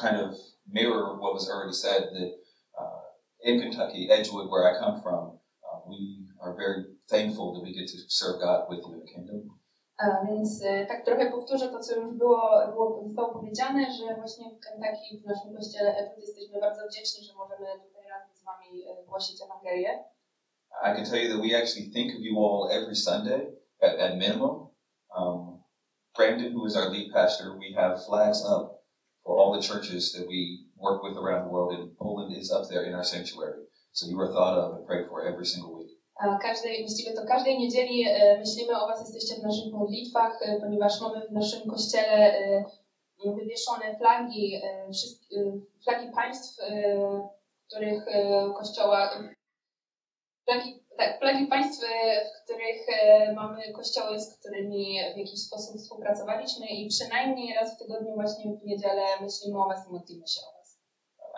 kind 0.00 0.16
of 0.16 0.36
mirror 0.70 1.18
what 1.18 1.34
was 1.34 1.48
already 1.50 1.72
said 1.72 2.02
that 2.12 2.30
uh, 2.78 3.00
in 3.42 3.60
Kentucky, 3.60 4.08
Edgewood, 4.10 4.50
where 4.50 4.64
I 4.70 4.78
come 4.78 5.02
from, 5.02 5.38
uh, 5.64 5.80
we 5.88 6.26
are 6.40 6.54
very 6.54 6.84
thankful 7.08 7.54
that 7.54 7.62
we 7.62 7.72
get 7.74 7.88
to 7.88 7.98
serve 8.08 8.40
God 8.40 8.66
with 8.68 8.80
you 8.86 8.94
in 8.94 9.00
the 9.00 9.06
kingdom. 9.06 9.54
A 10.00 10.24
więc 10.26 10.62
tak 10.88 11.04
trochę 11.04 11.30
powtórzę 11.30 11.68
to, 11.68 11.80
co 11.80 11.96
już 11.96 12.14
było, 12.14 12.66
było 12.72 13.02
zostało 13.06 13.34
powiedziane, 13.34 13.86
że 13.92 14.14
właśnie 14.14 14.44
w 14.50 14.60
Kentucky, 14.60 15.22
w 15.22 15.26
naszym 15.26 15.56
kościele 15.56 15.96
Edward 15.96 16.18
jesteśmy 16.18 16.60
bardzo 16.60 16.88
wdzięczni, 16.88 17.24
że 17.24 17.34
możemy 17.34 17.66
tutaj 17.66 18.08
razem 18.08 18.34
z 18.34 18.44
Wami 18.44 18.84
głosić 19.06 19.42
Ewangelię. 19.42 20.04
I 20.82 20.94
can 20.94 21.04
tell 21.04 21.22
you 21.22 21.28
that 21.32 21.42
we 21.42 21.56
actually 21.56 21.90
think 21.90 22.14
of 22.14 22.20
you 22.20 22.38
all 22.38 22.70
every 22.70 22.96
Sunday 22.96 23.40
at, 23.82 23.98
at 23.98 24.16
minimum. 24.18 24.68
Um, 25.16 25.62
Brandon, 26.16 26.52
who 26.52 26.66
is 26.66 26.76
our 26.76 26.90
lead 26.90 27.12
pastor, 27.12 27.58
we 27.58 27.72
have 27.74 28.04
flags 28.06 28.44
up 28.44 28.77
for 29.28 29.36
all 29.38 29.52
the 29.52 29.60
churches 29.70 30.02
that 30.16 30.26
we 30.26 30.40
work 30.86 31.02
with 31.04 31.16
around 31.22 31.44
the 31.44 31.52
world, 31.52 31.70
and 31.76 31.84
Poland 31.98 32.30
is 32.34 32.50
up 32.50 32.64
there 32.70 32.84
in 32.88 32.94
our 32.98 33.04
sanctuary. 33.04 33.60
So 33.92 34.08
you 34.08 34.18
are 34.24 34.32
thought 34.32 34.56
of 34.56 34.66
and 34.76 34.86
prayed 34.88 35.06
for 35.10 35.18
every 35.30 35.44
single 35.44 35.72
week. 35.78 35.92
Każdej, 36.42 36.82
właściwie 36.86 37.12
to 37.14 37.26
każdej 37.26 37.58
niedzieli 37.58 38.04
e, 38.08 38.38
myślimy 38.38 38.80
o 38.80 38.86
Was, 38.86 39.00
jesteście 39.00 39.40
w 39.40 39.42
naszych 39.42 39.72
modlitwach, 39.72 40.38
e, 40.42 40.60
ponieważ 40.60 41.00
mamy 41.00 41.28
w 41.28 41.32
naszym 41.32 41.70
kościele 41.70 42.32
wywieszone 43.24 43.96
flagi, 43.98 44.54
e, 44.54 44.90
e, 45.36 45.60
flagi 45.84 46.12
państw, 46.14 46.60
których 47.68 48.04
kościoła, 48.58 49.10
flagi, 50.44 50.77
tak, 50.98 51.18
flagi 51.18 51.46
państw, 51.46 51.86
w 52.26 52.44
których 52.44 52.80
e, 52.88 53.32
mamy 53.32 53.72
kościoły, 53.72 54.20
z 54.20 54.38
którymi 54.38 54.98
w 55.14 55.18
jakiś 55.18 55.40
sposób 55.46 55.76
współpracowaliśmy 55.76 56.66
i 56.66 56.88
przynajmniej 56.88 57.54
raz 57.54 57.74
w 57.74 57.78
tygodniu 57.78 58.14
właśnie 58.14 58.44
w 58.52 58.64
niedzielę 58.64 59.02
myślimy 59.20 59.58
o 59.62 59.68
Was 59.68 59.88
i 59.88 59.92
modlimy 59.92 60.28
się 60.28 60.40
o 60.48 60.58
Was. 60.58 60.78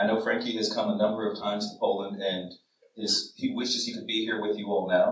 I 0.00 0.04
know 0.08 0.24
Frankie 0.24 0.58
has 0.58 0.68
come 0.74 0.92
a 0.92 0.96
number 0.96 1.32
of 1.32 1.38
times 1.38 1.72
to 1.72 1.78
Poland, 1.80 2.16
and 2.32 2.48
his, 2.96 3.34
he 3.40 3.46
wishes 3.58 3.86
he 3.86 3.92
could 3.92 4.06
be 4.06 4.20
here 4.26 4.40
with 4.46 4.58
you 4.58 4.66
all 4.74 4.86
now. 4.88 5.08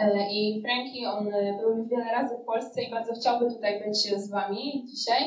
E, 0.00 0.28
I 0.30 0.62
Frankie, 0.62 1.08
on 1.10 1.34
e, 1.34 1.58
był 1.60 1.78
już 1.78 1.88
wiele 1.88 2.12
razy 2.12 2.34
w 2.42 2.44
Polsce 2.44 2.82
i 2.82 2.90
bardzo 2.90 3.12
chciałby 3.14 3.54
tutaj 3.54 3.84
być 3.84 3.96
z 3.96 4.30
Wami 4.30 4.84
dzisiaj. 4.86 5.22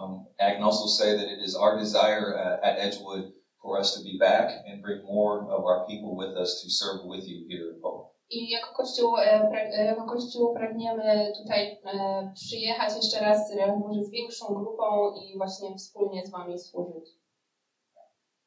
Um, 0.00 0.24
I 0.40 0.54
can 0.54 0.64
also 0.64 0.88
say 0.88 1.18
that 1.18 1.28
it 1.28 1.40
is 1.46 1.56
our 1.56 1.78
desire 1.78 2.34
uh, 2.34 2.68
at 2.68 2.78
Edgewood 2.78 3.43
for 3.64 3.78
us 3.80 3.94
to 3.96 4.00
be 4.04 4.14
back 4.18 4.46
and 4.68 4.82
bring 4.82 5.00
more 5.16 5.34
of 5.56 5.64
our 5.64 5.80
people 5.88 6.12
with 6.22 6.36
us 6.36 6.50
to 6.62 6.68
serve 6.70 7.00
with 7.12 7.24
you 7.26 7.38
here 7.48 7.66
in 7.72 7.80
Poland. 7.80 8.10
I 8.30 8.50
jako 8.50 8.74
Kościół, 8.74 9.18
e, 9.18 9.50
e, 9.52 9.84
jako 9.84 10.04
Kościół 10.04 10.54
pragniemy 10.54 11.32
tutaj 11.42 11.80
e, 11.84 12.32
przyjechać 12.34 12.96
jeszcze 12.96 13.20
raz, 13.20 13.52
może 13.86 14.04
z 14.04 14.10
większą 14.10 14.54
grupą 14.54 15.14
i 15.14 15.38
właśnie 15.38 15.76
wspólnie 15.76 16.26
z 16.26 16.30
Wami 16.30 16.58
służyć. 16.58 17.04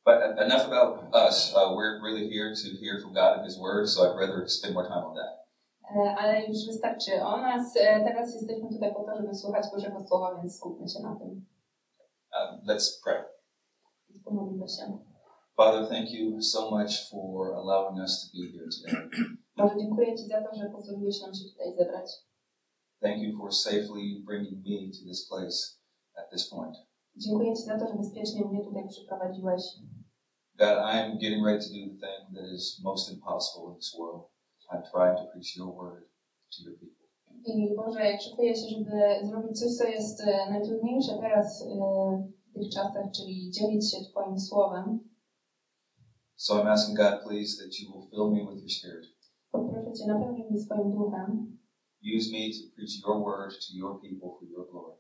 But 0.06 0.16
enough 0.38 0.66
about 0.66 1.14
us. 1.14 1.54
Uh, 1.54 1.76
we're 1.76 2.00
really 2.02 2.30
here 2.30 2.56
to 2.56 2.68
hear 2.82 3.02
from 3.02 3.14
God 3.14 3.38
and 3.38 3.46
His 3.46 3.58
Word, 3.58 3.90
so 3.90 4.04
I'd 4.04 4.20
rather 4.20 4.50
spend 4.50 4.74
more 4.74 4.88
time 4.88 5.06
on 5.06 5.16
that. 5.16 5.48
Ale 6.18 6.46
już 6.46 6.66
wystarczy 6.68 7.24
o 7.24 7.38
nas. 7.38 7.74
Teraz 7.74 8.34
jesteśmy 8.34 8.70
tutaj 8.70 8.94
po 8.94 9.04
to, 9.04 9.18
żeby 9.18 9.36
słuchać 9.36 9.66
Bożego 9.74 10.08
Słowa, 10.08 10.36
więc 10.36 10.58
skupmy 10.58 10.90
się 10.90 11.00
na 11.00 11.16
tym. 11.16 11.30
Um, 11.30 12.62
let's 12.68 13.04
pray. 13.04 13.24
Więc 14.10 14.24
Pomodlimy 14.24 14.68
się. 14.68 15.07
Father, 15.58 15.88
thank 15.88 16.12
you 16.12 16.40
so 16.40 16.70
much 16.70 17.10
for 17.10 17.56
allowing 17.56 18.00
us 18.00 18.14
to 18.22 18.38
be 18.38 18.52
here 18.54 18.70
today. 18.70 19.10
Boże, 19.58 19.76
dziękuję 19.80 20.16
Ci 20.18 20.28
za 20.28 20.42
to, 20.42 20.56
że 20.56 20.70
pozwoliłeś 20.70 21.22
nam 21.22 21.34
się 21.34 21.44
tutaj 21.52 21.76
zebrać. 21.78 22.10
Thank 23.02 23.18
you 23.22 23.38
for 23.38 23.54
safely 23.54 24.22
bringing 24.26 24.58
me 24.66 24.92
to 24.92 25.06
this 25.10 25.28
place 25.30 25.58
at 26.18 26.30
this 26.32 26.50
point. 26.50 26.76
Dziękuję 27.16 27.56
Ci 27.56 27.64
za 27.64 27.80
to, 27.80 27.88
że 27.88 27.94
bezpiecznie 27.94 28.46
mnie 28.46 28.66
tutaj 28.66 28.88
przyprowadziłeś. 28.88 29.62
God, 30.58 30.78
I 30.94 31.00
am 31.00 31.18
getting 31.18 31.46
ready 31.46 31.60
to 31.66 31.70
do 31.70 31.82
the 31.86 31.98
thing 32.06 32.24
that 32.36 32.48
is 32.56 32.80
most 32.84 33.12
impossible 33.14 33.70
in 33.70 33.76
this 33.76 33.96
world. 34.00 34.24
I'm 34.72 34.84
trying 34.92 35.18
to 35.18 35.26
preach 35.32 35.56
your 35.58 35.76
word 35.76 36.04
to 36.54 36.64
your 36.64 36.76
people. 36.80 37.06
I 37.46 37.76
Boże, 37.76 38.18
szykuję 38.22 38.56
się, 38.56 38.68
żeby 38.68 39.28
zrobić 39.28 39.60
coś, 39.60 39.72
co 39.78 39.84
jest 39.84 40.22
e, 40.22 40.50
najtrudniejsze 40.50 41.18
teraz 41.22 41.62
e, 41.62 41.68
w 42.50 42.54
tych 42.54 42.70
czasach, 42.70 43.06
czyli 43.16 43.52
dzielić 43.52 43.92
się 43.92 43.98
Twoim 44.06 44.40
słowem, 44.40 45.00
So 46.40 46.62
I'm 46.62 46.68
asking 46.68 46.96
God, 46.96 47.16
please, 47.26 47.58
that 47.58 47.74
you 47.80 47.86
will 47.92 48.08
fill 48.12 48.30
me 48.30 48.42
with 48.50 48.60
your 48.64 48.70
spirit. 48.70 49.06
poproszę 49.52 49.94
Cię, 49.94 50.08
napełnij 50.08 50.46
mnie 50.50 50.60
swoim 50.60 50.92
duchem 50.92 51.58
Use 52.18 52.28
me 52.32 52.42
to 52.56 52.62
preach 52.76 52.94
your 53.04 53.18
word 53.26 53.52
to 53.66 53.70
your 53.74 53.94
people 54.02 54.30
for 54.40 54.48
your 54.54 54.66
glory. 54.72 54.96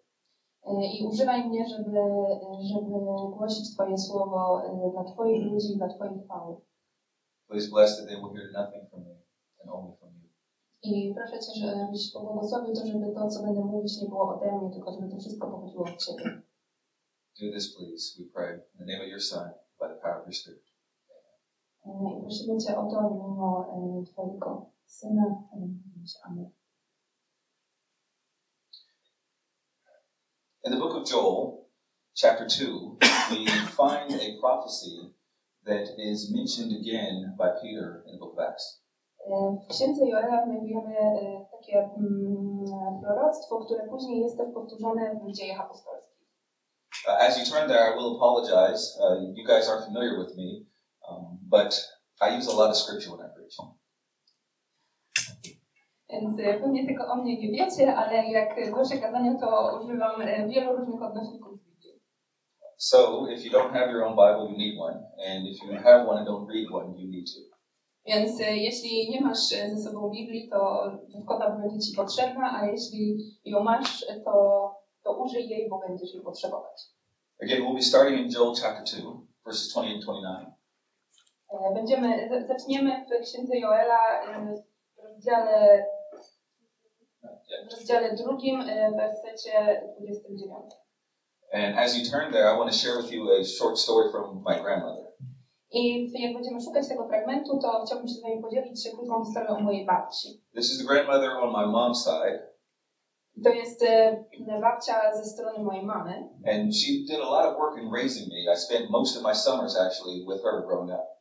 e, 0.68 0.72
i 0.98 1.06
używaj 1.08 1.50
mnie, 1.50 1.66
żeby, 1.70 1.92
żeby 2.72 2.90
głosić 3.38 3.74
Twoje 3.74 3.98
słowo 3.98 4.62
e, 4.66 4.92
dla 4.92 5.04
Twoich 5.04 5.44
ludzi 5.46 5.78
dla 5.78 5.88
Twojej 5.88 6.20
chwały. 6.24 6.56
Please 7.48 7.70
bless 7.70 7.98
that 7.98 8.08
they 8.08 8.16
will 8.22 8.34
hear 8.36 8.52
nothing 8.54 8.90
from 8.90 9.02
me 9.04 9.16
and 9.62 9.70
only 9.72 9.96
from 10.00 10.10
you. 10.22 10.30
I 10.84 11.14
proszę 11.16 11.40
Cię, 11.40 11.52
żebyś 11.62 12.12
pobłogosławił 12.14 12.74
to, 12.76 12.88
żeby 12.88 13.14
to, 13.14 13.28
co 13.28 13.44
będę 13.44 13.62
mówić, 13.62 14.02
nie 14.02 14.10
było 14.10 14.36
ode 14.36 14.58
mnie, 14.58 14.70
tylko 14.74 14.92
żeby 14.94 15.10
to 15.12 15.18
wszystko 15.18 15.52
pochodziło 15.52 15.84
od 15.84 15.98
Ciebie. 16.06 16.42
Do 17.40 17.46
this, 17.54 17.76
please, 17.76 18.04
we 18.18 18.26
pray, 18.34 18.54
in 18.56 18.78
the 18.80 18.86
name 18.92 19.04
of 19.06 19.10
your 19.10 19.22
Son, 19.22 19.50
by 19.80 19.88
the 19.88 19.96
power 20.02 20.20
of 20.22 20.26
your 20.26 20.36
Spirit. 20.36 20.67
I 21.88 22.22
prosimy 22.22 22.58
Cię 22.58 22.78
o 22.78 22.86
to 22.92 23.10
w 23.10 23.78
imieniu 23.78 24.04
Twojego 24.04 24.72
Syna. 24.86 25.26
Amen. 25.54 25.84
Amen. 26.24 26.52
In 30.64 30.72
the 30.72 30.80
book 30.80 30.96
of 30.96 31.12
Joel, 31.12 31.66
chapter 32.14 32.46
2, 32.46 32.98
we 33.30 33.46
find 33.78 34.12
a 34.12 34.40
prophecy 34.42 35.14
that 35.66 35.88
is 35.98 36.32
mentioned 36.32 36.72
again 36.74 37.36
by 37.38 37.50
Peter 37.62 38.04
in 38.06 38.14
the 38.14 38.20
book 38.20 38.34
of 38.34 38.40
Acts. 38.40 38.84
W 39.64 39.68
księdze 39.68 40.06
Joela 40.08 40.46
znajdujemy 40.46 40.96
takie 41.52 41.80
mm, 41.80 42.66
proroctwo, 43.04 43.66
które 43.66 43.88
później 43.88 44.22
jest 44.22 44.38
też 44.38 44.54
powtórzone 44.54 45.20
w 45.28 45.32
dziejach 45.32 45.60
apostolskich. 45.60 46.18
Uh, 47.08 47.14
as 47.22 47.38
you 47.38 47.46
turn 47.46 47.68
there, 47.68 47.90
I 47.90 47.96
will 47.96 48.16
apologize. 48.18 48.98
Uh, 49.00 49.16
you 49.36 49.46
guys 49.46 49.70
aren't 49.70 49.86
familiar 49.86 50.20
with 50.20 50.36
me, 50.36 50.67
um, 51.08 51.38
but 51.42 51.74
I 52.22 52.38
use 52.38 52.48
a 52.48 52.56
lot 52.56 52.70
of 52.70 52.78
scripture 52.78 53.12
when 53.12 53.26
I 53.26 53.30
preach. 53.36 53.58
Więc 56.10 56.40
e, 56.40 56.60
pewnie 56.60 56.88
tego 56.88 57.08
o 57.08 57.16
mnie 57.16 57.38
nie 57.38 57.52
wiecie, 57.52 57.96
ale 57.96 58.28
jak 58.28 58.72
głoszę 58.72 58.98
kazania, 58.98 59.36
to 59.40 59.80
używam 59.84 60.22
e, 60.22 60.48
wielu 60.48 60.78
różnych 60.78 61.02
odnośników. 61.02 61.60
So 62.80 63.28
if 63.28 63.44
you 63.44 63.52
don't 63.52 63.74
have 63.74 63.92
your 63.92 64.04
own 64.04 64.16
Bible, 64.16 64.52
you 64.52 64.58
need 64.58 64.80
one. 64.80 64.98
And 65.28 65.48
if 65.48 65.66
you 65.66 65.74
have 65.74 66.08
one 66.08 66.20
and 66.20 66.28
don't 66.28 66.48
read 66.48 66.72
one, 66.72 66.96
you 66.96 67.08
need 67.10 67.26
to. 67.26 67.58
Więc 68.06 68.42
e, 68.42 68.58
jeśli 68.58 69.10
nie 69.10 69.22
masz 69.22 69.50
ze 69.50 69.78
sobą 69.78 70.10
Biblii, 70.10 70.50
to 70.50 70.92
bo 71.26 71.40
będzie 71.40 71.80
Ci 71.80 71.96
potrzebna, 71.96 72.60
a 72.60 72.66
jeśli 72.66 73.18
ją 73.46 73.64
masz, 73.64 74.06
to, 74.26 74.76
to 75.04 75.24
użyj 75.24 75.50
jej, 75.50 75.70
bo 75.70 75.80
będziesz 75.88 76.14
jej 76.14 76.24
potrzebować. 76.24 76.82
Again, 77.44 77.62
we'll 77.62 77.76
be 77.76 77.82
starting 77.82 78.20
in 78.20 78.32
Joel 78.32 78.56
chapter 78.56 79.02
2, 79.02 79.12
verses 79.46 79.74
28 79.74 80.02
29. 80.02 80.57
E, 81.54 81.74
Będziemy, 81.74 82.30
zaczniemy 82.48 83.06
w 83.06 83.24
księdze 83.24 83.58
Joela 83.58 84.00
w 84.98 85.04
rozdziale, 85.04 85.86
w 87.68 87.72
rozdziale 87.72 88.16
drugim, 88.16 88.62
e, 88.62 88.92
w 88.92 88.96
wersecie 88.96 89.82
29. 90.00 90.74
And 91.54 91.78
as 91.78 91.98
you 91.98 92.04
turn 92.12 92.32
there, 92.32 92.54
I 92.54 92.58
want 92.58 92.72
to 92.72 92.78
share 92.78 92.98
with 93.02 93.12
you 93.12 93.32
a 93.32 93.44
short 93.44 93.78
story 93.80 94.12
from 94.12 94.44
my 94.46 94.60
grandmother. 94.62 95.08
I 95.72 96.12
jak 96.22 96.34
będziemy 96.34 96.62
szukać 96.62 96.88
tego 96.88 97.08
fragmentu, 97.08 97.60
to 97.62 97.84
chciałbym 97.86 98.08
się 98.08 98.14
z 98.14 98.22
Wami 98.22 98.42
podzielić 98.42 98.84
się 98.84 98.90
krótką 98.92 99.26
historią 99.26 99.60
mojej 99.60 99.86
babci. 99.86 100.42
This 100.56 100.72
is 100.72 100.78
the 100.78 100.94
grandmother 100.94 101.30
on 101.32 101.52
my 101.52 101.78
mom's 101.78 101.96
side, 102.04 102.48
To 103.44 103.50
jest 103.50 103.84
e, 103.84 104.24
babcia 104.62 105.16
ze 105.16 105.26
strony 105.26 105.60
mojej 105.64 105.86
mamy. 105.86 106.30
and 106.54 106.76
she 106.76 106.92
did 107.08 107.20
a 107.22 107.30
lot 107.30 107.46
of 107.46 107.58
work 107.58 107.78
in 107.84 107.92
raising 107.94 108.28
me. 108.30 108.54
I 108.54 108.58
spent 108.58 108.90
most 108.90 109.18
of 109.18 109.24
my 109.24 109.34
summers 109.36 109.78
actually 109.78 110.26
with 110.28 110.44
her 110.44 110.62
growing 110.68 110.92
up. 110.92 111.17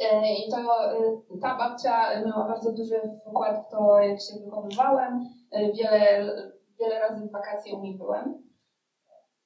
E, 0.00 0.34
I 0.34 0.50
to, 0.50 0.56
e, 0.56 1.20
ta 1.42 1.58
babcia 1.58 2.22
miała 2.26 2.48
bardzo 2.48 2.72
duży 2.72 3.00
wkład 3.26 3.66
w 3.66 3.70
to, 3.70 4.00
jak 4.00 4.20
się 4.20 4.44
wychowywałem. 4.44 5.28
E, 5.52 5.72
Wiele, 5.72 6.52
wiele 6.80 6.98
razy 7.00 7.26
w 7.28 7.32
wakacje 7.32 7.74
u 7.74 7.80
niej 7.82 7.98
byłem. 7.98 8.48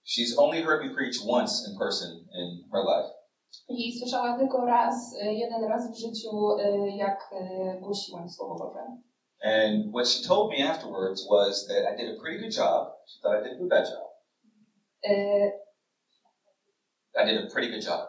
She's 0.07 0.39
only 0.39 0.63
heard 0.63 0.83
me 0.85 0.91
preach 0.95 1.17
once 1.29 1.71
in 1.71 1.79
person 1.79 2.11
in 2.11 2.71
her 2.73 2.83
life. 2.85 3.15
I 3.69 3.99
słyszała 3.99 4.39
tylko 4.39 4.67
raz, 4.67 5.15
jeden 5.23 5.65
raz 5.65 5.93
w 5.93 6.01
życiu, 6.01 6.57
jak 6.97 7.31
głosiłem 7.81 8.29
Słowo 8.29 8.55
Boże. 8.55 8.87
And 9.45 9.93
what 9.95 10.09
she 10.09 10.29
told 10.29 10.51
me 10.51 10.71
afterwards 10.71 11.29
was 11.31 11.67
that 11.67 11.95
I 11.95 11.97
did 11.97 12.19
a 12.19 12.21
pretty 12.23 12.39
good 12.39 12.57
job. 12.57 12.93
She 13.07 13.21
thought 13.23 13.47
I 13.47 13.49
did 13.49 13.63
a 13.63 13.67
bad 13.67 13.87
job. 13.91 14.09
I 17.15 17.25
did 17.27 17.45
a 17.45 17.51
pretty 17.55 17.71
good 17.73 17.85
job. 17.87 18.09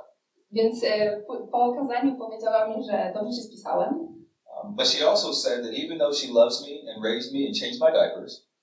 Więc 0.53 0.83
e, 0.83 1.21
po, 1.51 1.63
okazaniu 1.63 2.17
powiedziała 2.17 2.67
mi, 2.67 2.83
że 2.83 3.11
dobrze 3.13 3.31
się 3.37 3.41
spisałem. 3.41 3.93
Um, 4.63 4.75
but 4.75 4.87
she 4.87 5.09
also 5.09 5.33
said 5.33 5.63
that 5.63 5.73
even 5.73 5.97
though 5.99 6.15
she 6.15 6.33
loves 6.33 6.61
me 6.61 6.91
and 6.91 7.03
raised 7.03 7.33
me 7.33 7.47
and 7.47 7.55
changed 7.59 7.81
my 7.81 7.91
diapers, 7.91 8.53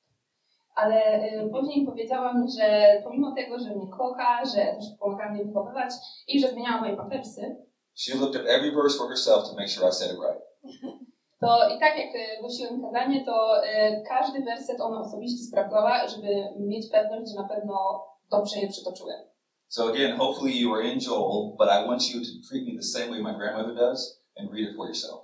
Ale 0.75 0.95
e, 0.95 1.49
później 1.49 1.87
powiedziała 1.87 2.33
mi, 2.35 2.47
że 2.59 3.01
pomimo 3.05 3.35
tego, 3.35 3.59
że 3.59 3.71
mnie 3.71 3.87
kocha, 3.99 4.45
że 4.45 4.57
też 4.57 4.85
pomaga 5.01 5.33
mnie 5.33 5.45
wychowywać 5.45 5.93
i 6.29 6.41
że 6.41 6.49
zmieniała 6.49 6.81
moje 6.81 6.97
pampersy, 6.97 7.57
she 7.95 8.19
looked 8.19 8.41
up 8.41 8.51
every 8.51 8.73
verse 8.73 8.99
for 8.99 9.09
herself 9.09 9.51
to 9.51 9.57
make 9.57 9.69
sure 9.69 9.89
I 9.89 9.93
said 9.93 10.13
it 10.13 10.19
right. 10.21 10.43
to 11.43 11.69
i 11.77 11.81
tak 11.81 11.99
jak 11.99 12.15
e, 12.15 12.41
głosiłem 12.41 12.83
kazanie, 12.83 13.25
to 13.25 13.63
każdy 14.09 14.45
werset 14.45 14.81
ona 14.81 15.01
osobiście 15.01 15.45
sprawdzała, 15.45 16.09
żeby 16.09 16.29
mieć 16.59 16.91
pewność, 16.91 17.31
że 17.31 17.43
na 17.43 17.49
pewno 17.49 18.05
dobrze 18.31 18.61
je 18.61 18.69
przytoczyłem. 18.69 19.30
So 19.71 19.89
again, 19.93 20.17
hopefully 20.17 20.53
you 20.53 20.75
are 20.75 20.83
in 20.83 20.99
Joel, 20.99 21.55
but 21.57 21.69
I 21.69 21.87
want 21.87 22.03
you 22.11 22.21
to 22.21 22.31
treat 22.49 22.65
me 22.67 22.77
the 22.77 22.83
same 22.83 23.09
way 23.13 23.21
my 23.21 23.35
grandmother 23.35 23.73
does 23.73 24.21
and 24.37 24.51
read 24.51 24.69
it 24.69 24.75
for 24.77 24.87
yourself. 24.89 25.21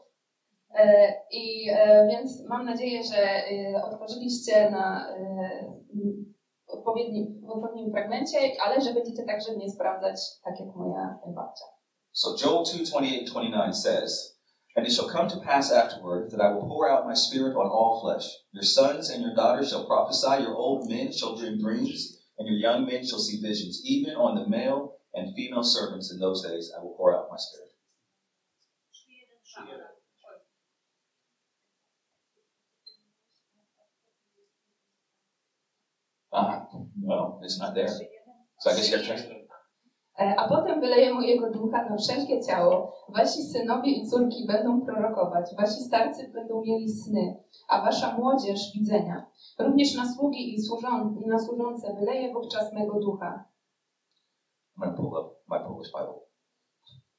I 1.32 1.70
więc 2.08 2.48
mam 2.48 2.64
nadzieję, 2.66 3.02
że 3.04 3.42
otworzyliście 3.84 4.70
na 4.70 5.06
odpowiednim, 6.68 7.40
w 7.46 7.50
odpowiednim 7.50 7.90
fragmencie, 7.92 8.38
ale 8.64 8.80
że 8.80 8.94
będziecie 8.94 9.22
także 9.22 9.52
mnie 9.52 9.70
sprawdzać, 9.70 10.20
tak 10.44 10.60
jak 10.60 10.76
moja 10.76 11.18
babcia. 11.26 11.64
So 12.12 12.28
Joel 12.44 12.64
2, 12.64 12.84
28 12.84 13.24
29 13.24 13.76
says, 13.76 14.36
And 14.76 14.86
it 14.86 14.92
shall 14.92 15.08
come 15.08 15.30
to 15.30 15.40
pass 15.40 15.72
afterward 15.72 16.30
that 16.30 16.40
I 16.40 16.54
will 16.54 16.68
pour 16.68 16.90
out 16.90 17.06
my 17.06 17.16
spirit 17.16 17.56
on 17.56 17.66
all 17.66 18.00
flesh. 18.00 18.30
Your 18.52 18.64
sons 18.64 19.10
and 19.10 19.22
your 19.22 19.34
daughters 19.34 19.70
shall 19.70 19.86
prophesy, 19.86 20.42
your 20.42 20.54
old 20.54 20.90
men 20.90 21.12
shall 21.12 21.34
dream 21.36 21.58
dreams, 21.58 22.15
and 22.38 22.48
your 22.48 22.56
young 22.58 22.86
men 22.86 23.06
shall 23.06 23.18
see 23.18 23.40
visions. 23.40 23.82
Even 23.84 24.14
on 24.16 24.34
the 24.34 24.48
male 24.48 24.96
and 25.14 25.34
female 25.34 25.62
servants 25.62 26.12
in 26.12 26.18
those 26.18 26.42
days 26.46 26.72
I 26.76 26.82
will 26.82 26.94
pour 26.96 27.16
out 27.16 27.28
my 27.30 27.36
spirit. 27.36 27.70
Ah, 36.32 36.66
no, 37.00 37.40
it's 37.42 37.58
not 37.58 37.74
there. 37.74 37.88
So 37.88 38.70
I 38.70 38.76
guess 38.76 38.90
you 38.90 38.96
got 38.96 39.06
to 39.06 39.45
A 40.18 40.48
potem 40.48 40.80
wyleję 40.80 41.14
mojego 41.14 41.50
ducha 41.50 41.84
na 41.84 41.96
wszelkie 41.96 42.42
ciało. 42.42 42.96
Wasi 43.08 43.42
synowie 43.42 43.90
i 43.90 44.06
córki 44.06 44.46
będą 44.46 44.80
prorokować, 44.80 45.54
wasi 45.56 45.80
starcy 45.84 46.28
będą 46.34 46.62
mieli 46.62 46.92
sny, 46.92 47.36
a 47.68 47.84
wasza 47.84 48.16
młodzież 48.16 48.72
widzenia. 48.74 49.26
Również 49.58 49.94
na 49.94 50.14
sługi 50.14 50.54
i, 50.54 50.62
służą, 50.62 51.16
i 51.24 51.28
na 51.28 51.38
służące 51.38 51.94
wyleję 51.94 52.32
wówczas 52.32 52.72
mego 52.72 53.00
ducha. 53.00 53.44
I'm 54.76 54.80
going 54.80 54.96
to 54.96 55.02
pull 55.02 55.18
up 55.18 55.36
my 55.48 55.58
Polish 55.58 55.92
Bible. 55.92 56.20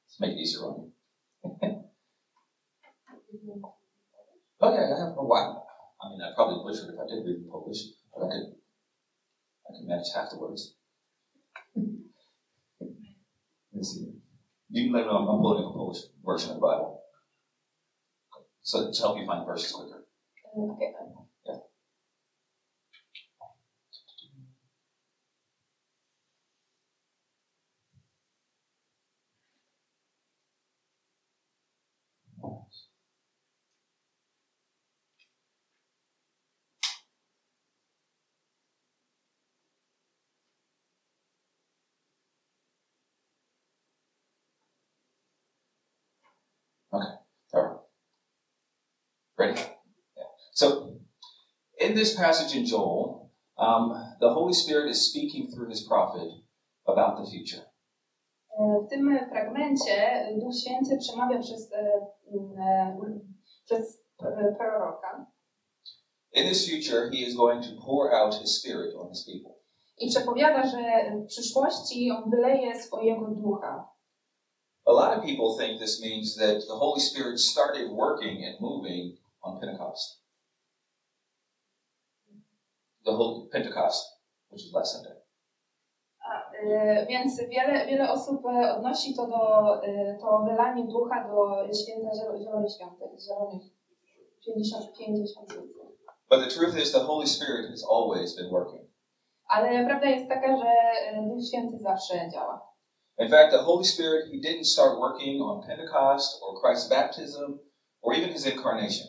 Let's 0.06 0.20
make 0.20 0.32
it 0.32 0.38
easier 0.38 0.64
on 0.64 0.76
you. 0.76 0.92
Oh 4.60 4.72
yeah, 4.74 4.96
I 4.96 5.00
have 5.00 5.16
a 5.16 5.22
while. 5.22 5.66
I 6.00 6.08
mean, 6.10 6.20
I 6.22 6.34
probably 6.34 6.62
butchered 6.64 6.94
if 6.94 7.00
I 7.00 7.06
did 7.06 7.24
read 7.26 7.48
Polish, 7.50 7.82
but 8.12 8.24
I 8.24 8.28
could, 8.28 8.54
I 9.66 9.72
could 9.74 9.88
manage 9.88 10.12
half 10.14 10.30
the 10.30 10.38
words. 10.38 10.74
Let's 13.78 13.94
see. 13.94 14.10
You 14.70 14.86
can 14.86 14.92
let 14.92 15.06
me 15.06 15.12
know. 15.12 15.18
I'm 15.18 15.38
pulling 15.38 15.64
up 15.64 15.70
a 15.70 15.72
Polish 15.72 15.98
version 16.26 16.50
of 16.50 16.56
the 16.56 16.60
Bible, 16.60 17.00
so 18.60 18.90
to 18.90 18.98
help 19.00 19.18
you 19.18 19.24
find 19.24 19.46
verses 19.46 19.70
quicker. 19.70 20.02
E, 20.58 21.27
okej. 46.90 47.16
All 47.52 47.62
right. 47.62 47.78
Ready? 49.38 49.60
Yeah. 50.16 50.26
So, 50.52 50.66
in 51.80 51.94
this 51.94 52.14
passage 52.16 52.56
in 52.56 52.66
Joel, 52.66 53.30
um, 53.58 53.92
the 54.20 54.28
Holy 54.34 54.52
Spirit 54.54 54.90
is 54.90 55.10
speaking 55.10 55.50
through 55.50 55.68
his 55.70 55.86
prophet 55.88 56.28
about 56.86 57.16
the 57.16 57.30
future. 57.30 57.62
E, 58.58 58.80
W 58.84 58.88
tym 58.90 59.18
fragmencie 59.30 60.26
Duch 60.40 60.54
Święty 60.54 60.98
przemawia 60.98 61.38
przez, 61.38 61.72
e, 61.72 62.06
e, 62.58 62.96
przez 63.64 64.02
proroka 64.58 65.26
In 66.32 66.44
this 66.48 66.68
future, 66.68 67.10
he 67.10 67.18
is 67.18 67.34
going 67.36 67.62
to 67.62 67.80
pour 67.86 68.12
out 68.14 68.34
his 68.34 68.58
Spirit 68.60 68.94
on 68.96 69.08
his 69.08 69.24
people. 69.24 69.54
i 70.00 70.08
przepowiada, 70.10 70.66
że 70.66 70.78
w 71.24 71.26
przyszłości 71.26 72.10
on 72.10 72.30
wyleje 72.30 72.82
swojego 72.82 73.26
ducha. 73.26 73.88
A 74.88 74.92
lot 74.92 75.18
of 75.18 75.22
people 75.22 75.54
think 75.58 75.78
this 75.78 76.00
means 76.00 76.34
that 76.36 76.64
the 76.66 76.74
Holy 76.74 77.00
Spirit 77.00 77.38
started 77.38 77.90
working 77.90 78.42
and 78.46 78.56
moving 78.58 79.18
on 79.44 79.60
Pentecost. 79.60 80.22
The 83.04 83.12
whole 83.12 83.48
Pentecost, 83.52 84.02
which 84.48 84.62
was 84.64 84.72
last 84.72 84.92
Sunday. 84.94 85.16
A, 86.24 86.32
e, 86.64 87.06
Więc 87.06 87.40
wiele, 87.48 87.86
wiele 87.86 88.10
osób 88.12 88.46
e, 88.46 88.76
odnosi 88.76 89.14
to 89.14 89.26
do 89.26 89.74
e, 89.84 90.18
to 90.20 90.38
wylanie 90.44 90.86
ducha 90.86 91.28
do 91.28 91.68
święta 91.74 92.10
Zielo- 92.10 92.38
Zielonych 92.38 92.72
Świątek, 92.76 93.10
Zielonych 93.20 93.62
50, 94.44 94.84
50 94.98 95.52
But 96.30 96.40
the 96.44 96.50
truth 96.50 96.76
is, 96.76 96.92
the 96.92 97.04
Holy 97.04 97.26
Spirit 97.26 97.70
has 97.70 97.84
always 97.90 98.36
been 98.36 98.50
working. 98.50 98.88
Ale 99.48 99.84
prawda 99.86 100.06
jest 100.06 100.28
taka, 100.28 100.56
że 100.56 100.72
Duch 101.28 101.46
Święty 101.48 101.78
zawsze 101.78 102.30
działa. 102.30 102.67
In 103.18 103.28
fact, 103.28 103.50
the 103.52 103.62
Holy 103.62 103.84
Spirit, 103.84 104.26
he 104.32 104.38
didn't 104.40 104.64
start 104.66 104.98
working 104.98 105.40
on 105.42 105.62
Pentecost 105.66 106.40
or 106.42 106.60
Christ's 106.60 106.88
baptism 106.88 107.58
or 108.02 108.14
even 108.14 108.30
his 108.32 108.46
incarnation. 108.46 109.06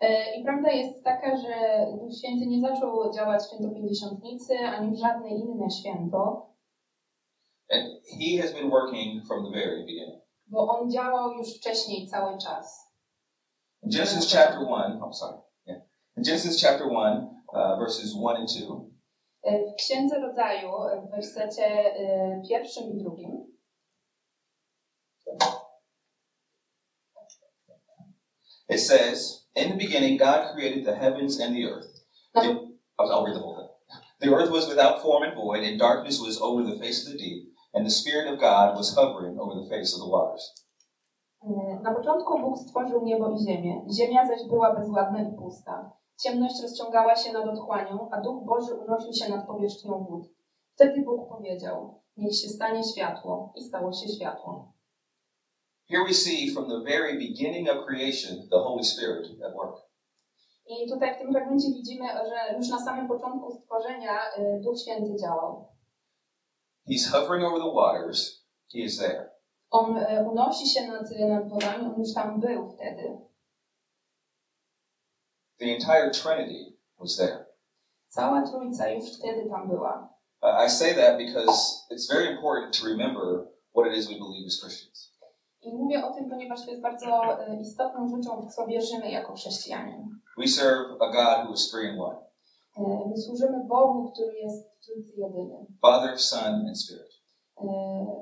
E, 0.00 0.36
I 0.36 0.44
prawda 0.44 0.70
jest 0.70 1.04
taka, 1.04 1.36
że 1.36 1.86
Duch 2.00 2.14
Święty 2.18 2.46
nie 2.46 2.60
zaczął 2.60 3.12
działać 3.12 3.42
w 3.42 3.46
święto 3.48 3.74
Pięćdziesiątnicy 3.74 4.58
ani 4.58 4.96
w 4.96 4.98
żadne 5.00 5.28
inne 5.28 5.70
święto, 5.70 6.46
And 7.72 7.84
he 8.20 8.36
has 8.42 8.52
been 8.52 8.70
working 8.70 9.26
from 9.26 9.44
the 9.44 9.50
very 9.60 9.76
beginning. 9.80 10.20
bo 10.46 10.68
on 10.68 10.90
działał 10.90 11.32
już 11.32 11.56
wcześniej 11.56 12.06
cały 12.08 12.38
czas. 12.38 12.90
In 13.82 13.90
Genesis 13.90 14.32
chapter 14.32 14.58
1, 14.60 15.00
I'm 15.00 15.12
sorry. 15.12 15.38
Yeah. 15.66 15.80
In 16.16 16.22
Genesis 16.24 16.60
chapter 16.62 16.86
1, 16.86 17.28
uh, 17.52 17.78
verses 17.78 18.14
1 18.14 18.36
and 18.36 18.48
2, 18.48 18.90
E, 19.42 19.58
W 19.72 19.74
Księdze 19.74 20.20
Rodzaju, 20.20 20.70
w 21.06 21.10
wersecie 21.10 21.64
e, 21.66 22.42
pierwszym 22.48 22.84
i 22.90 22.98
drugim, 23.02 23.39
it 28.68 28.78
says, 28.78 29.44
In 29.56 29.70
the 29.70 29.76
beginning, 29.76 30.16
God 30.16 30.54
created 30.54 30.84
the 30.84 30.94
heavens 30.96 31.40
and 31.40 31.54
the 31.54 31.66
earth. 31.66 31.90
na, 32.34 32.54
I'll 32.98 33.24
read 33.24 33.34
the 33.34 33.40
whole 33.40 33.56
thing. 33.56 33.68
The 34.20 34.34
earth 34.34 34.50
was 34.50 34.68
without 34.68 35.02
form 35.02 35.22
and 35.24 35.34
void, 35.34 35.64
and 35.64 35.78
darkness 35.78 36.20
was 36.20 36.38
over 36.40 36.62
the 36.62 36.78
face 36.78 37.06
of 37.06 37.12
the 37.12 37.18
deep, 37.18 37.48
and 37.74 37.84
the 37.86 37.90
Spirit 37.90 38.32
of 38.32 38.38
God 38.38 38.76
was 38.76 38.94
hovering 38.94 39.38
over 39.40 39.54
the 39.60 39.68
face 39.68 39.94
of 39.94 40.00
the 40.00 40.08
waters. 40.08 40.44
e, 41.42 41.80
na 41.82 41.94
początku 41.94 42.38
Bóg 42.40 42.58
stworzył 42.58 43.04
niebo 43.04 43.30
i 43.30 43.38
ziemię. 43.38 43.84
Ziemia 43.96 44.26
zaś 44.26 44.48
była 44.48 44.74
bezładna 44.74 45.22
i 45.22 45.32
pusta. 45.36 45.92
Ciemność 46.22 46.62
rozciągała 46.62 47.16
się 47.16 47.32
nad 47.32 47.48
otchłanią, 47.48 48.08
a 48.10 48.20
Duch 48.20 48.44
Boży 48.44 48.74
unosił 48.74 49.12
się 49.12 49.28
nad 49.28 49.46
powierzchnią 49.46 50.04
wód. 50.10 50.24
Wtedy 50.74 51.02
Bóg 51.02 51.28
powiedział, 51.28 52.00
niech 52.16 52.36
się 52.36 52.48
stanie 52.48 52.84
światło. 52.84 53.52
I 53.56 53.62
stało 53.64 53.92
się 53.92 54.08
światło. 54.08 54.72
Here 55.90 56.04
we 56.04 56.12
see 56.12 56.54
from 56.54 56.68
the 56.68 56.82
very 56.84 57.18
beginning 57.18 57.68
of 57.68 57.84
creation 57.84 58.46
the 58.48 58.62
Holy 58.62 58.84
Spirit 58.84 59.26
at 59.44 59.54
work. 59.54 59.74
I 60.66 60.86
tutaj 60.88 61.14
w 61.14 61.18
tym 61.18 61.32
fragmencie 61.32 61.68
widzimy, 61.68 62.06
że 62.08 62.56
już 62.56 62.68
na 62.68 62.84
samym 62.84 63.08
początku 63.08 63.52
stworzenia 63.52 64.20
Duch 64.60 64.78
Święty 64.80 65.16
działał. 65.20 65.68
He's 66.88 67.10
hovering 67.12 67.44
over 67.44 67.60
the 67.60 67.74
waters, 67.74 68.44
He 68.72 68.78
is 68.78 68.98
there. 68.98 69.30
On 69.70 70.04
unosi 70.30 70.68
się 70.68 70.88
nad, 70.88 71.10
nad 71.28 71.48
wodami, 71.48 71.84
on 71.86 72.00
już 72.00 72.14
tam 72.14 72.40
był 72.40 72.68
wtedy. 72.68 73.18
The 75.58 75.66
entire 75.66 76.10
Trinity 76.10 76.76
was 76.98 77.16
there. 77.16 77.46
Cała 78.08 78.42
Trójca 78.42 78.88
już 78.88 79.18
wtedy 79.18 79.48
tam 79.48 79.68
była. 79.68 80.14
I 80.66 80.70
say 80.70 80.94
that 80.94 81.18
because 81.18 81.86
it's 81.90 82.12
very 82.12 82.30
important 82.36 82.78
to 82.80 82.86
remember 82.86 83.46
what 83.74 83.86
it 83.86 83.98
is 83.98 84.08
we 84.08 84.18
believe 84.18 84.46
as 84.46 84.60
Christians. 84.60 85.09
I 85.62 85.72
mówię 85.74 86.06
o 86.06 86.12
tym, 86.14 86.30
ponieważ 86.30 86.64
to 86.64 86.70
jest 86.70 86.82
bardzo 86.82 87.42
y, 87.52 87.56
istotną 87.60 88.08
rzeczą, 88.08 88.42
w 88.42 88.54
co 88.54 88.66
wierzymy 88.66 89.10
jako 89.10 89.32
chrześcijanie. 89.34 90.08
We 90.38 90.48
serve 90.48 91.02
a 91.02 91.06
God 91.12 91.46
who 91.46 91.54
is 91.54 91.70
three 91.70 91.88
in 91.92 92.00
one 92.00 92.16
Y, 92.78 93.08
My 93.08 93.16
służymy 93.16 93.64
Bogu, 93.64 94.10
który 94.10 94.38
jest 94.38 94.70
w 94.70 94.84
Trójcy 94.84 95.12
jedyny. 95.16 95.66
Father, 95.82 96.18
Son, 96.20 96.54
and 96.68 96.78
Spirit. 96.78 97.12
Y, 97.62 97.66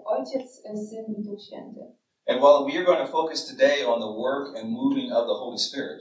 Ojciec, 0.05 0.63
Syn 0.63 1.15
i 1.19 1.23
Duch 1.23 1.43
Święty. 1.43 1.81
And 2.29 2.41
while 2.43 2.65
we 2.67 2.79
are 2.79 2.85
going 2.85 3.07
to 3.07 3.13
focus 3.13 3.47
today 3.47 3.87
on 3.87 4.01
the 4.01 4.13
work 4.21 4.57
and 4.59 4.71
moving 4.71 5.13
of 5.13 5.27
the 5.27 5.35
Holy 5.35 5.59
Spirit, 5.59 6.01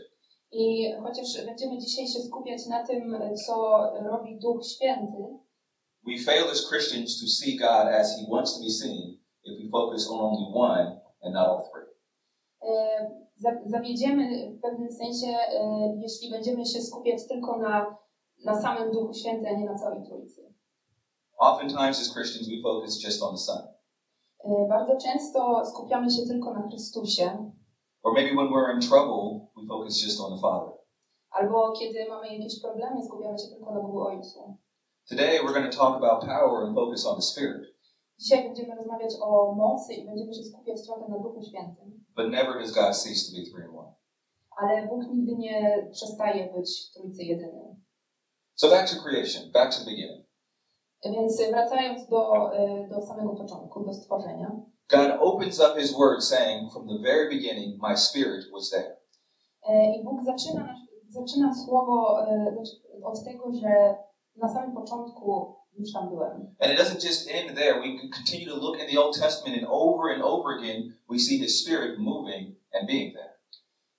I 0.51 0.93
chociaż 1.03 1.45
będziemy 1.45 1.77
dzisiaj 1.77 2.07
się 2.07 2.19
skupiać 2.19 2.65
na 2.65 2.87
tym, 2.87 3.21
co 3.45 3.83
robi 4.11 4.39
Duch 4.39 4.65
Święty, 4.65 5.39
we 6.03 6.17
fail 6.25 6.49
as 6.51 6.69
Christians 6.69 7.19
to 7.21 7.27
see 7.27 7.57
God 7.57 7.87
as 7.99 8.17
He 8.17 8.25
wants 8.29 8.53
to 8.53 8.63
be 8.63 8.69
seen 8.69 9.17
if 9.43 9.63
we 9.63 9.69
focus 9.69 10.09
on 10.09 10.19
only 10.19 10.51
one 10.53 10.99
and 11.27 11.33
not 11.35 11.47
all 11.47 11.63
three. 11.71 11.87
za- 13.37 13.61
zawiedziemy 13.65 14.51
w 14.57 14.61
pewnym 14.61 14.91
sensie, 14.91 15.27
e, 15.27 15.93
jeśli 16.01 16.31
będziemy 16.31 16.65
się 16.65 16.81
skupiać 16.81 17.27
tylko 17.27 17.57
na, 17.57 17.95
na 18.45 18.61
samym 18.61 18.91
Duchu 18.91 19.13
Świętym, 19.13 19.45
a 19.55 19.59
nie 19.59 19.65
na 19.65 19.75
całej 19.75 20.03
Trójcy. 20.03 20.53
Oftentimes, 21.39 21.99
as 22.01 22.13
Christians, 22.13 22.47
we 22.49 22.61
focus 22.63 23.03
just 23.03 23.23
on 23.23 23.31
the 23.31 23.37
Son. 23.41 23.67
E, 24.45 24.67
Bardzo 24.69 24.97
często 24.97 25.65
skupiamy 25.65 26.11
się 26.11 26.21
tylko 26.27 26.53
na 26.53 26.67
Chrystusie, 26.69 27.51
Or 28.03 28.13
maybe 28.13 28.35
when 28.35 28.47
we're 28.47 28.73
in 28.75 28.81
trouble, 28.89 29.47
we 29.57 29.67
focus 29.67 30.03
just 30.03 30.21
on 30.21 30.35
the 30.35 30.41
Father. 30.41 30.73
albo 31.29 31.71
kiedy 31.71 32.09
mamy 32.09 32.27
jakieś 32.35 32.61
problemy, 32.61 33.03
skupiamy 33.05 33.39
się 33.39 33.47
tylko 33.47 33.73
na 33.73 33.81
Bogu 33.81 34.01
Ojcu. 34.01 34.57
Today, 35.09 35.39
we're 35.39 35.53
going 35.53 35.71
to 35.73 35.77
talk 35.77 35.95
about 36.03 36.25
power 36.25 36.63
and 36.67 36.75
focus 36.75 37.05
on 37.05 37.15
the 37.15 37.21
Spirit, 37.21 37.61
Dzisiaj 38.19 38.43
będziemy 38.43 38.75
rozmawiać 38.75 39.13
o 39.21 39.55
mocy 39.55 39.93
i 39.93 40.05
będziemy 40.05 40.33
się 40.33 40.43
skupiać 40.43 40.85
trochę 40.85 41.09
na 41.09 41.19
Duchu 41.19 41.41
Świętym, 41.43 42.05
but 42.15 42.25
never 42.31 42.53
does 42.59 42.71
God 42.71 42.95
cease 42.95 43.31
to 43.31 43.37
be 43.37 43.43
three 43.51 43.65
in 43.69 43.77
one. 43.77 43.93
ale 44.61 44.87
Bóg 44.87 45.07
nigdy 45.07 45.35
nie 45.35 45.87
przestaje 45.91 46.53
być 46.53 46.89
w 46.89 46.93
Trójcy 46.93 47.23
Jedyny. 47.23 47.75
So 48.55 48.69
back 48.69 48.89
to 48.89 49.03
creation, 49.03 49.51
back 49.51 49.73
to 49.73 49.79
the 49.79 49.85
beginning. 49.85 50.25
Więc 51.05 51.41
wracając 51.51 52.07
do, 52.07 52.53
e, 52.53 52.87
do 52.87 53.01
samego 53.01 53.35
początku, 53.35 53.85
do 53.85 53.93
stworzenia, 53.93 54.51
God 54.89 55.11
opens 55.19 55.59
up 55.59 55.81
His 55.81 55.97
Word 55.97 56.23
saying, 56.23 56.71
From 56.71 56.87
the 56.87 56.97
very 57.03 57.29
beginning, 57.29 57.81
my 57.89 57.97
Spirit 57.97 58.45
was 58.53 58.69
there. 58.69 58.97
E, 59.69 59.95
I 59.95 60.03
Bóg 60.03 60.23
zaczyna, 60.25 60.75
zaczyna 61.09 61.55
słowo 61.65 62.27
e, 62.27 62.51
znaczy 62.53 62.71
od 63.03 63.23
tego, 63.23 63.51
że 63.53 63.95
na 64.35 64.49
samym 64.53 64.75
początku 64.75 65.55
już 65.77 65.93
tam 65.93 66.09
byłem. 66.09 66.55
And 66.59 66.73
it 66.73 66.79
doesn't 66.79 67.07
just 67.07 67.29
end 67.31 67.57
there. 67.57 67.81
We 67.81 68.09
continue 68.09 68.49
to 68.49 68.55
look 68.55 68.79
in 68.79 68.87
the 68.87 69.01
Old 69.01 69.19
Testament, 69.19 69.57
and 69.57 69.67
over 69.69 70.13
and 70.13 70.23
over 70.23 70.57
again, 70.59 70.93
we 71.09 71.19
see 71.19 71.37
His 71.37 71.61
Spirit 71.61 71.99
moving 71.99 72.55
and 72.73 72.87
being 72.87 73.13
there. 73.13 73.37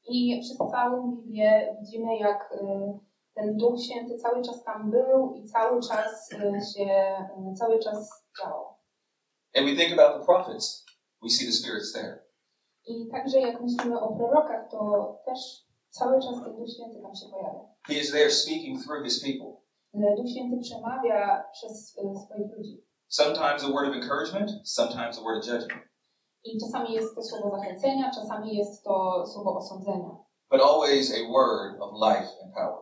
I 0.08 0.40
przez 0.40 0.70
całą 0.70 1.16
Biblię 1.16 1.76
widzimy, 1.80 2.16
jak 2.16 2.52
e, 2.52 2.99
ten 3.35 3.56
Duch 3.56 3.80
Święty 3.80 4.18
cały 4.18 4.42
czas 4.42 4.64
tam 4.64 4.90
był 4.90 5.35
i 5.35 5.44
cały 5.44 5.80
czas 5.82 6.32
e, 6.32 6.61
się, 6.75 6.85
e, 6.85 7.54
cały 7.58 7.78
czas 7.78 8.25
działał. 8.38 8.64
And 9.56 9.66
we 9.66 9.76
think 9.76 9.99
about 9.99 10.20
the 10.20 10.25
prophets, 10.26 10.85
we 11.23 11.28
see 11.28 11.47
the 11.47 11.52
Spirit's 11.52 11.92
there. 11.94 12.18
I 12.87 13.08
także 13.08 13.40
jak 13.40 13.61
myślimy 13.61 14.00
o 14.00 14.16
prorokach, 14.16 14.70
to 14.70 14.78
też 15.26 15.38
cały 15.90 16.23
czas 16.23 16.44
ten 16.44 16.56
Duch 16.56 16.70
Święty 16.70 17.02
tam 17.02 17.14
się 17.14 17.26
pojawia. 17.30 17.61
He 17.87 17.94
is 17.94 18.12
there 18.12 18.30
speaking 18.30 18.82
through 18.82 19.04
His 19.04 19.23
people. 19.23 19.58
E, 19.95 20.16
Duch 20.16 20.28
Święty 20.30 20.59
przemawia 20.62 21.45
przez 21.52 21.99
e, 21.99 22.16
swoich 22.26 22.57
ludzi. 22.57 22.85
Sometimes 23.09 23.64
a 23.64 23.68
word 23.68 23.88
of 23.88 23.95
encouragement, 23.95 24.50
sometimes 24.64 25.18
a 25.18 25.23
word 25.23 25.38
of 25.38 25.47
judgment, 25.47 25.83
I 26.45 26.59
czasami 26.61 26.92
jest 26.95 27.14
to 27.14 27.23
słowo 27.23 27.57
zachęcenia, 27.57 28.11
czasami 28.14 28.57
jest 28.57 28.85
to 28.85 29.25
słowo 29.26 29.57
osądzenia. 29.57 30.11
but 30.50 30.61
always 30.61 31.12
a 31.12 31.33
word 31.33 31.80
of 31.80 31.90
life 31.92 32.28
and 32.42 32.54
power. 32.54 32.78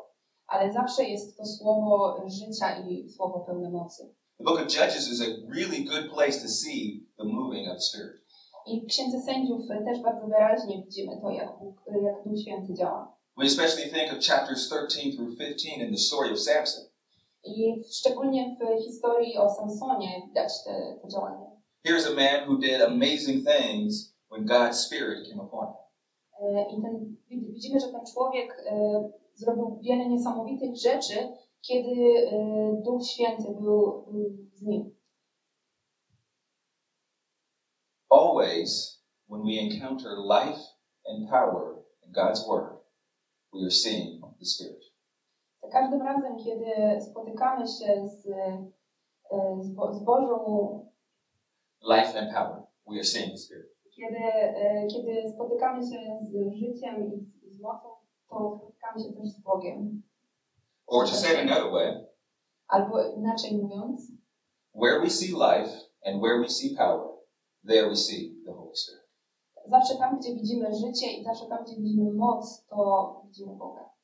ale 0.46 0.72
zawsze 0.72 1.04
jest 1.04 1.36
to 1.36 1.46
słowo 1.46 2.22
życia 2.26 2.78
i 2.78 3.10
słowo 3.10 3.40
pełne 3.40 3.70
mocy. 3.70 4.14
The 4.38 4.44
book 4.44 4.58
of 4.60 4.64
Judges 4.68 5.08
is 5.08 5.20
a 5.20 5.50
really 5.54 5.84
good 5.84 6.10
place 6.14 6.40
to 6.42 6.48
see 6.48 7.06
the 7.18 7.24
moving 7.24 7.68
of 7.68 7.74
the 7.74 7.80
Spirit. 7.80 8.16
I 8.66 8.80
w 8.80 8.86
Księdze 8.86 9.20
Sędziów 9.20 9.60
też 9.84 10.02
bardzo 10.02 10.26
wyraźnie 10.26 10.82
widzimy 10.84 11.20
to, 11.20 11.30
jak, 11.30 11.58
Bóg, 11.58 11.76
jak 12.02 12.24
Duch 12.24 12.38
Święty 12.42 12.74
działa. 12.74 13.16
We 13.38 13.44
especially 13.44 13.90
think 13.90 14.12
of 14.18 14.24
chapters 14.24 14.68
13 14.68 15.12
through 15.16 15.38
15 15.38 15.68
in 15.84 15.90
the 15.92 15.98
story 15.98 16.32
of 16.32 16.40
Samson. 16.40 16.84
I 17.46 17.84
szczególnie 17.92 18.56
w 18.60 18.84
historii 18.84 19.36
o 19.38 19.50
Samsonie 19.50 20.22
widać 20.28 20.52
te, 20.64 20.98
to 21.02 21.08
działanie. 21.08 21.46
Here's 21.84 22.06
a 22.06 22.14
man 22.14 22.48
who 22.48 22.58
did 22.58 22.82
amazing 22.82 23.46
things 23.46 24.14
when 24.30 24.44
God's 24.46 24.78
Spirit 24.86 25.28
came 25.28 25.42
upon 25.42 25.66
him. 25.66 25.76
I 26.70 26.82
ten, 26.82 27.16
wid- 27.30 27.52
widzimy, 27.54 27.80
że 27.80 27.88
ten 27.88 28.00
człowiek 28.14 28.64
e, 28.66 29.10
zrobił 29.34 29.78
wiele 29.82 30.08
niesamowitych 30.08 30.76
rzeczy, 30.76 31.28
kiedy 31.60 31.90
e, 32.32 32.82
Duch 32.84 33.06
Święty 33.06 33.54
był, 33.60 34.04
był 34.12 34.36
z 34.54 34.62
nim. 34.62 34.96
Always, 38.10 39.02
when 39.28 39.42
we 39.44 39.58
encounter 39.58 40.16
life 40.18 40.60
and 41.06 41.28
power 41.30 41.84
in 42.06 42.12
God's 42.12 42.46
Word, 42.48 42.78
we 43.52 43.60
are 43.62 43.70
seeing 43.70 44.20
the 44.38 44.44
Spirit. 44.46 44.85
Za 45.66 45.72
każdym 45.72 46.02
razem, 46.02 46.36
kiedy 46.36 47.00
spotykamy 47.00 47.66
się 47.66 48.08
z, 48.08 48.26
e, 49.32 49.56
z, 49.60 49.74
Bo- 49.74 49.92
z 49.92 50.04
Bożą 50.04 50.38
Life 51.82 52.18
and 52.20 52.34
power, 52.34 52.62
we 52.88 52.94
are 52.96 53.04
seeing 53.04 53.32
the 53.32 53.38
Spirit. 53.38 53.66
Kiedy, 53.96 54.18
e, 54.18 54.86
kiedy 54.86 55.30
spotykamy 55.34 55.82
się 55.82 56.18
z 56.22 56.54
życiem 56.54 57.12
i 57.14 57.20
z, 57.20 57.56
z 57.56 57.60
mocą, 57.60 57.88
to 58.28 58.56
spotykamy 58.58 59.04
się 59.04 59.12
też 59.12 59.28
z 59.30 59.40
Bogiem. 59.40 60.02
Or 60.86 61.04
to 61.06 61.14
say 61.14 61.32
it 61.32 61.50
another 61.50 61.72
way, 61.72 62.06
Albo 62.68 63.02
inaczej 63.16 63.58
mówiąc, 63.58 64.12
where 64.74 65.00
we 65.00 65.10
see 65.10 65.32
life 65.32 65.70
and 66.06 66.22
where 66.22 66.40
we 66.40 66.48
see 66.48 66.76
power, 66.76 67.08
there 67.68 67.88
we 67.88 67.96
see 67.96 68.42
the 68.46 68.52
Holy 68.52 68.76
Spirit. 68.76 69.06
zawsze 69.70 69.96
tam, 69.98 70.18
gdzie 70.18 70.34
widzimy 70.34 70.74
życie 70.74 71.12
i 71.12 71.24
zawsze 71.24 71.46
tam, 71.46 71.64
gdzie 71.64 71.76
widzimy 71.76 72.12
moc, 72.12 72.64
to 72.68 73.20
widzimy 73.24 73.54
Boga. 73.56 73.95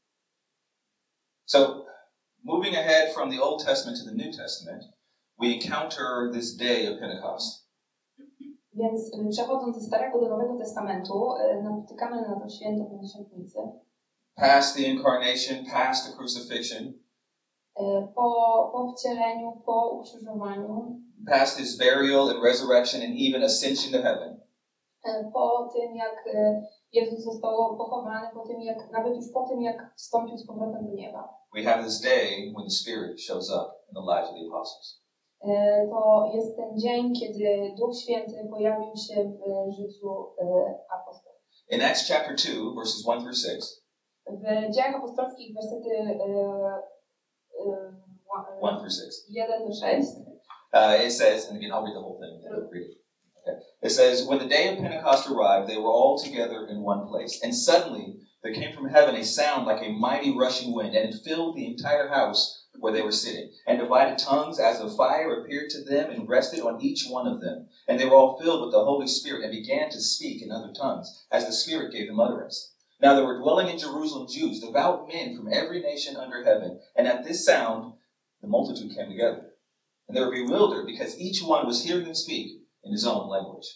So, 1.53 1.85
moving 2.43 2.75
ahead 2.77 3.13
from 3.13 3.29
the 3.29 3.39
Old 3.39 3.61
Testament 3.61 3.99
to 3.99 4.05
the 4.05 4.17
New 4.17 4.33
Testament, 4.33 4.85
we 5.39 5.53
encounter 5.57 6.31
this 6.33 6.57
day 6.57 6.87
of 6.87 6.99
Pentecost. 6.99 7.69
Więc 8.75 9.15
e, 9.15 9.29
przechodząc 9.31 9.77
ze 9.77 9.87
Starego 9.87 10.21
do 10.21 10.29
Nowego 10.29 10.59
Testamentu, 10.59 11.35
e, 11.37 11.63
napotykamy 11.63 12.23
na 12.23 12.41
to 12.41 12.49
święto 12.49 12.85
Pięćdziesiątnicy. 12.85 13.59
Past 14.35 14.77
the 14.77 14.83
incarnation, 14.83 15.67
past 15.73 16.07
the 16.07 16.17
crucifixion, 16.17 16.93
E, 17.77 18.09
Po, 18.15 18.71
po 18.73 18.93
wcieleniu, 18.93 19.63
po 19.67 19.89
ukrzyżowaniu, 19.91 21.01
past 21.27 21.59
his 21.59 21.79
burial 21.79 22.29
and 22.31 22.43
resurrection 22.45 23.03
and 23.03 23.15
even 23.27 23.43
ascension 23.45 23.93
to 23.93 24.03
heaven. 24.09 24.41
po 25.33 25.71
tym, 25.75 25.97
jak 25.97 26.25
Jezus 26.93 27.25
został 27.25 27.77
pochowany, 27.77 28.29
po 28.35 28.47
tym, 28.47 28.63
jak, 28.63 28.91
nawet 28.91 29.17
już 29.17 29.33
po 29.33 29.49
tym, 29.49 29.63
jak 29.63 29.95
wstąpił 29.97 30.39
z 30.39 30.47
powrotem 30.47 30.87
do 30.87 30.95
nieba. 30.95 31.42
We 31.55 31.65
have 31.65 31.85
this 31.85 32.01
day 32.01 32.51
when 32.55 32.65
the 32.65 32.71
Spirit 32.71 33.21
shows 33.21 33.51
up 33.51 33.85
in 33.89 33.95
the 33.95 34.01
lives 34.01 34.29
of 34.29 34.35
the 34.35 34.47
apostles. 34.49 34.99
To 35.43 36.31
jest 36.35 36.57
ten 36.57 36.79
dzień, 36.79 37.13
kiedy 37.15 37.75
Duch 37.79 37.97
Święty 37.97 38.49
pojawił 38.51 38.97
się 38.97 39.25
w 39.25 39.73
życiu 39.77 40.35
apostolów. 40.91 41.39
In 41.71 41.83
Acts 41.83 42.09
chapter 42.09 42.35
2, 42.37 42.75
verses 42.75 43.05
1 43.07 43.21
through 43.23 43.37
6, 43.37 43.83
W 44.27 44.73
dziejach 44.75 44.95
apostolskich 44.97 45.55
wersety 45.55 45.91
e, 45.91 46.25
e, 47.61 47.93
ła- 48.29 48.47
1 48.63 48.79
through 48.79 48.93
6, 48.93 49.27
1 49.31 49.69
do 49.69 49.75
6 49.75 50.07
uh, 50.75 51.05
it 51.07 51.13
says, 51.13 51.49
and 51.49 51.57
again, 51.59 51.71
I'll 51.73 51.85
read 51.85 51.95
the 51.95 52.01
whole 52.01 52.19
thing. 52.19 52.41
Read 52.71 52.83
it. 52.83 52.99
Okay. 53.43 53.59
It 53.83 53.91
says, 53.91 54.27
When 54.27 54.39
the 54.39 54.49
day 54.49 54.69
of 54.73 54.79
Pentecost 54.79 55.29
arrived, 55.29 55.69
they 55.69 55.77
were 55.77 55.91
all 55.91 56.17
together 56.19 56.67
in 56.71 56.83
one 56.83 57.07
place. 57.09 57.41
And 57.43 57.55
suddenly 57.55 58.17
there 58.43 58.53
came 58.53 58.75
from 58.75 58.89
heaven 58.89 59.15
a 59.15 59.25
sound 59.25 59.67
like 59.67 59.83
a 59.83 59.93
mighty 59.93 60.37
rushing 60.37 60.73
wind, 60.75 60.95
and 60.95 61.15
it 61.15 61.21
filled 61.21 61.57
the 61.57 61.67
entire 61.67 62.09
house 62.09 62.65
where 62.79 62.93
they 62.93 63.03
were 63.03 63.13
sitting. 63.13 63.53
And 63.67 63.79
divided 63.79 64.19
tongues 64.19 64.59
as 64.59 64.81
of 64.81 64.97
fire 64.97 65.41
appeared 65.41 65.71
to 65.71 65.85
them 65.85 66.11
and 66.11 66.29
rested 66.29 66.61
on 66.61 66.81
each 66.81 67.07
one 67.07 67.29
of 67.29 67.41
them. 67.41 67.69
And 67.87 68.01
they 68.01 68.05
were 68.05 68.17
all 68.17 68.41
filled 68.41 68.63
with 68.63 68.73
the 68.73 68.85
Holy 68.85 69.07
Spirit 69.07 69.45
and 69.45 69.53
began 69.53 69.91
to 69.91 70.01
speak 70.01 70.43
in 70.43 70.51
other 70.51 70.73
tongues, 70.73 71.25
as 71.31 71.47
the 71.47 71.53
Spirit 71.53 71.93
gave 71.93 72.09
them 72.09 72.19
utterance. 72.19 72.73
Now 73.01 73.15
there 73.15 73.25
were 73.25 73.39
dwelling 73.39 73.69
in 73.69 73.79
Jerusalem 73.79 74.27
Jews, 74.29 74.61
devout 74.61 75.07
men 75.07 75.37
from 75.37 75.53
every 75.53 75.81
nation 75.81 76.17
under 76.17 76.45
heaven. 76.45 76.81
And 76.97 77.07
at 77.07 77.25
this 77.25 77.45
sound, 77.45 77.95
the 78.41 78.49
multitude 78.49 78.97
came 78.97 79.09
together. 79.09 79.53
And 80.09 80.17
they 80.17 80.21
were 80.21 80.33
bewildered 80.33 80.87
because 80.87 81.19
each 81.19 81.43
one 81.43 81.67
was 81.67 81.85
hearing 81.85 82.05
them 82.05 82.15
speak 82.15 82.61
in 82.83 82.93
his 82.93 83.07
own 83.07 83.29
language. 83.29 83.67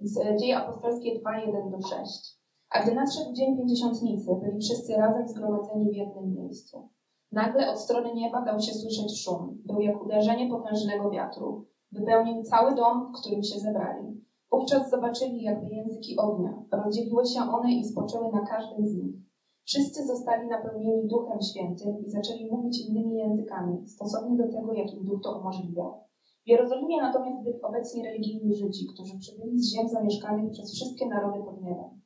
E, 0.00 0.06
Dzieje 0.06 0.54
apostolskie 0.54 1.18
2, 1.18 1.22
1 1.22 1.70
do 1.70 1.82
6. 1.82 2.34
A 2.74 2.82
gdy 2.82 2.94
nadszedł 2.94 3.32
dzień 3.32 3.56
pięćdziesiątnicy, 3.56 4.30
byli 4.42 4.60
wszyscy 4.60 4.92
razem 4.96 5.28
zgromadzeni 5.28 5.90
w 5.90 5.96
jednym 5.96 6.34
miejscu. 6.34 6.88
Nagle 7.32 7.70
od 7.70 7.80
strony 7.80 8.14
nieba 8.14 8.42
dał 8.42 8.60
się 8.60 8.72
słyszeć 8.74 9.22
szum. 9.24 9.62
Był 9.66 9.80
jak 9.80 10.02
uderzenie 10.04 10.50
potężnego 10.50 11.10
wiatru. 11.10 11.66
Wypełnił 11.92 12.42
cały 12.42 12.74
dom, 12.74 13.12
w 13.12 13.20
którym 13.20 13.42
się 13.42 13.60
zebrali. 13.60 14.24
Wówczas 14.50 14.90
zobaczyli 14.90 15.42
jakby 15.42 15.74
języki 15.74 16.16
ognia. 16.16 16.62
Rozdzieliły 16.72 17.26
się 17.26 17.40
one 17.40 17.72
i 17.72 17.84
spoczęły 17.84 18.32
na 18.32 18.46
każdym 18.46 18.86
z 18.88 18.94
nich. 18.94 19.16
Wszyscy 19.64 20.06
zostali 20.06 20.48
napełnieni 20.48 21.08
Duchem 21.08 21.42
Świętym 21.42 22.06
i 22.06 22.10
zaczęli 22.10 22.50
mówić 22.50 22.88
innymi 22.88 23.18
językami, 23.18 23.88
stosownie 23.88 24.36
do 24.36 24.52
tego, 24.52 24.72
jakim 24.72 25.04
Duch 25.04 25.22
to 25.22 25.38
umożliwiał. 25.38 26.04
W 26.44 26.48
Jerozolimie 26.48 27.02
natomiast 27.02 27.42
byli 27.42 27.62
obecni 27.62 28.04
religijni 28.04 28.54
Żydzi, 28.54 28.86
którzy 28.94 29.18
przybyli 29.18 29.58
z 29.58 29.72
ziem 29.72 29.88
zamieszkanych 29.88 30.50
przez 30.50 30.72
wszystkie 30.72 31.06
narody 31.06 31.44
pod 31.44 31.62
niebem. 31.62 32.03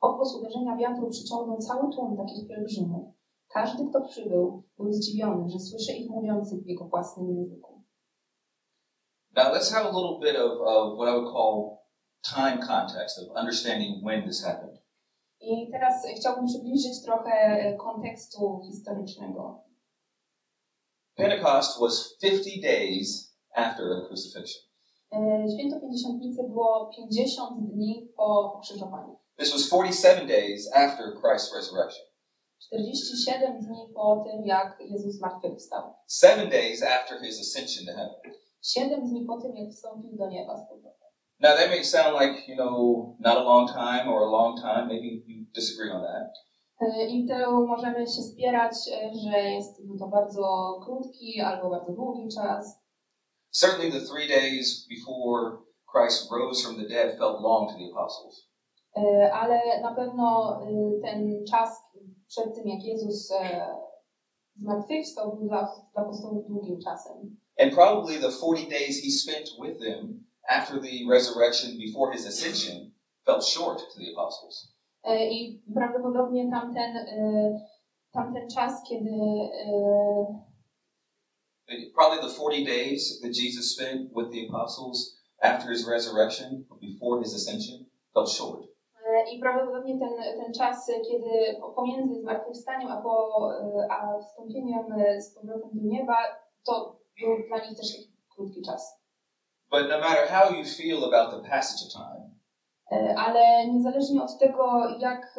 Odgłos 0.00 0.34
uderzenia 0.34 0.76
wiatru 0.76 1.10
przyciągnął 1.10 1.58
cały 1.58 1.92
tłum 1.94 2.16
takich 2.16 2.48
pielgrzymów. 2.48 3.14
Każdy, 3.48 3.86
kto 3.90 4.00
przybył, 4.00 4.62
był 4.76 4.92
zdziwiony, 4.92 5.50
że 5.50 5.58
słyszy 5.58 5.92
ich 5.92 6.10
mówiących 6.10 6.62
w 6.62 6.66
jego 6.66 6.84
własnym 6.84 7.36
języku. 7.36 7.82
Now 9.36 9.52
let's 9.52 9.70
have 9.72 9.84
a 9.86 9.92
little 9.92 10.18
bit 10.20 10.36
of, 10.36 10.52
of 10.60 10.98
what 10.98 11.08
I 11.08 11.16
would 11.16 11.32
call 11.32 11.78
time 12.22 12.58
context 12.66 13.18
of 13.18 13.36
understanding 13.36 14.04
when 14.04 14.22
this 14.22 14.44
happened. 14.44 14.78
I 15.40 15.70
teraz 15.70 16.06
chciałbym 16.16 16.46
przybliżyć 16.46 17.02
trochę 17.02 17.30
e, 17.30 17.76
kontekstu 17.76 18.60
historycznego. 18.66 19.64
Pentecost 21.14 21.80
was 21.80 22.16
50 22.20 22.62
days 22.62 23.36
after 23.54 23.86
the 23.88 24.06
crucifixion. 24.08 24.62
E, 25.12 25.46
Święto 25.54 25.80
Pięćdziesiątnicy 25.80 26.42
było 26.42 26.90
50 26.96 27.70
dni 27.70 28.08
po 28.16 28.50
pokrzyżowaniu. 28.54 29.16
This 29.38 29.52
was 29.52 29.68
47 29.68 30.26
days 30.26 30.70
after 30.74 31.12
Christ's 31.20 31.52
resurrection. 31.54 32.04
47 32.72 33.60
dni 33.60 33.92
po 33.94 34.24
tym, 34.26 34.46
jak 34.46 34.78
Jezus 34.80 35.14
zmartwychwstał. 35.14 35.94
Seven 36.06 36.50
days 36.50 36.82
after 36.82 37.20
his 37.20 37.40
ascension 37.40 37.86
to 37.86 37.92
heaven. 37.92 38.32
7 38.62 39.08
dni 39.08 39.24
po 39.26 39.40
tym, 39.40 39.56
jak 39.56 39.70
wstąpił 39.70 40.16
do 40.16 40.28
nieba 40.28 40.56
z 40.56 40.68
powrotem. 40.68 41.08
Now 41.40 41.54
that 41.56 41.68
may 41.68 41.84
sound 41.84 42.20
like, 42.20 42.48
you 42.48 42.56
know, 42.56 43.16
not 43.20 43.36
a 43.36 43.42
long 43.42 43.68
time 43.68 44.08
or 44.08 44.22
a 44.22 44.30
long 44.30 44.56
time. 44.60 44.86
Maybe 44.88 45.22
you 45.26 45.44
disagree 45.54 45.90
on 45.90 46.02
that. 46.02 46.32
E, 46.80 47.06
I 47.06 47.28
tu 47.28 47.66
możemy 47.66 48.06
się 48.06 48.22
spierać, 48.22 48.72
e, 48.92 49.10
że 49.14 49.38
jest 49.38 49.76
to 49.98 50.06
bardzo 50.08 50.80
krótki 50.84 51.40
albo 51.40 51.70
bardzo 51.70 51.92
długi 51.92 52.28
czas. 52.34 52.80
Certainly 53.50 54.00
the 54.00 54.06
three 54.06 54.28
days 54.28 54.86
before 54.88 55.58
Christ 55.92 56.30
rose 56.30 56.62
from 56.62 56.76
the 56.76 56.88
dead 56.88 57.18
felt 57.18 57.40
long 57.40 57.70
to 57.70 57.78
the 57.78 57.90
apostles. 57.92 58.45
E, 58.96 59.32
Ale 59.32 59.80
na 59.82 59.94
pewno 59.94 60.58
e, 60.62 61.00
ten 61.02 61.44
czas 61.50 61.82
przed 62.28 62.54
tym, 62.54 62.68
jak 62.68 62.84
Jezus 62.84 63.30
e, 63.30 63.66
zmartwychwstał, 64.56 65.36
był 65.36 65.48
dla, 65.48 65.62
dla 65.92 66.02
apostołów 66.02 66.46
długim 66.46 66.80
czasem. 66.80 67.36
And 67.58 67.74
probably 67.74 68.18
the 68.20 68.32
40 68.32 68.68
days 68.68 69.02
he 69.02 69.10
spent 69.10 69.48
with 69.62 69.78
them 69.80 70.24
after 70.48 70.80
the 70.80 71.10
resurrection 71.10 71.78
before 71.78 72.12
his 72.12 72.26
ascension 72.26 72.90
felt 73.24 73.44
short 73.44 73.78
to 73.78 73.98
the 73.98 74.12
apostles. 74.12 74.76
E, 75.04 75.28
I 75.30 75.62
prawdopodobnie 75.74 76.50
tamten, 76.50 77.06
tamten 78.12 78.48
czas, 78.48 78.82
kiedy 78.88 79.10
Probably 81.94 82.28
the 82.28 82.34
40 82.34 82.64
days 82.64 83.20
that 83.20 83.32
Jesus 83.32 83.72
spent 83.74 84.10
with 84.14 84.30
the 84.30 84.46
apostles 84.46 85.16
after 85.42 85.70
his 85.70 85.84
resurrection, 85.84 86.64
before 86.80 87.20
his 87.20 87.34
ascension, 87.34 87.86
felt 88.14 88.28
short. 88.28 88.66
I 89.32 89.38
prawdopodobnie 89.40 89.98
ten, 89.98 90.38
ten 90.44 90.52
czas, 90.52 90.86
kiedy 91.08 91.56
po- 91.60 91.70
pomiędzy 91.72 92.20
zmartwychwstaniem 92.20 92.88
a, 92.90 93.02
po, 93.02 93.38
e, 93.60 93.86
a 93.92 94.18
wstąpieniem 94.20 94.92
e, 94.92 95.20
z 95.22 95.34
powrotem 95.34 95.70
do 95.74 95.82
nieba, 95.82 96.16
to 96.66 96.96
był 97.20 97.36
dla 97.48 97.68
nich 97.68 97.78
też 97.78 97.86
krótki 98.36 98.62
czas. 98.62 99.00
But 99.70 99.80
no 99.88 99.98
matter 100.00 100.28
how 100.28 100.54
you 100.54 100.64
feel 100.64 101.04
about 101.04 101.30
the 101.30 101.50
passage 101.50 101.86
of 101.86 101.92
time, 101.92 102.26
E, 102.92 103.14
Ale 103.18 103.66
niezależnie 103.68 104.22
od 104.22 104.38
tego, 104.38 104.88
jak 104.98 105.38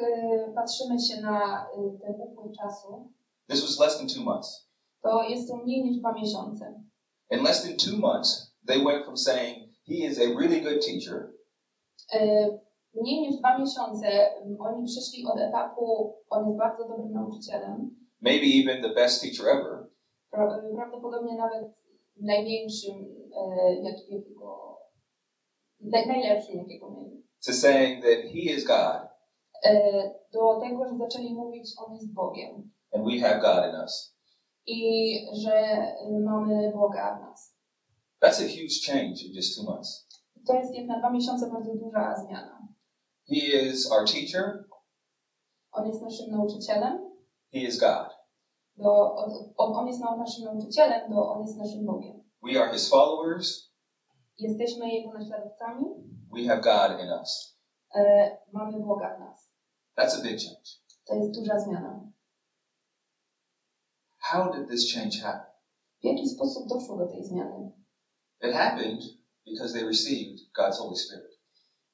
patrzymy 0.56 1.00
się 1.00 1.22
na 1.22 1.68
ten 2.02 2.16
upływ 2.22 2.58
czasu, 2.58 3.12
this 3.50 3.62
was 3.62 3.80
less 3.80 3.98
than 3.98 4.08
two 4.08 4.24
months. 4.32 4.70
to 5.04 5.24
jest 5.24 5.48
to 5.50 5.58
mniej 5.58 5.84
niż 5.84 5.98
dwa 5.98 6.14
miesiące. 6.14 6.84
In 7.32 7.44
less 7.44 7.64
than 7.64 7.78
two 7.78 7.98
months, 8.08 8.56
they 8.68 8.84
went 8.84 9.04
from 9.06 9.18
saying, 9.18 9.58
he 9.88 9.94
is 9.94 10.20
a 10.20 10.40
really 10.40 10.62
good 10.62 10.86
teacher, 10.86 11.32
Mniej 13.02 13.22
niż 13.22 13.40
dwa 13.40 13.58
miesiące 13.60 14.08
m, 14.42 14.58
oni 14.60 14.86
przyszli 14.86 15.26
od 15.26 15.40
etapu, 15.40 16.14
on 16.30 16.46
jest 16.48 16.58
bardzo 16.58 16.88
dobrym 16.88 17.12
nauczycielem, 17.14 17.96
maybe 18.22 18.46
even 18.62 18.82
the 18.84 18.94
best 19.02 19.22
teacher 19.22 19.48
ever, 19.58 19.88
pra- 20.34 20.72
e, 20.72 20.76
prawdopodobnie 20.76 21.36
nawet 21.38 21.64
największym, 22.22 22.96
e, 23.36 23.76
jak- 23.76 24.10
jakiego, 24.10 24.78
naj, 25.82 26.08
najlepszym, 26.08 26.58
jakiego 26.58 26.92
mieli. 26.92 27.24
to 27.46 27.54
saying 27.54 28.04
that 28.04 28.20
he 28.34 28.40
is 28.56 28.64
God 28.66 29.08
E, 29.64 30.02
Do 30.34 30.60
tego, 30.62 30.88
że 30.88 30.98
zaczęli 30.98 31.34
mówić, 31.34 31.74
on 31.88 31.94
jest 31.94 32.14
Bogiem 32.14 32.72
and 32.94 33.06
we 33.06 33.20
have 33.20 33.40
God 33.42 33.74
in 33.74 33.80
us. 33.84 34.16
i 34.66 34.80
że 35.44 35.54
e, 35.56 36.20
mamy 36.20 36.72
Boga 36.76 37.16
w 37.18 37.22
nas. 37.22 37.56
That's 38.22 38.40
a 38.46 38.48
huge 38.48 38.78
change 38.88 39.22
in 39.26 39.34
just 39.36 39.56
two 39.58 39.72
months. 39.72 40.08
To 40.48 40.54
jest 40.54 40.76
jak 40.76 40.88
na 40.88 41.00
dwa 41.00 41.10
miesiące 41.10 41.50
bardzo 41.52 41.76
duża 41.76 42.16
zmiana. 42.26 42.68
He 43.30 43.36
is 43.70 43.92
our 43.92 44.06
teacher, 44.06 44.66
On 45.72 45.88
jest 45.88 46.02
naszym 46.02 46.32
nauczycielem, 46.32 47.16
he 47.54 47.60
is 47.60 47.80
God. 47.80 48.08
do, 48.78 49.16
on, 49.58 49.76
on 49.76 49.88
jest 49.88 50.00
naszym 50.00 50.44
nauczycielem, 50.46 51.10
do, 51.10 51.30
on 51.32 51.42
jest 51.42 51.58
naszym 51.58 51.86
Bogiem. 51.86 52.24
We 52.44 52.62
are 52.62 52.74
his 52.74 52.90
followers, 52.90 53.68
Jesteśmy 54.40 54.90
Jego 54.94 55.14
naśladowcami, 55.14 55.86
we 56.34 56.44
have 56.48 56.62
God 56.62 57.02
in 57.04 57.10
us. 57.22 57.58
e, 57.96 58.38
mamy 58.54 58.80
Boga 58.80 59.16
w 59.16 59.20
nas. 59.20 59.50
That's 59.98 60.20
a 60.20 60.24
big 60.24 60.40
change. 60.40 60.70
To 61.08 61.16
jest 61.16 61.40
duża 61.40 61.60
zmiana. 61.60 62.12
How 64.18 64.52
did 64.54 64.70
this 64.70 64.94
change 64.94 65.18
happen? 65.22 65.52
W 66.02 66.04
jaki 66.04 66.30
sposób 66.30 66.68
doszło 66.70 66.98
do 66.98 67.08
tej 67.08 67.24
zmiany? 67.26 67.72
It 68.42 68.54
happened 68.54 69.02
because 69.46 69.74
they 69.74 69.84
received 69.88 70.40
God's 70.58 70.78
Holy 70.80 70.96
Spirit. 70.96 71.27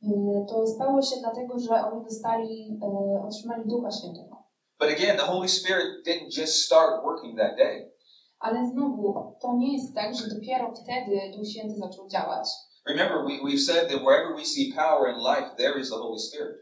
E, 0.04 0.46
To 0.50 0.68
stało 0.68 1.02
się 1.02 1.16
dlatego, 1.20 1.60
że 1.60 1.74
oni 1.92 2.04
dostali, 2.04 2.80
e, 2.84 3.22
otrzymali 3.28 3.64
Ducha 3.66 3.92
Świętego. 3.92 4.44
But 4.80 4.90
again, 4.90 5.18
the 5.18 5.24
Holy 5.34 5.48
Spirit 5.50 6.06
didn't 6.08 6.38
just 6.42 6.54
start 6.66 7.04
working 7.04 7.38
that 7.38 7.58
day. 7.58 7.92
Ale 8.40 8.66
znowu, 8.72 9.36
to 9.42 9.56
nie 9.58 9.74
jest 9.74 9.96
tak, 9.96 10.16
że 10.16 10.36
dopiero 10.36 10.74
wtedy 10.76 11.32
Duch 11.38 11.48
Święty 11.48 11.76
zaczął 11.76 12.08
działać. 12.08 12.48
Remember, 12.88 13.18
we, 13.26 13.34
we've 13.50 13.66
said 13.66 13.90
that 13.92 14.02
wherever 14.02 14.36
we 14.36 14.46
see 14.46 14.74
power 14.76 15.10
in 15.14 15.18
life, 15.32 15.48
there 15.58 15.80
is 15.82 15.90
the 15.90 15.96
Holy 15.96 16.20
Spirit. 16.20 16.56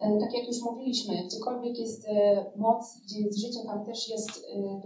E, 0.00 0.18
Tak 0.20 0.34
jak 0.34 0.46
już 0.46 0.56
mówiliśmy, 0.62 1.14
gdziekolwiek 1.26 1.78
jest 1.78 2.08
e, 2.08 2.44
moc, 2.56 3.00
gdzie 3.04 3.20
jest 3.20 3.38
życie, 3.40 3.60
tam 3.66 3.84
też 3.86 4.08
jest 4.08 4.30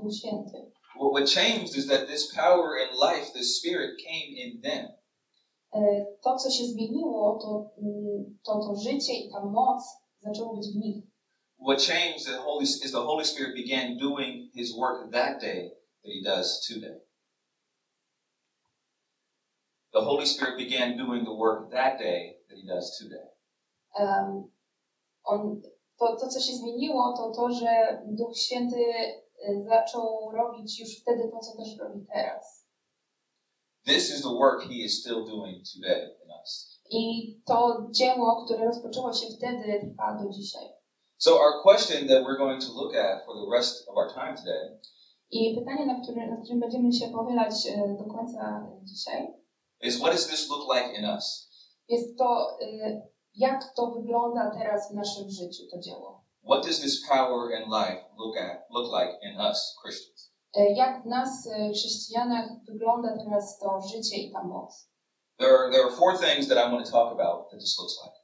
Duch 0.02 0.14
Święty. 0.14 0.70
What, 0.96 1.10
what 1.16 1.30
changed 1.30 1.76
is 1.76 1.86
that 1.88 2.06
this 2.06 2.34
power 2.36 2.70
in 2.84 2.90
life, 3.08 3.32
this 3.38 3.58
Spirit 3.58 3.90
came 4.06 4.30
in 4.44 4.62
them. 4.62 4.88
E, 5.74 6.06
To, 6.22 6.36
co 6.36 6.50
się 6.50 6.64
zmieniło, 6.64 7.38
to 7.42 7.70
mm, 7.82 8.38
to, 8.44 8.52
to 8.58 8.76
życie 8.76 9.12
i 9.12 9.30
ta 9.30 9.44
moc 9.44 9.82
zaczęło 10.20 10.56
być 10.56 10.66
w 10.72 10.76
nich. 10.76 11.04
What 11.68 11.82
changed 11.82 12.26
the 12.26 12.36
Holy 12.42 12.64
is 12.64 12.92
the 12.92 13.04
Holy 13.04 13.24
Spirit 13.24 13.54
began 13.54 13.96
doing 13.96 14.52
His 14.54 14.76
work 14.76 15.12
that 15.12 15.40
day 15.40 15.70
that 16.02 16.12
He 16.12 16.22
does 16.24 16.66
today. 16.68 17.00
The 19.92 20.00
Holy 20.00 20.26
Spirit 20.26 20.56
began 20.56 20.96
doing 20.96 21.24
the 21.24 21.34
work 21.34 21.70
that 21.70 21.98
day 21.98 22.40
that 22.48 22.58
He 22.58 22.66
does 22.66 22.98
today. 22.98 23.28
Em, 23.98 24.50
on, 25.24 25.62
to, 25.98 26.16
to, 26.16 26.28
co 26.28 26.40
się 26.40 26.52
zmieniło, 26.52 27.14
to 27.16 27.30
to, 27.30 27.50
że 27.50 28.02
Duch 28.06 28.36
Święty 28.36 28.84
e, 29.48 29.64
zaczął 29.68 30.30
robić 30.32 30.80
już 30.80 31.00
wtedy 31.00 31.30
to, 31.30 31.38
co 31.38 31.56
też 31.56 31.78
robi 31.78 32.06
teraz. 32.12 32.61
This 33.86 34.10
is 34.10 34.22
the 34.22 34.32
work 34.32 34.62
He 34.62 34.84
is 34.84 35.00
still 35.00 35.24
doing 35.24 35.62
today 35.74 36.02
in 36.24 36.30
us. 36.40 36.78
I 36.90 37.36
to 37.46 37.88
dzieło, 37.90 38.44
które 38.44 38.64
rozpoczęło 38.64 39.12
się 39.12 39.26
wtedy, 39.36 39.80
trwa 39.80 40.22
do 40.22 40.30
dzisiaj. 40.30 40.68
So 41.18 41.38
our 41.38 41.62
question 41.62 42.08
that 42.08 42.24
we're 42.24 42.38
going 42.38 42.60
to 42.60 42.72
look 42.72 42.94
at 42.94 43.24
for 43.24 43.34
the 43.34 43.50
rest 43.56 43.88
of 43.88 43.96
our 43.96 44.14
time 44.14 44.36
today 44.36 44.78
I 45.30 45.54
pytanie, 45.58 45.86
na 45.86 46.00
które, 46.00 46.26
nad 46.26 46.40
którym 46.40 46.60
będziemy 46.60 46.92
się 46.92 47.08
pochylać 47.08 47.66
e, 47.66 47.96
do 47.98 48.04
końca 48.04 48.66
dzisiaj, 48.82 49.34
is 49.80 49.98
what 49.98 50.12
does 50.12 50.26
this 50.26 50.48
look 50.50 50.74
like 50.74 50.98
in 50.98 51.04
us? 51.04 51.48
jest 51.88 52.18
to, 52.18 52.58
e, 52.60 53.02
jak 53.34 53.74
to 53.76 53.86
wygląda 53.86 54.50
teraz 54.50 54.92
w 54.92 54.94
naszym 54.94 55.30
życiu, 55.30 55.62
to 55.70 55.78
dzieło. 55.78 56.24
What 56.44 56.66
does 56.66 56.80
this 56.80 57.08
power 57.08 57.54
and 57.56 57.66
life 57.66 58.04
look 58.18 58.36
at 58.36 58.66
look 58.70 58.92
like 58.92 59.18
in 59.22 59.40
us 59.40 59.76
Christians? 59.82 60.31
E, 60.56 60.72
Jak 60.72 61.02
w 61.02 61.06
nas, 61.06 61.46
e, 61.46 61.70
chrześcijanach, 61.72 62.50
wygląda 62.64 63.16
teraz 63.24 63.58
to 63.58 63.80
życie 63.80 64.16
i 64.16 64.32
ta 64.32 64.44
moc. 64.44 64.88
There 65.38 65.58
are 65.58 65.70
there 65.72 65.84
are 65.84 65.96
four 65.96 66.18
things 66.18 66.48
that 66.48 66.58
I 66.58 66.70
want 66.72 66.86
to 66.86 66.92
talk 66.92 67.12
about 67.12 67.50
that 67.50 67.60
this 67.60 67.78
looks 67.78 67.94
like. 68.04 68.16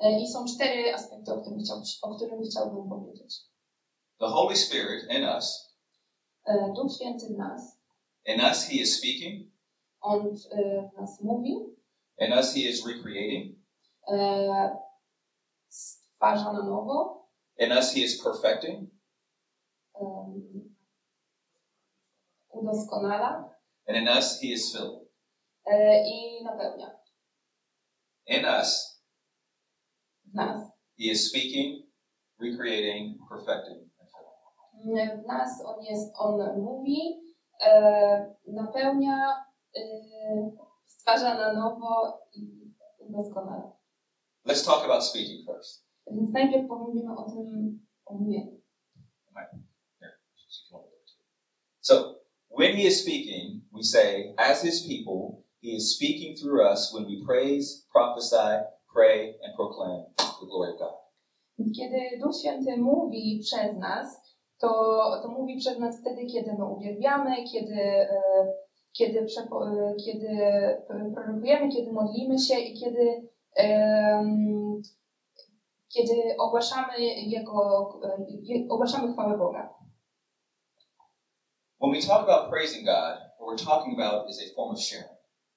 E, 0.00 0.20
I 0.20 0.28
są 0.28 0.44
cztery 0.44 0.94
aspekty, 0.94 1.32
o 1.32 1.40
którym, 1.40 1.58
chciał, 1.60 1.82
o 2.02 2.18
chciałbym 2.50 2.88
powiedzieć. 2.88 3.40
The 4.18 4.26
Holy 4.26 4.56
Spirit 4.56 5.10
in 5.10 5.24
us. 5.36 5.74
Duch 6.76 6.92
Święty 6.92 7.26
w 7.26 7.38
nas, 7.38 7.78
In 8.26 8.40
us 8.40 8.64
He 8.68 8.74
is 8.74 8.98
speaking. 8.98 9.52
On 10.00 10.26
e, 10.50 10.90
w 10.94 11.00
nas 11.00 11.20
mówi, 11.20 11.54
In 12.18 12.32
us 12.32 12.54
He 12.54 12.60
is 12.60 12.86
recreating. 12.86 13.58
e, 14.08 14.76
stwarza 15.68 16.52
na 16.52 16.62
nowo, 16.62 17.26
In 17.58 17.72
us 17.72 17.92
He 17.94 18.00
is 18.00 18.22
perfecting. 18.22 18.90
em, 20.00 20.63
udoskonala 22.54 23.50
And 23.88 23.96
in 23.96 24.08
us 24.18 24.40
He 24.40 24.48
is 24.52 24.72
filling. 24.72 25.06
e, 25.66 26.04
i 26.08 26.44
napełnia 26.44 26.90
In 28.26 28.44
us 28.60 29.00
w 30.24 30.34
nas. 30.34 30.72
He 30.98 31.04
is 31.10 31.28
speaking, 31.28 31.86
recreating, 32.38 33.18
perfecting. 33.28 33.90
and 34.00 34.08
filling. 34.10 35.22
W 35.22 35.26
nas 35.26 35.62
on 35.66 35.84
jest, 35.84 36.12
on 36.18 36.60
mówi, 36.62 37.22
e, 37.60 38.34
napełnia, 38.46 39.44
e, 39.76 39.80
stwarza 40.86 41.34
na 41.34 41.52
nowo 41.52 42.18
i 42.34 42.70
udoskonala. 42.98 43.72
Let's 44.46 44.64
talk 44.66 44.84
about 44.84 45.04
speaking 45.04 45.46
first. 45.46 45.84
Więc 46.06 46.32
najpierw 46.32 46.68
pomówimy 46.68 47.16
o 47.16 47.22
tym 47.30 47.80
o 48.06 48.14
mówieniu. 48.14 48.60
So, 51.80 52.23
when 52.54 52.76
he 52.76 52.86
is 52.86 53.00
speaking, 53.02 53.62
we 53.72 53.82
say, 53.82 54.34
as 54.38 54.62
his 54.62 54.80
people, 54.86 55.44
he 55.60 55.74
is 55.76 55.94
speaking 55.96 56.36
through 56.36 56.64
us 56.66 56.92
when 56.94 57.04
we 57.04 57.22
praise, 57.24 57.84
prophesy, 57.90 58.62
pray, 58.92 59.34
and 59.42 59.54
proclaim 59.56 60.04
the 60.18 60.46
glory 60.46 60.72
of 60.72 60.78
God. 60.78 60.94
Kiedy 61.76 62.18
Duch 62.20 62.36
Święty 62.36 62.76
mówi 62.76 63.40
przez 63.42 63.76
nas, 63.76 64.20
to, 64.58 64.68
to 65.22 65.28
mówi 65.28 65.56
przez 65.56 65.78
nas 65.78 66.00
wtedy, 66.00 66.26
kiedy 66.26 66.52
my 66.58 66.64
uwielbiamy, 66.64 67.44
kiedy, 67.52 67.82
e, 67.82 68.52
kiedy, 68.92 69.18
e, 69.20 69.94
kiedy 70.04 70.28
prorokujemy, 71.14 71.68
kiedy 71.68 71.92
modlimy 71.92 72.38
się 72.38 72.58
i 72.60 72.80
kiedy, 72.80 73.28
em, 73.56 74.82
kiedy 75.88 76.14
ogłaszamy 76.38 76.98
Jego, 77.26 77.88
e, 78.04 78.68
ogłaszamy 78.68 79.12
chwałę 79.12 79.38
Boga. 79.38 79.83
When 81.84 81.92
we 81.92 82.00
talk 82.00 82.24
about 82.24 82.48
praising 82.48 82.82
God, 82.86 83.18
what 83.36 83.46
we're 83.46 83.58
talking 83.70 83.92
about 83.92 84.30
is 84.30 84.40
a 84.40 84.54
form 84.54 84.72
of 84.74 84.80
sharing. 84.80 85.16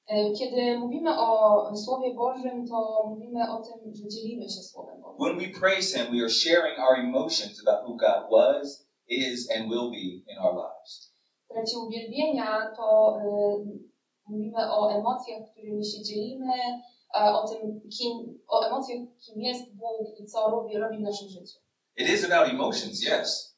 E, 0.09 0.33
Kiedy 0.33 0.77
mówimy 0.79 1.19
o 1.19 1.71
Słowie 1.75 2.13
Bożym, 2.15 2.67
to 2.67 3.03
mówimy 3.09 3.51
o 3.51 3.61
tym, 3.61 3.93
że 3.95 4.07
dzielimy 4.07 4.43
się 4.49 4.61
Słowem 4.61 5.01
Bożym. 5.01 5.17
When 5.19 5.37
we 5.37 5.59
praise 5.59 5.97
him, 5.97 6.11
we 6.11 6.21
are 6.23 6.29
sharing 6.29 6.79
our 6.79 6.95
emotions 6.99 7.61
about 7.67 7.85
who 7.85 7.95
God 7.97 8.29
was, 8.31 8.87
is, 9.07 9.51
and 9.55 9.69
will 9.69 9.89
be 9.91 10.05
in 10.31 10.37
our 10.43 10.53
lives. 10.55 11.13
W 11.45 11.53
trakcie 11.53 11.77
uwielbienia 11.77 12.71
to 12.77 13.17
y, 13.19 13.79
mówimy 14.27 14.71
o 14.71 14.91
emocjach, 14.91 15.41
którymi 15.51 15.85
się 15.85 16.03
dzielimy, 16.03 16.53
o 17.13 17.47
tym, 17.47 17.81
kim, 17.97 18.39
o 18.47 18.67
emocjach, 18.67 18.99
kim 19.25 19.41
jest 19.41 19.75
Bóg 19.75 20.19
i 20.19 20.25
co 20.25 20.49
robi, 20.49 20.77
robi 20.77 20.97
w 20.97 21.01
naszym 21.01 21.27
życiu. 21.29 21.59
It 21.97 22.09
is 22.09 22.31
about 22.31 22.49
emotions, 22.49 23.03
yes, 23.03 23.57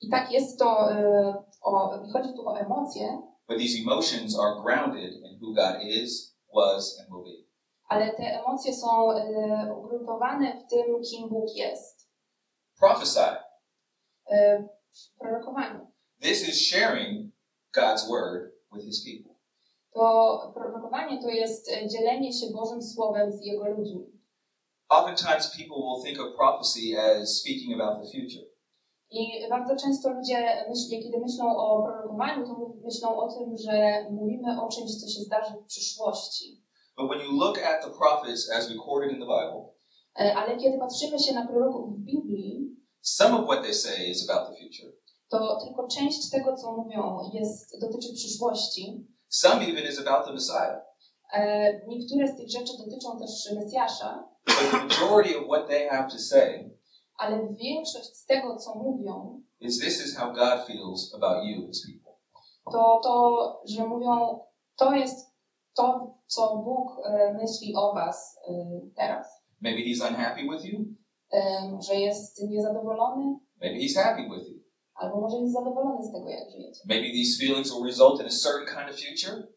I 0.00 0.10
tak 0.10 0.32
jest 0.32 0.58
to, 0.58 0.92
y, 0.92 1.34
o, 1.64 1.98
chodzi 2.12 2.32
tu 2.34 2.48
o 2.48 2.58
emocje, 2.58 3.22
but 3.48 3.58
these 3.58 3.78
emotions 3.82 4.38
are 4.38 4.60
grounded 4.62 5.12
in 5.12 5.38
who 5.40 5.54
God 5.54 5.76
is, 5.82 6.36
was, 6.54 6.98
and 7.00 7.08
will 7.10 7.24
be. 7.24 7.44
ale 7.88 8.12
te 8.16 8.22
emocje 8.40 8.74
są 8.74 9.12
y, 9.12 9.72
ugruntowane 9.78 10.60
w 10.60 10.70
tym, 10.70 11.02
kim 11.10 11.28
Bóg 11.28 11.56
jest. 11.56 12.08
Prophesy. 12.78 13.36
Y, 14.32 14.68
prorokowanie. 15.18 15.86
This 16.20 16.48
is 16.48 16.68
sharing 16.70 17.32
God's 17.74 18.08
word 18.08 18.52
with 18.72 18.84
his 18.84 19.04
people. 19.04 19.34
To 19.94 20.52
prorokowanie 20.54 21.22
to 21.22 21.28
jest 21.28 21.72
e, 21.72 21.88
dzielenie 21.88 22.32
się 22.32 22.46
Bożym 22.52 22.82
Słowem 22.82 23.32
z 23.32 23.40
Jego 23.40 23.68
ludźmi. 23.68 24.04
Oftentimes, 24.88 25.50
people 25.56 25.76
will 25.76 26.02
think 26.04 26.20
of 26.20 26.36
prophecy 26.36 26.96
as 26.98 27.40
speaking 27.40 27.80
about 27.80 28.02
the 28.02 28.10
future. 28.18 28.44
I 29.20 29.48
bardzo 29.50 29.76
często 29.76 30.10
ludzie, 30.10 30.64
kiedy 30.90 31.18
myślą 31.20 31.56
o 31.56 31.82
prorokowaniu, 31.82 32.46
to 32.46 32.72
myślą 32.84 33.08
o 33.16 33.28
tym, 33.34 33.56
że 33.64 34.06
mówimy 34.10 34.62
o 34.62 34.68
czymś, 34.68 34.90
co 35.00 35.06
się 35.08 35.20
zdarzy 35.20 35.52
w 35.62 35.66
przyszłości. 35.66 36.62
But 36.96 37.10
when 37.10 37.20
you 37.26 37.32
look 37.40 37.58
at 37.58 37.84
the 37.84 37.90
prophets 37.90 38.50
as 38.50 38.70
recorded 38.70 39.12
in 39.12 39.18
the 39.20 39.26
Bible, 39.26 39.74
E, 40.20 40.34
Ale 40.36 40.56
kiedy 40.56 40.78
patrzymy 40.78 41.18
się 41.18 41.34
na 41.34 41.46
proroków 41.46 41.96
w 41.96 41.98
Biblii, 42.04 42.76
some 43.02 43.34
of 43.38 43.44
what 43.44 43.62
they 43.64 43.74
say 43.74 44.04
is 44.06 44.30
about 44.30 44.48
the 44.48 44.54
future. 44.62 44.92
to 45.30 45.58
tylko 45.64 45.88
część 45.88 46.30
tego, 46.30 46.56
co 46.56 46.72
mówią, 46.72 47.30
jest, 47.32 47.80
dotyczy 47.80 48.12
przyszłości. 48.14 49.06
Some 49.28 49.62
even 49.64 49.84
is 49.92 49.98
about 50.06 50.26
the 50.26 50.32
Messiah. 50.32 50.82
E, 51.32 51.72
Niektóre 51.86 52.28
z 52.28 52.36
tych 52.36 52.50
rzeczy 52.50 52.72
dotyczą 52.78 53.18
też 53.18 53.52
Mesjasza, 53.54 54.28
But 54.46 54.70
the 54.70 54.76
majority 55.04 55.38
of 55.38 55.44
what 55.46 55.66
they 55.68 55.88
have 55.88 56.08
to 56.10 56.18
say 56.18 56.70
ale 57.18 57.48
większość 57.54 58.16
z 58.16 58.26
tego, 58.26 58.56
co 58.56 58.74
mówią, 58.74 59.42
is 59.60 59.80
this 59.80 60.06
is 60.06 60.16
how 60.16 60.32
God 60.32 60.66
feels 60.66 61.14
about 61.14 61.44
you, 61.44 61.66
his 61.66 61.86
people. 61.86 62.12
to 62.72 63.00
to, 63.02 63.62
że 63.64 63.86
mówią, 63.86 64.40
to 64.76 64.92
jest 64.94 65.34
to, 65.74 66.14
co 66.26 66.56
Bóg 66.56 67.06
e, 67.06 67.32
myśli 67.34 67.74
o 67.76 67.94
was 67.94 68.38
e, 68.48 68.52
teraz. 68.96 69.44
Maybe 69.60 69.80
he's 69.80 70.08
unhappy 70.08 70.42
with 70.42 70.64
you. 70.64 70.84
E, 71.32 71.78
Że 71.88 71.94
jest 71.94 72.42
niezadowolony, 72.48 73.38
Maybe 73.60 73.78
he's 73.78 73.94
happy 74.02 74.22
with 74.22 74.48
you. 74.48 74.58
albo 74.94 75.20
może 75.20 75.36
jest 75.36 75.52
zadowolony 75.52 76.04
z 76.04 76.12
tego, 76.12 76.28
jak 76.28 76.50
żyjecie. 76.50 76.80
Maybe 76.88 77.06
these 77.10 77.38
feelings 77.40 77.72
will 77.74 77.84
result 77.86 78.20
in 78.20 78.26
a 78.26 78.30
certain 78.30 78.66
kind 78.76 78.90
of 78.90 78.96
future. 79.00 79.48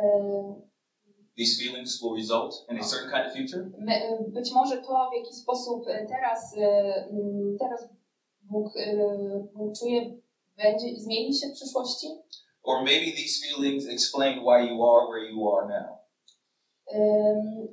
E, 0.00 0.69
These 1.40 1.56
feelings 1.62 2.02
will 2.02 2.14
result 2.22 2.52
in 2.70 2.78
a 2.78 2.84
certain 2.84 3.10
kind 3.10 3.26
of 3.26 3.32
future. 3.32 3.62
My, 3.78 3.94
być 4.28 4.52
może 4.52 4.76
to, 4.76 5.10
w 5.10 5.16
jaki 5.16 5.34
sposób 5.34 5.88
e, 5.88 6.06
teraz, 6.06 6.56
e, 6.56 7.08
teraz 7.58 7.88
Bóg, 8.42 8.76
e, 8.76 8.96
Bóg 9.54 9.78
czuje, 9.78 10.16
będzie, 10.56 11.00
zmieni 11.00 11.34
się 11.34 11.48
w 11.48 11.52
przyszłości. 11.52 12.06
Or 12.62 12.76
maybe 12.82 13.12
these 13.16 13.46
feelings 13.46 13.86
explain 13.86 14.40
why 14.40 14.68
you 14.68 14.86
are 14.86 15.06
where 15.08 15.30
you 15.30 15.56
are 15.56 15.68
now. 15.68 15.98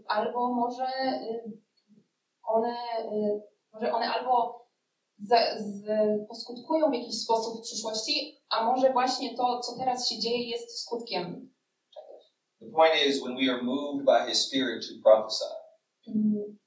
Albo 0.08 0.54
może 0.54 0.84
e, 0.84 1.44
one, 2.44 2.76
e, 3.00 3.42
może 3.74 3.94
one 3.94 4.06
albo 4.06 4.66
za, 5.20 5.38
z, 5.60 5.86
poskutkują 6.28 6.90
w 6.90 6.94
jakiś 6.94 7.22
sposób 7.22 7.60
w 7.60 7.64
przyszłości, 7.64 8.42
a 8.50 8.66
może 8.66 8.94
właśnie 8.94 9.36
to, 9.36 9.60
co 9.60 9.78
teraz 9.78 10.10
się 10.10 10.20
dzieje, 10.20 10.50
jest 10.50 10.82
skutkiem. 10.82 11.57
The 12.60 12.72
point 12.72 12.96
is, 13.08 13.22
when 13.24 13.36
we 13.36 13.50
are 13.50 13.62
moved 13.64 14.06
by 14.06 14.30
his 14.30 14.38
spirit 14.48 14.82
to 14.88 14.94
prophesy, 15.04 15.54
Mm, 16.08 16.58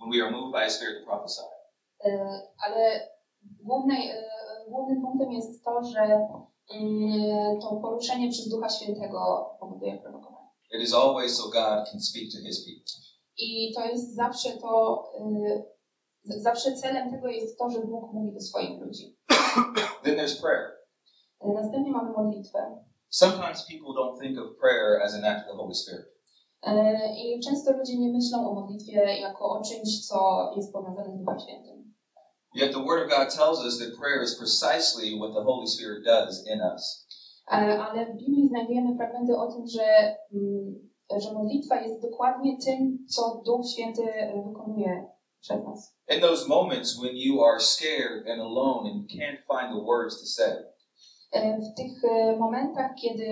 when 0.00 0.10
we 0.10 0.20
are 0.22 0.30
moved 0.30 0.52
by 0.52 0.64
his 0.64 0.74
spirit 0.74 1.00
to 1.00 1.04
prophesy, 1.06 1.42
E, 2.04 2.40
ale 2.66 3.08
głównej, 3.42 4.10
e, 4.10 4.24
głównym 4.68 5.02
punktem 5.02 5.32
jest 5.32 5.64
to, 5.64 5.82
że 5.84 6.00
mm, 6.74 7.60
to 7.60 7.76
poruszenie 7.82 8.30
przez 8.30 8.48
Ducha 8.48 8.68
Świętego 8.68 9.50
powoduje 9.60 9.98
prowokowanie. 9.98 10.44
it 10.70 10.82
is 10.82 10.94
always 10.94 11.36
so 11.36 11.44
God 11.44 11.88
can 11.90 12.00
speak 12.00 12.30
to 12.32 12.38
his 12.46 12.64
people. 12.64 12.84
I 13.38 13.72
to 13.74 13.84
jest 13.84 14.14
zawsze 14.14 14.48
to, 14.58 15.02
e, 16.28 16.40
zawsze 16.40 16.72
celem 16.72 17.10
tego 17.10 17.28
jest 17.28 17.58
to, 17.58 17.70
że 17.70 17.80
Bóg 17.80 18.12
mówi 18.12 18.32
do 18.32 18.40
swoich 18.40 18.80
ludzi. 18.80 19.16
Then 20.02 20.16
there's 20.16 20.40
prayer. 20.40 20.72
Następnie 21.54 21.92
mamy 21.92 22.12
modlitwę. 22.12 22.84
Sometimes 23.14 23.62
people 23.70 23.94
don't 23.94 24.18
think 24.18 24.36
of 24.38 24.58
prayer 24.58 25.00
as 25.00 25.14
an 25.14 25.24
act 25.24 25.46
of 25.46 25.54
the 25.54 25.62
Holy 25.62 25.74
Spirit. 25.74 26.06
E, 26.66 26.72
I 27.16 27.40
często 27.40 27.72
ludzie 27.72 27.98
nie 27.98 28.12
myślą 28.12 28.50
o 28.50 28.54
modlitwie 28.54 29.20
jako 29.20 29.44
o 29.50 29.62
czymś, 29.62 30.06
co 30.08 30.16
jest 30.56 30.72
powiązane 30.72 31.16
z 31.16 31.18
Duchem 31.18 31.40
Świętym. 31.40 31.94
Yet 32.54 32.72
the 32.72 32.84
Word 32.84 33.02
of 33.04 33.18
God 33.18 33.28
tells 33.34 33.58
us 33.64 33.78
that 33.78 33.98
prayer 34.00 34.22
is 34.22 34.34
precisely 34.38 35.18
what 35.18 35.32
the 35.34 35.44
Holy 35.44 35.66
Spirit 35.66 36.04
does 36.04 36.46
in 36.46 36.60
us. 36.74 37.06
E, 37.52 37.54
Ale 37.84 38.06
w 38.06 38.16
Biblii 38.16 38.48
znajdujemy 38.48 38.96
fragmenty 38.96 39.36
o 39.36 39.52
tym, 39.52 39.66
że, 39.66 40.16
mm, 40.32 40.90
że 41.22 41.32
modlitwa 41.32 41.80
jest 41.80 42.02
dokładnie 42.02 42.58
tym, 42.64 43.06
co 43.08 43.42
Duch 43.46 43.66
Święty 43.72 44.02
wykonuje 44.48 45.06
przez 45.40 45.64
nas. 45.64 45.96
In 46.14 46.20
those 46.20 46.48
moments 46.48 46.98
when 47.02 47.16
you 47.16 47.44
are 47.44 47.60
scared 47.60 48.28
and 48.28 48.40
alone 48.40 48.90
and 48.90 49.10
can't 49.10 49.38
find 49.52 49.68
the 49.76 49.84
words 49.84 50.20
to 50.20 50.26
say, 50.26 50.73
W 51.42 51.76
tych 51.76 52.04
e, 52.04 52.36
momentach, 52.36 52.90
kiedy 53.02 53.26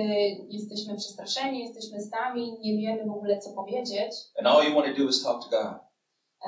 jesteśmy 0.48 0.96
przestraszeni, 0.96 1.60
jesteśmy 1.60 2.00
sami, 2.00 2.58
nie 2.60 2.76
wiemy 2.76 3.04
w 3.06 3.16
ogóle 3.16 3.38
co 3.38 3.52
powiedzieć 3.52 4.10
and 4.38 4.46
all 4.46 4.68
you 4.68 4.74
want 4.74 4.86
to 4.86 5.02
do 5.02 5.08
is 5.08 5.22
talk 5.22 5.44
to 5.44 5.50
God, 5.50 5.74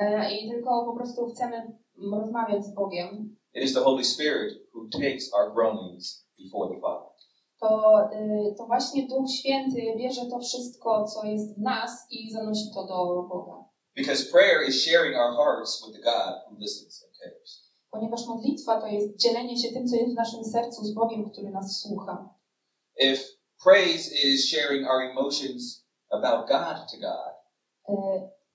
e, 0.00 0.32
i 0.32 0.50
tylko 0.50 0.84
po 0.84 0.96
prostu 0.96 1.26
chcemy 1.26 1.78
rozmawiać 2.12 2.64
z 2.64 2.74
Bogiem, 2.74 3.36
it 3.54 3.64
is 3.64 3.74
the 3.74 3.80
Holy 3.80 4.04
Spirit 4.04 4.52
who 4.74 4.88
takes 4.92 5.34
our 5.34 5.54
groanings 5.54 6.26
before 6.38 6.74
the 6.74 6.80
Father. 6.80 7.14
to, 7.60 8.00
e, 8.12 8.54
to 8.58 8.66
właśnie 8.66 9.08
Duch 9.08 9.30
Święty 9.30 9.80
bierze 9.98 10.26
to 10.30 10.38
wszystko, 10.38 11.04
co 11.04 11.24
jest 11.24 11.54
w 11.54 11.58
nas 11.58 12.06
i 12.10 12.30
zanosi 12.30 12.70
to 12.74 12.86
do 12.86 13.22
Boga. 13.22 13.64
Because 13.96 14.24
prayer 14.30 14.68
is 14.68 14.84
sharing 14.84 15.16
our 15.16 15.32
hearts 15.36 15.86
with 15.86 15.96
the 15.96 16.02
God 16.02 16.34
who 16.50 16.56
listens 16.58 17.04
and 17.04 17.12
cares. 17.18 17.63
Ponieważ 17.94 18.26
modlitwa 18.26 18.80
to 18.80 18.86
jest 18.86 19.16
dzielenie 19.16 19.56
się 19.56 19.68
tym, 19.72 19.88
co 19.88 19.96
jest 19.96 20.12
w 20.12 20.16
naszym 20.16 20.44
sercu 20.44 20.84
z 20.84 20.94
Bogiem, 20.94 21.30
który 21.30 21.50
nas 21.50 21.80
słucha. 21.80 22.34
If 22.96 23.22
praise 23.64 24.14
is 24.24 24.50
sharing 24.50 24.88
our 24.88 25.02
emotions 25.02 25.86
about 26.10 26.48
God 26.48 26.76
to 26.90 26.96
God, 27.00 27.34
E, 27.88 27.94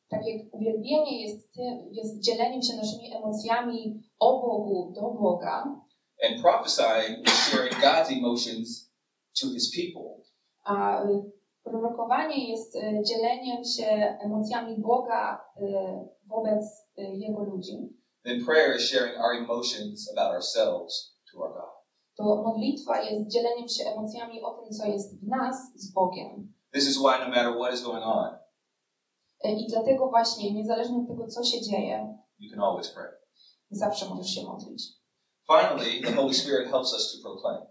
Tak 0.09 0.21
jak 0.25 0.53
uwielbienie 0.53 1.21
jest, 1.21 1.53
tym, 1.53 1.89
jest 1.91 2.19
dzieleniem 2.19 2.61
się 2.61 2.75
naszymi 2.75 3.15
emocjami 3.15 4.03
o 4.19 4.41
Bogu 4.41 4.91
do 4.95 5.01
Boga, 5.01 5.81
and 6.23 6.41
prophesying 6.41 7.27
is 7.27 7.33
sharing 7.33 7.75
God's 7.75 8.17
emotions 8.17 8.91
to 9.41 9.47
his 9.47 9.71
people, 9.75 10.23
a 10.63 11.03
y, 11.03 11.31
Prorokowanie 11.63 12.49
jest 12.49 12.75
e, 12.75 13.03
dzieleniem 13.03 13.63
się 13.63 14.17
emocjami 14.21 14.77
Boga 14.77 15.45
e, 15.61 16.07
wobec 16.27 16.87
e, 16.97 17.01
Jego 17.15 17.43
ludzi. 17.43 17.98
Then 18.23 18.45
prayer 18.45 18.75
is 18.75 18.89
sharing 18.89 19.15
our 19.17 19.33
emotions 19.33 20.11
about 20.11 20.31
ourselves 20.31 21.15
to 21.31 21.43
our 21.43 21.53
God. 21.53 21.69
To 22.17 22.23
modlitwa 22.23 23.01
jest 23.01 23.31
dzieleniem 23.31 23.67
się 23.69 23.83
emocjami 23.83 24.41
o 24.41 24.51
tym, 24.51 24.73
co 24.73 24.85
jest 24.85 25.19
w 25.19 25.27
nas 25.27 25.55
z 25.75 25.93
Bogiem. 25.93 26.53
This 26.73 26.87
is 26.89 26.97
why 26.97 27.19
no 27.19 27.27
matter 27.27 27.53
what 27.59 27.73
is 27.73 27.81
going 27.81 28.03
on, 28.03 28.39
E, 29.43 29.51
I 29.53 29.67
dlatego 29.67 30.09
właśnie, 30.09 30.53
niezależnie 30.53 30.97
od 30.97 31.07
tego, 31.07 31.27
co 31.27 31.43
się 31.43 31.61
dzieje, 31.61 32.17
you 32.39 32.51
can 32.51 32.63
always 32.63 32.89
pray. 32.89 33.11
zawsze 33.71 34.05
możesz 34.09 34.35
się 34.35 34.43
modlić. 34.43 34.83
Finally, 35.47 36.01
the 36.01 36.13
Holy 36.13 36.33
Spirit 36.33 36.69
helps 36.71 36.93
us 36.93 37.11
to 37.11 37.29
proclaim. 37.29 37.61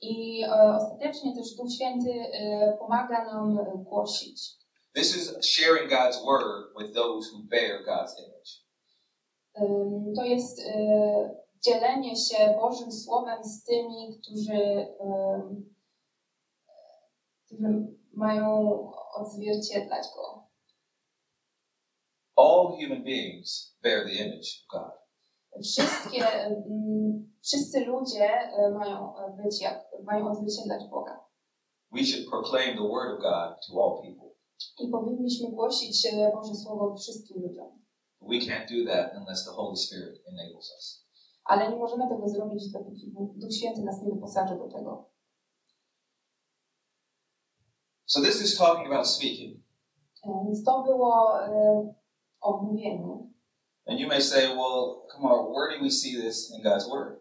I 0.00 0.42
e, 0.42 0.76
ostatecznie 0.76 1.34
też 1.36 1.54
Duch 1.56 1.72
Święty 1.72 2.10
e, 2.10 2.76
pomaga 2.78 3.24
nam 3.24 3.58
e, 3.58 3.64
głosić. 3.76 4.56
This 4.94 5.16
is 5.16 5.46
sharing 5.46 5.90
God's 5.90 6.24
word 6.24 6.74
with 6.78 6.94
those 6.94 7.30
who 7.32 7.38
bear 7.50 7.84
God's 7.84 8.18
image. 8.18 8.35
To 10.16 10.24
jest 10.24 10.60
e, 10.60 11.36
dzielenie 11.64 12.16
się 12.16 12.56
Bożym 12.60 12.92
Słowem 12.92 13.44
z 13.44 13.64
tymi, 13.64 14.18
którzy, 14.20 14.86
którzy 17.46 17.86
mają 18.12 18.70
odzwierciedlać 19.14 20.06
Go. 20.14 20.46
All 22.36 22.76
human 22.76 23.02
beings 23.04 23.76
bear 23.82 24.04
the 24.04 24.12
image 24.12 24.48
of 24.62 24.66
God. 24.68 25.06
Wszystkie, 25.62 26.24
wszyscy 27.42 27.84
ludzie 27.84 28.28
e, 28.28 28.70
mają 28.70 29.16
e, 29.16 29.42
być 29.42 29.60
jak, 29.60 29.88
mają 30.04 30.30
odzwierciedlać 30.30 30.82
Boga. 30.90 31.26
We 31.92 32.04
should 32.04 32.28
proclaim 32.30 32.76
the 32.76 32.88
word 32.88 33.14
of 33.14 33.20
God 33.20 33.66
to 33.66 33.84
all 33.84 34.02
people. 34.02 34.30
I 34.78 34.88
powinniśmy 34.88 35.50
głosić 35.50 36.06
e, 36.06 36.32
Boże 36.34 36.54
Słowo 36.54 36.96
wszystkim 36.96 37.42
ludziom. 37.42 37.75
We 38.28 38.38
can't 38.40 38.68
do 38.68 38.84
that 38.92 39.12
unless 39.14 39.44
the 39.44 39.52
Holy 39.52 39.76
Spirit 39.76 40.22
enables 40.26 40.70
us. 40.76 41.06
Ale 41.44 41.70
nie 41.70 41.76
możemy 41.76 42.08
tego 42.08 42.28
zrobić, 42.28 42.72
dopóki 42.72 43.12
Duch 43.36 43.54
Święty 43.54 43.82
nas 43.82 44.02
nie 44.02 44.10
wyposaży 44.14 44.56
do 44.56 44.68
tego. 44.68 45.10
So 48.06 48.20
this 48.20 48.40
is 48.42 48.56
talking 48.58 48.86
about 48.86 49.06
speaking. 49.06 49.56
E, 50.24 50.44
Więc 50.46 50.64
to 50.64 50.82
było 50.82 51.40
e, 51.46 51.94
o 52.40 52.62
mówieniu. 52.62 53.32
And 53.86 54.00
you 54.00 54.08
may 54.08 54.22
say, 54.22 54.48
well, 54.48 55.06
come 55.12 55.24
on, 55.24 55.52
where 55.52 55.78
do 55.78 55.84
we 55.84 55.90
see 55.90 56.16
this 56.22 56.50
in 56.50 56.62
God's 56.62 56.88
word? 56.88 57.20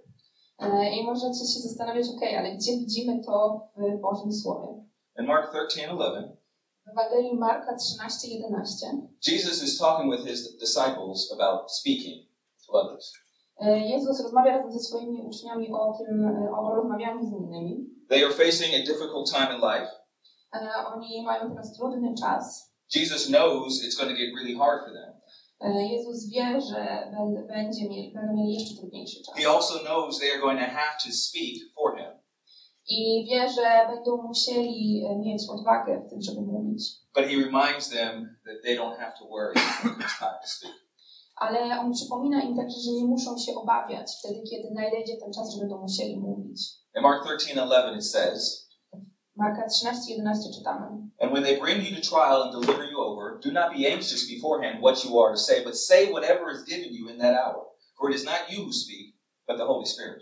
E, 0.60 0.90
I 0.90 1.04
możecie 1.04 1.40
się 1.40 1.60
zastanawiać, 1.60 2.08
ok, 2.08 2.22
ale 2.38 2.56
gdzie 2.56 2.72
widzimy 2.78 3.24
to 3.24 3.68
w 3.78 4.02
Bożym 4.02 4.34
Słowie? 4.34 4.84
In 5.20 5.26
Mark 5.26 5.50
13, 5.52 5.82
11, 5.82 6.22
W 6.22 6.45
Ewangelii 6.92 7.34
Marka 7.34 7.72
13:11 7.76 9.10
Jesus 9.22 9.64
is 9.64 9.78
talking 9.78 10.10
with 10.12 10.24
his 10.28 10.58
disciples 10.60 11.32
about 11.32 11.72
speaking 11.72 12.28
to 12.66 12.74
others. 12.74 13.14
e, 13.62 13.80
Jezus 13.80 14.22
rozmawia 14.24 14.52
razem 14.58 14.72
ze 14.72 14.80
swoimi 14.80 15.22
uczniami 15.22 15.70
o 15.74 15.94
tym, 15.98 16.26
e, 16.26 16.50
o 16.52 16.76
rozmawianiu 16.76 17.26
z 17.26 17.32
innymi. 17.34 17.86
They 18.10 18.24
are 18.26 18.34
facing 18.34 18.74
a 18.76 18.80
difficult 18.92 19.32
time 19.32 19.50
in 19.56 19.62
life. 19.62 19.92
E, 20.54 20.60
Oni 20.96 21.24
mają 21.24 21.50
teraz 21.50 21.74
trudny 21.78 22.14
czas. 22.22 22.74
Jesus 22.96 23.28
knows 23.28 23.84
it's 23.84 23.96
going 23.98 24.10
to 24.12 24.18
get 24.18 24.30
really 24.36 24.56
hard 24.56 24.84
for 24.86 24.94
them. 24.94 25.16
Jezus 25.92 26.30
wie, 26.30 26.62
że 26.62 27.12
będ- 27.12 27.48
będzie 27.48 27.90
mieli, 27.90 28.14
będą 28.14 28.34
mieli 28.34 28.54
jeszcze 28.54 28.76
trudniejszy 28.76 29.24
czas. 29.26 29.36
He 29.36 29.50
also 29.50 29.80
knows 29.80 30.20
they 30.20 30.32
are 30.32 30.40
going 30.42 30.60
to 30.60 30.66
have 30.66 30.94
to 31.06 31.10
speak 31.12 31.56
for 31.76 31.98
him. 31.98 32.12
I 32.88 33.26
wie, 33.30 33.50
że 33.50 33.88
będą 33.96 34.18
musieli 34.22 35.06
e, 35.06 35.18
mieć 35.18 35.50
odwagę 35.50 36.02
w 36.06 36.10
tym, 36.10 36.22
żeby 36.22 36.42
mówić. 36.42 36.84
But 37.16 37.26
he 37.26 37.36
reminds 37.36 37.90
them 37.90 38.38
that 38.46 38.56
they 38.64 38.78
don't 38.78 38.98
have 38.98 39.14
to 39.20 39.26
worry 39.28 39.54
when 39.84 39.94
it's 39.94 40.20
time 40.20 40.40
to 40.42 40.48
speak. 40.48 40.74
Ale 41.36 41.80
on 41.80 41.94
przypomina 41.94 42.42
im 42.44 42.56
także, 42.56 42.80
że 42.80 42.92
nie 42.92 43.06
muszą 43.06 43.38
się 43.38 43.56
obawiać 43.56 44.12
wtedy, 44.20 44.42
kiedy 44.50 44.72
nadejdzie 44.74 45.18
ten 45.18 45.34
czas, 45.34 45.54
że 45.54 45.60
będą 45.60 45.82
musieli 45.82 46.18
mówić. 46.18 46.62
In 46.96 47.02
Mark 47.02 47.24
13, 47.24 47.50
11, 47.50 47.96
it 47.96 48.06
says, 48.06 48.66
Marka 49.36 49.68
13:11 49.68 50.54
czytamy. 50.58 50.86
And 51.20 51.32
when 51.32 51.44
they 51.44 51.60
bring 51.60 51.84
you 51.84 51.96
to 51.96 52.02
trial 52.02 52.44
and 52.44 52.52
deliver 52.54 52.86
you 52.92 53.00
over, 53.02 53.40
do 53.40 53.52
not 53.52 53.74
be 53.74 53.86
anxious 53.94 54.30
beforehand 54.30 54.82
what 54.82 55.04
you 55.04 55.20
are 55.20 55.32
to 55.34 55.38
say, 55.38 55.64
but 55.64 55.78
say 55.78 56.12
whatever 56.12 56.52
is 56.52 56.64
given 56.64 56.94
you 56.94 57.10
in 57.10 57.18
that 57.18 57.36
hour. 57.36 57.66
For 57.98 58.10
it 58.10 58.16
is 58.16 58.26
not 58.26 58.50
you 58.50 58.64
who 58.64 58.72
speak, 58.72 59.16
but 59.48 59.58
the 59.58 59.66
Holy 59.66 59.86
Spirit. 59.86 60.22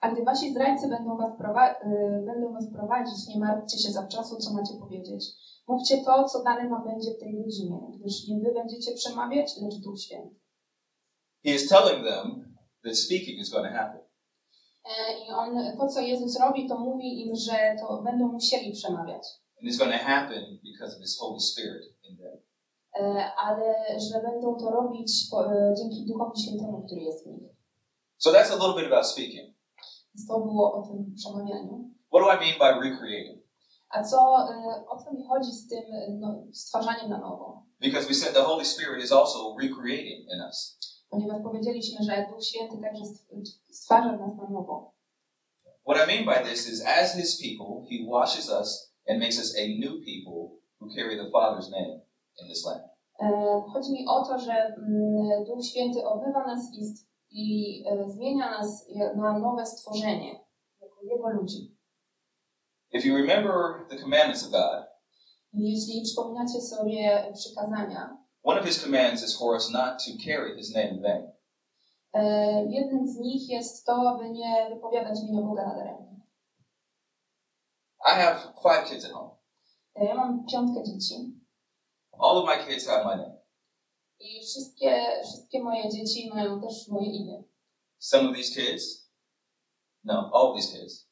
A 0.00 0.10
gdy 0.10 0.24
wasi 0.24 0.50
zdrajcy 0.50 0.88
będą 0.88 1.16
was, 1.16 1.32
y, 1.32 2.24
będą 2.26 2.52
was 2.52 2.64
prowadzić, 2.72 3.28
nie 3.28 3.38
martwcie 3.40 3.78
się 3.78 3.92
zawczasu, 3.92 4.36
co 4.36 4.52
macie 4.52 4.74
powiedzieć. 4.80 5.24
Mówcie 5.68 6.04
to, 6.04 6.24
co 6.24 6.42
dane 6.44 6.68
wam 6.68 6.84
będzie 6.84 7.10
w 7.10 7.18
tej 7.20 7.44
godzinie, 7.44 7.78
gdyż 8.00 8.28
nie 8.28 8.40
wy 8.40 8.54
będziecie 8.54 8.94
przemawiać, 8.94 9.56
lecz 9.62 9.74
Duch 9.74 10.00
Święty. 10.00 10.34
He 11.44 11.50
is 11.50 11.68
telling 11.68 12.04
them 12.04 12.56
that 12.84 12.96
speaking 12.96 13.38
is 13.40 13.50
going 13.50 13.66
to 13.66 13.72
happen. 13.72 14.00
E, 14.84 15.18
I 15.26 15.30
on, 15.30 15.76
to 15.78 15.88
co 15.88 16.00
Jezus 16.00 16.40
robi, 16.40 16.68
to 16.68 16.78
mówi 16.78 17.26
im, 17.26 17.36
że 17.36 17.76
to 17.80 18.02
będą 18.02 18.32
musieli 18.32 18.72
przemawiać. 18.72 19.22
And 19.60 19.70
it's 19.70 19.78
going 19.78 19.92
to 19.92 19.98
happen 19.98 20.58
because 20.64 20.96
of 20.96 21.02
His 21.02 21.18
Holy 21.18 21.40
Spirit 21.40 21.84
in 22.02 22.16
them. 22.16 22.38
E, 23.00 23.30
Ale 23.38 23.74
że 24.00 24.20
będą 24.22 24.56
to 24.56 24.70
robić 24.70 25.12
e, 25.32 25.74
dzięki 25.78 26.06
Duchowi 26.06 26.42
Świętemu, 26.42 26.82
który 26.86 27.00
jest 27.00 27.24
w 27.24 27.26
nich. 27.26 27.50
So 28.18 28.30
that's 28.30 28.50
a 28.50 28.54
little 28.54 28.74
bit 28.82 28.92
about 28.92 29.06
speaking. 29.06 29.55
Więc 30.16 30.28
to 30.28 30.40
było 30.40 30.72
o 30.72 30.82
tym 30.82 31.14
przemawianiu. 31.14 31.90
What 32.12 32.24
do 32.24 32.32
I 32.32 32.36
mean 32.40 32.58
by 32.58 32.88
recreating? 32.90 33.42
A 33.90 34.02
co, 34.02 34.16
e, 34.50 34.84
o 34.88 34.96
co 35.04 35.12
mi 35.12 35.24
chodzi 35.26 35.52
z 35.52 35.68
tym 35.68 35.78
e, 35.92 36.10
no, 36.20 36.42
stwarzaniem 36.52 37.10
na 37.10 37.18
nowo? 37.18 37.62
Because 37.80 38.08
we 38.08 38.14
said 38.14 38.34
the 38.34 38.42
Holy 38.42 38.64
Spirit 38.64 39.04
is 39.04 39.12
also 39.12 39.56
recreating 39.62 40.20
in 40.34 40.40
us. 40.48 40.78
Ponieważ 41.10 41.42
powiedzieliśmy, 41.42 42.04
że 42.04 42.26
Duch 42.30 42.44
Święty 42.44 42.76
także 42.82 43.04
stw- 43.04 43.58
stwarza 43.70 44.12
nas 44.12 44.36
na 44.36 44.48
nowo. 44.50 44.92
What 45.88 45.98
I 46.04 46.06
mean 46.06 46.24
by 46.24 46.50
this 46.50 46.68
is, 46.68 46.82
as 46.86 47.14
His 47.14 47.40
people, 47.42 47.86
He 47.90 48.10
washes 48.10 48.50
us 48.60 48.92
and 49.08 49.18
makes 49.20 49.38
us 49.38 49.54
a 49.56 49.64
new 49.80 49.92
people 50.04 50.58
who 50.80 50.86
carry 50.96 51.16
the 51.16 51.30
Father's 51.30 51.70
name 51.70 52.00
in 52.42 52.48
this 52.48 52.64
land. 52.66 52.82
E, 53.20 53.26
Chodzi 53.72 53.92
mi 53.92 54.04
o 54.08 54.24
to, 54.24 54.38
że 54.38 54.52
mm, 54.52 55.44
Duch 55.44 55.64
Święty 55.64 56.04
obywa 56.08 56.46
nas 56.46 56.60
i, 56.74 56.94
i 57.30 57.82
e, 57.88 58.10
zmienia 58.10 58.50
nas 58.50 58.88
na 59.16 59.38
nowe 59.38 59.66
stworzenie, 59.66 60.44
jako 60.80 60.96
Jego 61.02 61.28
ludzi. 61.30 61.76
If 62.92 63.08
you 63.08 63.16
remember 63.16 63.86
the 63.88 63.96
commandments 63.96 64.44
of 64.44 64.50
God, 64.50 64.86
Jeśli 65.52 66.02
przypominacie 66.02 66.60
sobie 66.60 67.32
przykazania, 67.34 68.16
one 68.42 68.60
of 68.60 68.66
His 68.66 68.82
commands 68.84 69.22
is 69.24 69.38
for 69.38 69.54
us 69.54 69.70
not 69.70 70.04
to 70.04 70.10
carry 70.24 70.56
His 70.56 70.74
name 70.74 70.88
in 70.88 71.02
vain. 71.02 71.30
e, 72.12 72.64
jednym 72.70 73.08
z 73.08 73.16
nich 73.18 73.48
jest 73.48 73.86
to, 73.86 74.10
aby 74.10 74.30
nie 74.30 74.66
wypowiadać 74.70 75.18
imienia 75.20 75.42
Boga 75.46 75.64
nadaremnie. 75.66 76.20
I 78.00 78.10
have 78.20 78.40
five 78.62 78.88
kids 78.90 79.04
at 79.04 79.12
home. 79.12 79.30
E, 79.94 80.04
Ja 80.04 80.14
mam 80.14 80.46
piątkę 80.46 80.82
dzieci 80.82 81.40
All 82.18 82.36
of 82.38 82.44
my 82.46 82.64
kids 82.66 82.86
have 82.86 83.04
my 83.04 83.16
name. 83.22 83.36
I 84.20 84.40
wszystkie, 84.40 85.06
wszystkie 85.22 85.62
moje 85.62 85.90
dzieci 85.90 86.30
mają 86.34 86.60
też 86.60 86.88
moje 86.88 87.06
imię. 87.06 87.42
Some 87.98 88.28
of 88.30 88.36
these 88.36 88.54
kids, 88.54 89.10
no, 90.04 90.30
all 90.34 90.54
these 90.54 90.78
kids, 90.78 91.06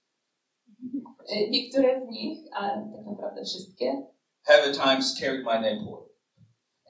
E, 1.29 1.51
Niektóre 1.51 2.07
z 2.07 2.09
nich, 2.11 2.39
a 2.53 2.61
tak 2.69 3.07
naprawdę 3.07 3.45
wszystkie, 3.45 4.07
have 4.43 4.63
at 4.65 4.75
times 4.77 5.15
carried 5.21 5.45
my 5.45 5.55
name 5.61 5.85
forward. 5.85 6.11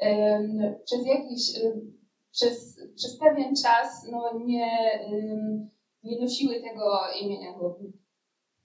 em, 0.00 0.74
przez 0.84 1.06
jakiś, 1.06 1.58
em, 1.64 1.98
przez, 2.32 2.80
przez 2.96 3.18
pewien 3.18 3.54
czas 3.62 4.06
no, 4.10 4.38
nie, 4.44 4.66
em, 5.06 5.70
nie 6.02 6.20
nosiły 6.20 6.54
tego 6.60 6.98
imienia 7.20 7.52
godnie. 7.58 7.88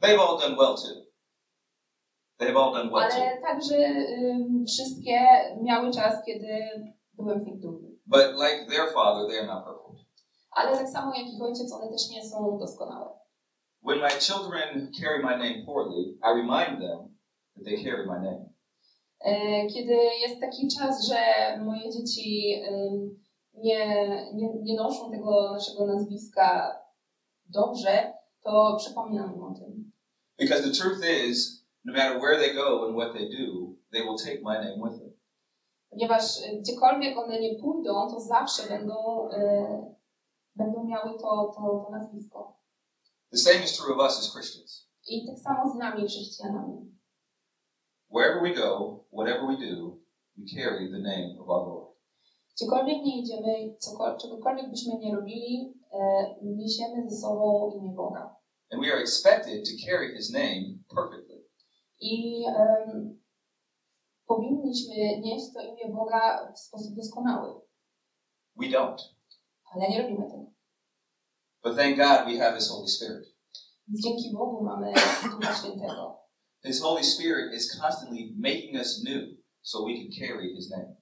They've 0.01 0.19
all 0.19 0.39
done 0.39 0.55
well 0.55 0.75
too. 0.75 1.05
They've 2.39 2.57
all 2.57 2.73
done 2.73 2.89
well 2.91 3.09
too. 3.09 3.15
Ale 3.15 3.41
także 3.41 3.75
em, 3.77 4.65
wszystkie 4.67 5.19
miały 5.62 5.91
czas, 5.91 6.25
kiedy 6.25 6.47
byłem 7.23 7.43
z 7.43 7.45
nich 7.45 7.60
dumny. 7.60 7.89
But 8.05 8.25
like 8.43 8.65
their 8.69 8.88
father, 8.93 9.27
they 9.27 9.38
are 9.39 9.47
not 9.47 9.65
perfect. 9.65 10.10
Ale 10.51 10.77
tak 10.77 10.89
samo 10.89 11.13
jak 11.15 11.27
ich 11.27 11.41
ojciec, 11.41 11.73
one 11.73 11.89
też 11.91 12.10
nie 12.10 12.29
są 12.29 12.58
doskonałe. 12.60 13.10
When 13.84 13.99
my 13.99 14.10
children 14.10 14.91
carry 15.01 15.19
my 15.23 15.38
name 15.38 15.65
poorly, 15.65 16.17
I 16.23 16.27
remind 16.41 16.79
them 16.82 17.15
that 17.55 17.65
they 17.65 17.77
carry 17.84 18.05
my 18.05 18.19
name. 18.19 18.49
E, 19.19 19.67
Kiedy 19.67 19.93
jest 19.93 20.39
taki 20.41 20.67
czas, 20.67 21.08
że 21.08 21.15
moje 21.65 21.91
dzieci 21.91 22.55
nie, 23.53 23.88
nie, 24.34 24.49
nie 24.63 24.75
noszą 24.75 25.12
tego 25.12 25.51
naszego 25.53 25.86
nazwiska 25.86 26.75
dobrze, 27.45 28.13
to 28.43 28.75
przypominam 28.77 29.36
im 29.36 29.43
o 29.43 29.53
tym. 29.53 29.91
Because 30.39 30.63
the 30.63 30.71
truth 30.71 31.03
is, 31.29 31.65
no 31.86 31.93
matter 31.93 32.19
where 32.19 32.38
they 32.38 32.53
go 32.53 32.86
and 32.88 32.95
what 32.95 33.13
they 33.13 33.29
do, 33.29 33.75
they 33.91 34.01
will 34.01 34.17
take 34.17 34.41
my 34.43 34.58
name 34.58 34.77
with 34.89 34.99
them. 34.99 35.13
Ponieważ 35.89 36.23
e, 36.43 36.58
gdziekolwiek 36.58 37.17
one 37.17 37.39
nie 37.39 37.56
pójdą, 37.56 38.08
to 38.10 38.19
zawsze 38.19 38.69
będą, 38.69 39.30
e, 39.30 39.95
będą 40.56 40.84
miały 40.84 41.12
to, 41.19 41.52
to, 41.56 41.86
to 41.86 41.88
nazwisko. 41.91 42.60
The 43.32 43.38
same 43.38 43.63
is 43.63 43.78
true 43.78 43.93
of 43.95 43.99
us 44.02 44.19
as 44.19 44.32
Christians. 44.34 44.89
I 45.08 45.25
tak 45.28 45.39
samo 45.39 45.69
z 45.73 45.75
nami, 45.75 46.08
chrześcijanami. 46.08 46.91
Wherever 48.12 48.41
we 48.41 48.54
go, 48.54 48.99
whatever 49.12 49.47
we 49.47 49.58
do, 49.58 49.99
we 50.38 50.45
carry 50.56 50.89
the 50.91 50.99
name 50.99 51.39
of 51.41 51.49
our 51.49 51.67
Lord. 51.67 51.89
Gdziekolwiek 52.56 53.04
nie 53.04 53.21
idziemy, 53.21 53.78
czegokolwiek 54.21 54.69
byśmy 54.69 54.97
nie 54.97 55.15
robili, 55.15 55.73
e, 55.91 55.99
niesiemy 56.41 57.10
ze 57.10 57.17
sobą 57.17 57.71
imię 57.71 57.93
Boga. 57.95 58.36
And 58.71 58.82
we 58.82 58.91
are 58.93 59.02
expected 59.02 59.65
to 59.65 59.71
carry 59.86 60.15
his 60.15 60.32
name 60.32 60.80
perfectly. 60.95 61.43
I 62.02 62.45
em, 62.45 63.19
powinniśmy 64.29 64.95
nieść 65.19 65.45
to 65.53 65.61
imię 65.61 65.95
Boga 65.95 66.51
w 66.55 66.59
sposób 66.59 66.95
doskonały, 66.95 67.61
We 68.55 68.65
don't. 68.65 68.97
ale 69.73 69.89
nie 69.89 70.01
robimy 70.01 70.25
tego. 70.31 70.45
But 71.63 71.75
thank 71.77 71.97
God 71.97 72.25
we 72.33 72.37
have 72.39 72.55
his 72.55 72.69
Holy 72.69 72.87
Spirit. 72.87 73.35
Dzięki 73.87 74.31
Bogu 74.33 74.63
mamy 74.63 74.93
Ducha 75.31 75.55
Świętego. 75.55 76.19
His 76.65 76.81
Holy 76.81 77.03
Spirit 77.03 77.53
is 77.53 77.79
constantly 77.81 78.33
making 78.37 78.75
us 78.75 79.03
new 79.03 79.23
so 79.61 79.85
we 79.85 79.93
can 79.93 80.11
carry 80.19 80.55
his 80.55 80.69
name. 80.69 80.95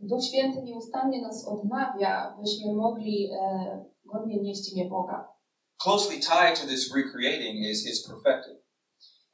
Duch 0.00 0.24
Święty 0.24 0.62
nieustannie 0.62 1.22
nas 1.22 1.48
odnawia, 1.48 2.36
byśmy 2.40 2.74
mogli 2.74 3.30
e, 3.40 3.84
godnie 4.04 4.42
nieść 4.42 4.72
imię 4.72 4.88
Boga. 4.88 5.28
Closely 5.82 6.20
tied 6.20 6.60
to 6.60 6.66
this 6.66 6.94
recreating 6.96 7.64
is 7.70 7.84
his 7.86 8.08
perfecting. 8.08 8.58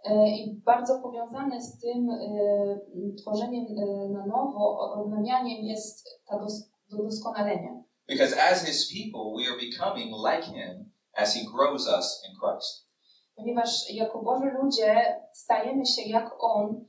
E, 0.04 0.28
I 0.28 0.60
bardzo 0.64 0.98
powiązane 0.98 1.62
z 1.62 1.78
tym 1.78 2.10
e, 2.10 3.14
tworzeniem 3.18 3.64
e, 3.64 4.08
na 4.08 4.26
nowo, 4.26 4.78
odnawianiem 4.78 5.64
jest 5.64 6.08
ta 6.28 6.38
dos, 6.38 6.70
to 6.90 6.96
doskonalenie. 6.96 7.84
Because 8.08 8.36
as 8.50 8.64
his 8.64 8.92
people, 8.92 9.34
we 9.36 9.50
are 9.50 9.58
becoming 9.70 10.12
like 10.12 10.44
him 10.44 10.92
as 11.16 11.34
he 11.34 11.40
grows 11.44 11.88
us 11.98 12.22
in 12.28 12.36
Christ. 12.40 12.90
Ponieważ 13.36 13.90
jako 13.90 14.22
Boży 14.22 14.50
ludzie 14.62 15.20
stajemy 15.32 15.86
się 15.86 16.02
jak 16.02 16.30
On 16.38 16.84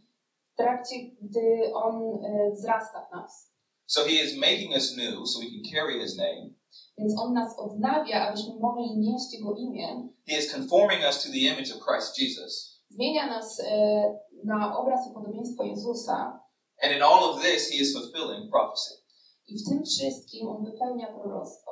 w 0.53 0.57
trakcie, 0.57 0.95
gdy 1.21 1.73
On 1.73 2.19
wzrasta 2.53 3.07
w 3.09 3.15
nas. 3.15 3.51
So 3.85 4.03
he 4.03 4.11
is 4.11 4.37
making 4.37 4.71
us 4.73 4.97
new 4.97 5.27
so 5.27 5.39
we 5.39 5.45
can 5.45 5.63
carry 5.71 5.99
his 5.99 6.17
name. 6.17 6.49
Więc 6.97 7.19
On 7.19 7.33
nas 7.33 7.59
odnawia, 7.59 8.27
abyśmy 8.27 8.53
mogli 8.59 8.97
nieść 8.97 9.33
Jego 9.33 9.55
imię. 9.55 10.09
He 10.27 10.37
is 10.37 10.53
conforming 10.53 11.03
us 11.09 11.23
to 11.23 11.29
the 11.29 11.37
image 11.37 11.71
of 11.71 11.81
Christ 11.87 12.19
Jesus. 12.19 12.70
Zmienia 12.91 13.27
nas 13.27 13.59
e, 13.59 13.73
na 14.45 14.77
obraz 14.77 15.07
i 15.09 15.13
podobieństwo 15.13 15.63
Jezusa. 15.63 16.39
And 16.83 16.93
in 16.95 17.01
all 17.03 17.23
of 17.29 17.41
this, 17.41 17.69
he 17.71 17.75
is 17.77 17.93
fulfilling 17.93 18.51
prophecy. 18.51 18.93
I 19.47 19.57
w 19.59 19.69
tym 19.69 19.83
wszystkim 19.85 20.47
On 20.49 20.65
wypełnia 20.65 21.07
proroctwo. 21.07 21.71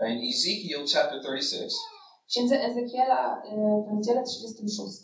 In 0.00 0.18
Ezekiel 0.30 0.84
chapter 0.94 1.20
36, 1.22 1.76
W 2.24 2.26
księdze 2.26 2.60
Ezekiela 2.60 3.42
e, 3.42 3.56
w 3.88 3.94
rozdziale 3.94 4.22
36 4.22 5.02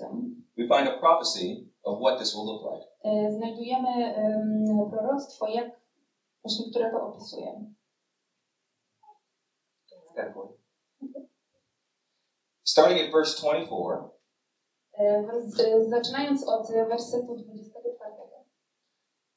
we 0.56 0.62
find 0.76 0.88
a 0.88 0.98
prophecy 0.98 1.66
of 1.82 1.98
what 2.00 2.18
this 2.18 2.34
will 2.34 2.44
look 2.46 2.62
like. 2.72 2.86
e, 3.04 3.32
znajdujemy 3.32 4.14
em, 4.14 4.64
proroctwo, 4.90 5.46
jak 5.48 5.80
właśnie, 6.44 6.70
które 6.70 6.90
to 6.90 7.06
opisuje. 7.06 7.64
Starting 12.64 12.98
at 13.00 13.12
verse 13.12 13.34
24, 13.42 13.66
E, 13.66 14.02
wers- 14.02 14.08
e, 14.08 14.19
Zaczynając 15.88 16.48
od 16.48 16.70
e, 16.70 16.86
wersetu 16.86 17.36
24. 17.36 17.90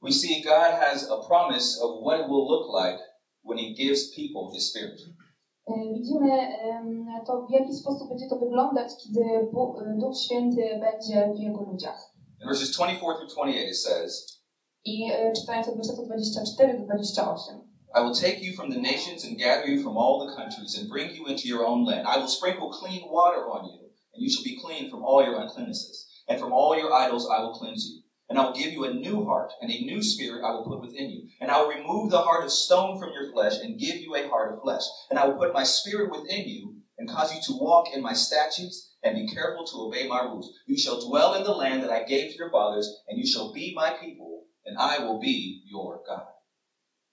we 0.04 0.12
see 0.12 0.43
God 0.43 0.73
has 0.84 1.10
a 1.10 1.17
promise 1.28 1.80
of 1.82 2.04
what 2.04 2.19
it 2.19 2.28
will 2.28 2.45
look 2.45 2.67
like 2.67 2.99
when 3.41 3.58
he 3.58 3.73
gives 3.73 4.12
people 4.13 4.52
his 4.54 4.69
spirit. 4.69 4.99
E, 5.67 5.73
Widzimy 5.93 6.47
to, 7.28 7.47
w 7.47 7.52
jaki 7.52 7.73
sposób 7.73 8.10
będzie 8.10 8.30
to 8.30 8.36
wyglądać, 8.36 8.91
kiedy 9.04 9.21
e, 9.21 9.97
Duch 9.99 10.17
Święty 10.17 10.80
będzie 10.80 11.34
w 11.36 11.39
Jego 11.39 11.62
ludziach. 11.62 12.13
In 12.41 12.47
verses 12.47 12.71
24 12.71 13.17
through 13.17 13.32
28, 13.34 13.69
it 13.69 13.78
says, 13.78 14.41
I 14.86 15.12
e, 15.12 15.34
czytając 15.34 15.67
od 15.67 15.76
wersetu 15.78 16.06
24 16.06 16.80
do 16.80 16.86
28. 16.86 17.73
I 17.95 18.02
will 18.02 18.15
take 18.15 18.41
you 18.41 18.54
from 18.56 18.71
the 18.71 18.80
nations 18.80 19.23
and 19.26 19.38
gather 19.38 19.69
you 19.69 19.84
from 19.84 19.97
all 19.97 20.28
the 20.28 20.36
countries 20.36 20.80
and 20.80 20.89
bring 20.89 21.12
you 21.15 21.28
into 21.28 21.47
your 21.47 21.65
own 21.65 21.86
land. 21.86 22.08
I 22.08 22.19
will 22.19 22.28
sprinkle 22.28 22.69
clean 22.69 23.02
water 23.12 23.45
on 23.52 23.69
you, 23.69 23.82
and 24.13 24.23
you 24.23 24.30
shall 24.30 24.43
be 24.43 24.60
clean 24.60 24.89
from 24.89 25.04
all 25.04 25.23
your 25.23 25.36
uncleannesses. 25.36 26.08
And 26.28 26.39
from 26.39 26.54
all 26.54 26.78
your 26.78 26.93
idols 26.93 27.30
I 27.30 27.39
will 27.39 27.54
cleanse 27.54 27.86
you. 27.86 28.02
And 28.30 28.39
I 28.39 28.45
will 28.45 28.54
give 28.54 28.71
you 28.71 28.86
a 28.86 28.93
new 28.93 29.26
heart, 29.26 29.52
and 29.62 29.69
a 29.69 29.82
new 29.82 30.02
spirit 30.02 30.43
I 30.43 30.52
will 30.52 30.63
put 30.63 30.82
within 30.82 31.10
you. 31.10 31.28
And 31.41 31.52
I 31.52 31.62
will 31.62 31.69
remove 31.69 32.10
the 32.10 32.21
heart 32.21 32.43
of 32.43 32.52
stone 32.52 32.97
from 32.97 33.12
your 33.13 33.32
flesh 33.32 33.60
and 33.62 33.80
give 33.80 33.97
you 33.97 34.15
a 34.15 34.30
heart 34.30 34.54
of 34.54 34.62
flesh. 34.62 34.84
And 35.10 35.19
I 35.19 35.28
will 35.28 35.38
put 35.38 35.54
my 35.54 35.63
spirit 35.63 36.10
within 36.10 36.47
you 36.47 36.78
and 36.97 37.10
cause 37.10 37.34
you 37.34 37.41
to 37.41 37.60
walk 37.60 37.88
in 37.93 38.02
my 38.02 38.13
statutes 38.13 38.95
and 39.04 39.15
be 39.15 39.28
careful 39.28 39.65
to 39.65 39.78
obey 39.78 40.08
my 40.08 40.21
rules. 40.21 40.54
You 40.65 40.78
shall 40.78 41.06
dwell 41.06 41.34
in 41.36 41.43
the 41.43 41.52
land 41.52 41.84
that 41.84 41.91
I 41.91 42.04
gave 42.04 42.32
to 42.32 42.38
your 42.38 42.49
fathers, 42.49 42.88
and 43.08 43.19
you 43.19 43.28
shall 43.28 43.52
be 43.52 43.73
my 43.76 43.91
people, 43.99 44.45
and 44.65 44.78
I 44.78 44.99
will 44.99 45.19
be 45.19 45.63
your 45.65 46.02
God. 46.08 46.28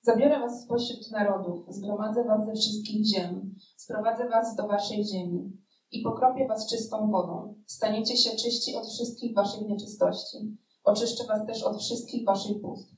Zabiorę 0.02 0.40
was 0.40 0.64
spośród 0.64 1.10
narodów, 1.10 1.66
zgromadzę 1.68 2.24
was 2.24 2.46
ze 2.46 2.54
wszystkich 2.54 3.06
ziem, 3.06 3.54
sprowadzę 3.76 4.28
was 4.28 4.56
do 4.56 4.68
waszej 4.68 5.04
ziemi 5.04 5.59
i 5.92 6.02
pokropię 6.02 6.48
was 6.48 6.66
czystą 6.70 7.10
wodą. 7.10 7.54
Staniecie 7.66 8.16
się 8.16 8.36
czyści 8.36 8.76
od 8.76 8.86
wszystkich 8.86 9.34
waszych 9.34 9.68
nieczystości. 9.68 10.56
Oczyszczę 10.84 11.24
was 11.24 11.46
też 11.46 11.62
od 11.62 11.78
wszystkich 11.78 12.26
waszych 12.26 12.60
pustw. 12.62 12.94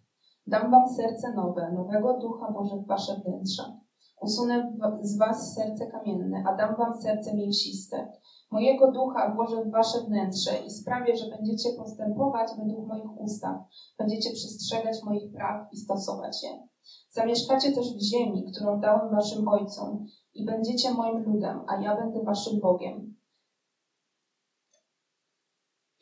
Dam 0.47 0.71
wam 0.71 0.89
serce 0.89 1.33
nowe, 1.33 1.73
nowego 1.73 2.19
ducha 2.19 2.53
Boże 2.53 2.77
w 2.77 2.87
wasze 2.87 3.21
wnętrza. 3.25 3.81
Usunę 4.21 4.73
z 5.03 5.19
was 5.19 5.55
serce 5.55 5.87
kamienne, 5.87 6.45
a 6.49 6.57
dam 6.57 6.77
wam 6.77 7.03
serce 7.03 7.35
mięsiste. 7.35 8.13
Mojego 8.51 8.93
ducha 8.93 9.35
włożę 9.35 9.65
w 9.65 9.71
wasze 9.71 9.99
wnętrze 10.01 10.51
i 10.67 10.71
sprawię, 10.71 11.17
że 11.17 11.37
będziecie 11.37 11.69
postępować 11.79 12.49
według 12.59 12.89
moich 12.89 13.21
ustaw. 13.21 13.57
Będziecie 13.99 14.31
przestrzegać 14.31 14.97
moich 15.05 15.33
praw 15.33 15.73
i 15.73 15.77
stosować 15.77 16.43
je. 16.43 16.69
Zamieszkacie 17.11 17.73
też 17.73 17.87
w 17.97 18.01
ziemi, 18.01 18.45
którą 18.53 18.81
dałem 18.81 19.15
waszym 19.15 19.49
ojcom 19.49 20.07
i 20.35 20.45
będziecie 20.45 20.91
moim 20.91 21.25
ludem, 21.25 21.61
a 21.69 21.81
ja 21.81 21.97
będę 21.97 22.23
waszym 22.23 22.61
Bogiem. 22.61 23.17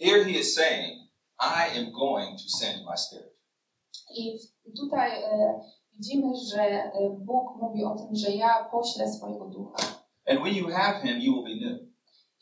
Here 0.00 0.24
he 0.24 0.30
is 0.30 0.54
saying, 0.54 1.10
I 1.38 1.78
am 1.78 1.92
going 1.92 2.38
to 2.38 2.48
send 2.48 2.84
my 2.90 2.96
spirit. 2.96 3.36
I 4.16 4.38
tutaj 4.76 5.22
e, 5.22 5.60
widzimy, 5.92 6.32
że 6.52 6.62
e, 6.62 6.90
Bóg 7.10 7.56
mówi 7.62 7.84
o 7.84 7.96
tym, 7.96 8.14
że 8.16 8.30
ja 8.30 8.68
poślę 8.72 9.12
swojego 9.12 9.46
ducha. 9.46 9.76
And 10.26 10.40
when 10.40 10.54
you 10.54 10.68
have 10.68 11.02
him, 11.02 11.20
you 11.20 11.32
will 11.32 11.44
be 11.44 11.66
new. 11.66 11.80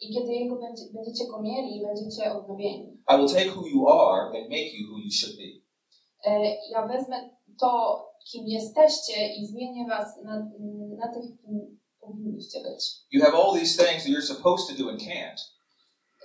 I 0.01 0.15
kiedy 0.15 0.33
jego 0.33 0.57
będzie, 0.57 0.83
będziecie 0.95 1.27
go 1.27 1.43
mieli, 1.43 1.83
będziecie 1.83 2.33
odnowieni. 2.33 3.03
I 3.09 3.17
will 3.17 3.29
take 3.29 3.51
who 3.51 3.67
you 3.67 3.89
are 3.89 4.27
and 4.27 4.51
make 4.51 4.73
you 4.73 4.93
who 4.93 4.99
you 4.99 5.11
should 5.11 5.37
be. 5.37 5.49
E, 6.25 6.57
ja 6.71 6.87
wezmę 6.87 7.31
to, 7.61 8.05
kim 8.33 8.47
jesteście 8.47 9.35
i 9.35 9.47
zmienię 9.47 9.87
was 9.89 10.17
na, 10.25 10.51
na 10.99 11.09
tych, 11.15 11.25
kim 11.41 11.79
powinniście 12.01 12.61
być. 12.63 12.97
You 13.11 13.25
have 13.25 13.37
all 13.37 13.53
these 13.59 13.85
things 13.85 14.05
that 14.05 14.13
you're 14.13 14.35
supposed 14.35 14.69
to 14.69 14.83
do 14.83 14.91
and 14.91 15.01
can't. 15.01 15.41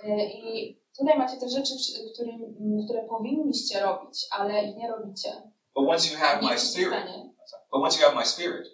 E, 0.04 0.26
I 0.26 0.78
tutaj 0.98 1.18
macie 1.18 1.36
te 1.36 1.48
rzeczy, 1.48 1.74
którym, 2.14 2.54
które 2.84 3.04
powinniście 3.08 3.80
robić, 3.80 4.26
ale 4.30 4.64
ich 4.64 4.76
nie 4.76 4.88
robicie. 4.88 5.30
But 5.74 5.88
once 5.88 6.12
you 6.12 6.18
have 6.18 6.42
my 6.42 6.58
spirit, 6.58 7.04
but 7.72 7.82
once 7.82 7.98
you 7.98 8.04
have 8.06 8.16
my 8.16 8.26
spirit, 8.26 8.66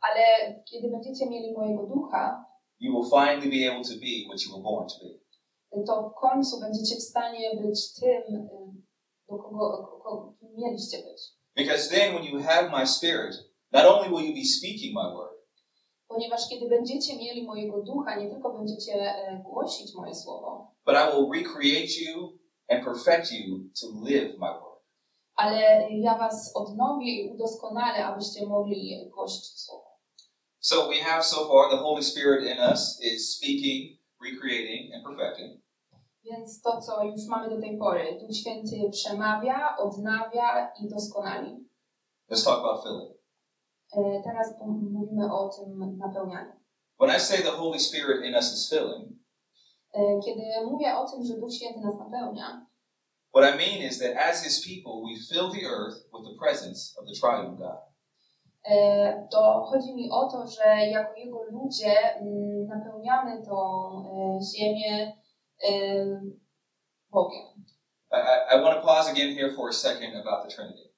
Ale 0.00 0.54
kiedy 0.64 0.90
będziecie 0.90 1.26
mieli 1.30 1.52
mojego 1.52 1.86
ducha, 1.86 2.44
you 2.80 2.92
will 2.92 3.10
finally 3.10 3.50
be 3.60 3.72
able 3.72 3.84
to 3.84 3.94
be 3.94 4.26
what 4.28 4.42
you 4.46 4.52
were 4.52 4.62
born 4.62 4.88
to 4.88 4.94
be. 5.04 5.84
to 5.86 6.10
w 6.10 6.20
końcu 6.20 6.60
będziecie 6.60 6.96
w 6.96 7.02
stanie 7.02 7.56
być 7.62 7.94
tym, 7.94 8.34
y, 8.34 8.48
do 9.28 9.36
kogo, 9.38 9.98
kogo 10.02 10.34
kim 10.40 10.48
mieliście 10.56 10.98
być. 10.98 11.43
Because 11.56 11.88
then 11.88 12.14
when 12.14 12.24
you 12.24 12.38
have 12.38 12.70
my 12.70 12.84
spirit, 12.86 13.34
not 13.72 13.84
only 13.86 14.08
will 14.08 14.22
you 14.26 14.34
be 14.34 14.44
speaking 14.44 14.92
my 14.94 15.14
word, 15.14 15.30
Ponieważ 16.08 16.48
kiedy 16.48 16.68
będziecie 16.68 17.16
mieli 17.16 17.42
mojego 17.46 17.82
ducha, 17.82 18.16
nie 18.16 18.30
tylko 18.30 18.52
będziecie 18.58 18.92
e, 18.92 19.42
głosić 19.44 19.94
moje 19.94 20.14
słowo, 20.14 20.70
but 20.86 20.94
I 20.96 21.12
will 21.16 21.30
recreate 21.42 21.92
you 22.00 22.38
and 22.68 22.84
perfect 22.84 23.32
you 23.32 23.58
to 23.80 23.86
live 24.04 24.38
my 24.38 24.48
word. 24.52 24.80
ale 25.36 25.88
ja 25.90 26.18
was 26.18 26.52
odnowię 26.56 27.12
i 27.22 27.30
udoskonalę, 27.30 28.04
abyście 28.06 28.46
mogli 28.46 29.10
głosić 29.14 29.60
słowo. 29.60 29.84
So 30.60 30.88
we 30.88 30.94
have 30.96 31.22
so 31.22 31.36
far 31.48 31.70
the 31.70 31.76
Holy 31.76 32.02
Spirit 32.02 32.44
in 32.46 32.58
us 32.72 33.00
is 33.02 33.36
speaking, 33.36 33.98
recreating, 34.22 34.94
and 34.94 35.04
perfecting. 35.04 35.60
Więc 36.24 36.62
to, 36.62 36.80
co 36.80 37.04
już 37.04 37.26
mamy 37.28 37.50
do 37.50 37.60
tej 37.60 37.78
pory, 37.78 38.18
Duch 38.20 38.36
Święty 38.36 38.90
przemawia, 38.90 39.76
odnawia 39.76 40.72
i 40.82 40.88
doskonali. 40.88 41.68
Let's 42.30 42.44
talk 42.44 42.58
about 42.58 42.82
filling. 42.82 43.14
E, 43.96 44.22
Teraz 44.22 44.54
mówimy 44.60 45.34
o 45.34 45.48
tym 45.48 45.96
napełnianiu. 45.98 46.52
When 47.00 47.16
I 47.16 47.20
say 47.20 47.38
the 47.42 47.50
Holy 47.50 47.80
Spirit 47.80 48.24
in 48.24 48.34
us 48.34 48.52
is 48.54 48.70
filling, 48.70 49.08
E, 49.94 50.20
Kiedy 50.24 50.42
mówię 50.70 50.96
o 50.96 51.10
tym, 51.10 51.24
że 51.24 51.34
Duch 51.34 51.52
Święty 51.54 51.80
nas 51.80 51.94
napełnia, 51.98 52.66
what 53.36 53.54
I 53.54 53.56
mean 53.58 53.90
is 53.90 53.98
that 53.98 54.16
as 54.30 54.42
His 54.44 54.64
people, 54.66 55.02
we 55.08 55.14
fill 55.28 55.50
the 55.60 55.66
earth 55.66 55.96
with 56.12 56.24
the 56.30 56.38
presence 56.46 57.00
of 57.00 57.04
the 57.06 57.14
triune 57.20 57.56
God. 57.56 57.78
e, 58.64 59.28
to 59.30 59.64
chodzi 59.70 59.94
mi 59.94 60.10
o 60.10 60.28
to, 60.28 60.46
że 60.46 60.86
jako 60.90 61.14
Jego 61.16 61.42
ludzie 61.42 62.14
mm, 62.20 62.66
napełniamy 62.66 63.42
tą 63.42 63.56
ziemię 64.56 65.12
Bogiem. 67.10 67.64
I, 68.12 68.16
I, 68.16 68.56
I 68.58 68.62
want 68.62 68.76
to 68.80 68.86
pause 68.86 69.10
again 69.10 69.34
here 69.34 69.52
for 69.56 69.68
a 69.68 69.72
second 69.72 70.14
about 70.16 70.42
the 70.48 70.54
Trinity. 70.54 70.94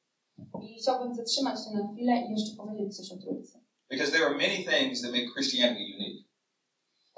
I 0.62 0.74
chciałbym 0.80 1.14
zatrzymać 1.14 1.58
się 1.64 1.70
na 1.70 1.88
chwilę 1.92 2.12
i 2.28 2.30
jeszcze 2.32 2.56
powiedzieć 2.56 2.96
coś 2.96 3.12
o 3.12 3.16
Trójcy. 3.16 3.58
Because 3.90 4.12
there 4.12 4.24
are 4.26 4.34
many 4.34 4.56
things 4.64 5.02
that 5.02 5.12
make 5.12 5.32
Christianity 5.34 5.80
unique. 5.96 6.26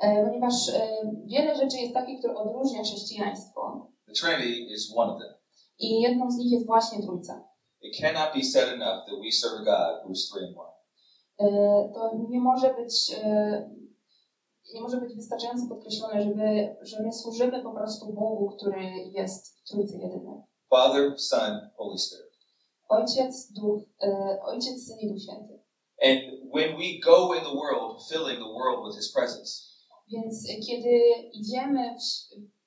E, 0.03 0.25
Ponieważ 0.27 0.69
e, 0.69 0.81
wiele 1.25 1.57
rzeczy 1.57 1.77
jest 1.77 1.95
takich, 1.95 2.19
które 2.19 2.35
odróżnia 2.35 2.83
chrześcijaństwo 2.83 3.91
The 4.07 4.13
Trinity 4.13 4.75
is 4.75 4.93
one 4.97 5.13
of 5.13 5.21
them. 5.23 5.35
i 5.79 6.01
jedną 6.01 6.31
z 6.31 6.37
nich 6.37 6.53
jest 6.53 6.67
właśnie 6.67 7.03
Trójca. 7.03 7.45
It 7.81 7.97
cannot 8.01 8.35
be 8.35 8.43
said 8.45 8.69
enough 8.69 9.07
that 9.07 9.15
we 9.25 9.33
serve 9.33 9.61
a 9.61 9.65
God 9.65 10.05
who 10.05 10.13
is 10.13 10.29
three 10.31 10.47
in 10.51 10.55
one. 10.59 10.73
E, 11.39 11.47
To 11.95 12.27
nie 12.31 12.41
może 12.41 12.75
być 12.75 13.13
nie 14.75 14.81
może 14.81 15.01
być 15.01 15.15
wystarczająco 15.15 15.67
podkreślone, 15.69 16.23
żeby, 16.23 16.77
że 16.83 17.03
my 17.03 17.13
służymy 17.13 17.63
po 17.63 17.71
prostu 17.71 18.13
Bogu, 18.13 18.51
który 18.57 18.83
jest 19.13 19.59
w 19.59 19.69
Trójcy 19.69 19.99
jedynej. 19.99 20.43
Father, 20.71 21.21
Son, 21.21 21.71
Holy 21.77 21.99
Spirit. 21.99 22.29
Ojciec, 22.89 23.53
Duch, 23.53 23.83
e, 24.03 24.39
Ojciec, 24.43 24.87
Syn 24.87 24.99
i 25.01 25.09
Duch 25.09 25.23
Święty. 25.23 25.61
And 26.03 26.21
when 26.55 26.77
we 26.77 26.99
go 27.05 27.35
in 27.35 27.45
the 27.45 27.57
world, 27.57 28.03
filling 28.09 28.39
the 28.39 28.53
world 28.59 28.87
with 28.87 28.97
His 28.97 29.13
presence, 29.13 29.69
Więc 30.13 30.47
kiedy 30.67 30.99
idziemy 31.33 31.97
w, 31.97 32.03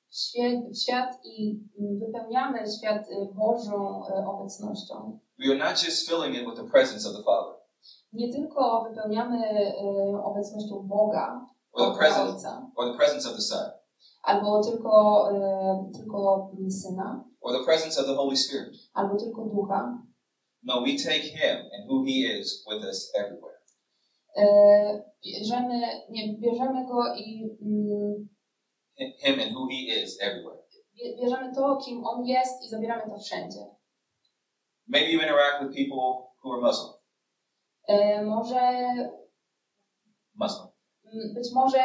w, 0.10 0.16
świat, 0.16 0.70
w 0.72 0.78
świat 0.78 1.20
i 1.24 1.60
mm, 1.80 2.00
wypełniamy 2.00 2.60
świat 2.80 3.08
e, 3.10 3.26
Bożą 3.34 4.08
e, 4.08 4.26
obecnością, 4.28 5.20
we 5.40 5.46
are 5.52 5.70
not 5.70 5.84
just 5.84 6.10
filling 6.10 6.36
it 6.36 6.46
with 6.46 6.56
the 6.56 6.70
presence 6.72 7.10
of 7.10 7.16
the 7.16 7.24
Father 7.24 7.62
nie 8.14 8.34
tylko 8.34 8.86
wypełniamy 8.90 9.38
e, 9.48 10.24
obecnością 10.24 10.88
Boga, 10.88 11.46
or 11.74 11.92
the 11.92 11.98
presence 11.98 12.46
Ojca, 12.46 12.72
or 12.76 12.86
the 12.92 12.98
presence 12.98 13.26
of 13.26 13.36
the 13.36 13.42
Son 13.42 13.72
albo 14.24 14.62
tylko, 14.64 15.30
e, 15.32 15.92
tylko 15.94 16.52
Syna, 16.70 17.24
or 17.42 17.54
the 17.58 17.64
presence 17.66 17.98
of 18.00 18.06
the 18.08 18.16
Holy 18.16 18.36
Spirit. 18.38 18.76
albo 18.94 19.18
tylko 19.18 19.46
Ducha, 19.46 19.98
No, 20.64 20.82
we 20.82 20.96
take 20.96 21.24
Him 21.24 21.58
and 21.74 21.90
who 21.90 22.04
He 22.06 22.22
is 22.40 22.64
with 22.68 22.84
us 22.84 23.12
everywhere. 23.16 23.58
e, 24.38 24.44
bierzemy, 25.24 25.82
nie, 26.10 26.38
bierzemy 26.40 26.86
Go 26.88 27.16
i 27.16 27.50
mm, 27.62 28.28
Him 29.24 29.40
and 29.40 29.52
who 29.56 29.68
He 29.70 29.90
is 30.04 30.18
everywhere. 30.22 30.62
bie- 30.96 31.16
bierzemy 31.18 31.54
to, 31.56 31.78
kim 31.78 32.06
On 32.06 32.26
jest 32.26 32.64
i 32.66 32.70
zabieramy 32.70 33.04
to 33.12 33.20
wszędzie. 33.20 33.66
Maybe 34.88 35.12
you 35.12 35.22
interact 35.22 35.62
with 35.64 35.76
people 35.76 36.32
who 36.44 36.52
are 36.54 36.62
Muslim. 36.62 36.94
E, 37.88 38.22
może 38.26 38.62
Muslim. 40.36 40.68
Mm, 41.14 41.34
Być 41.34 41.48
może 41.54 41.80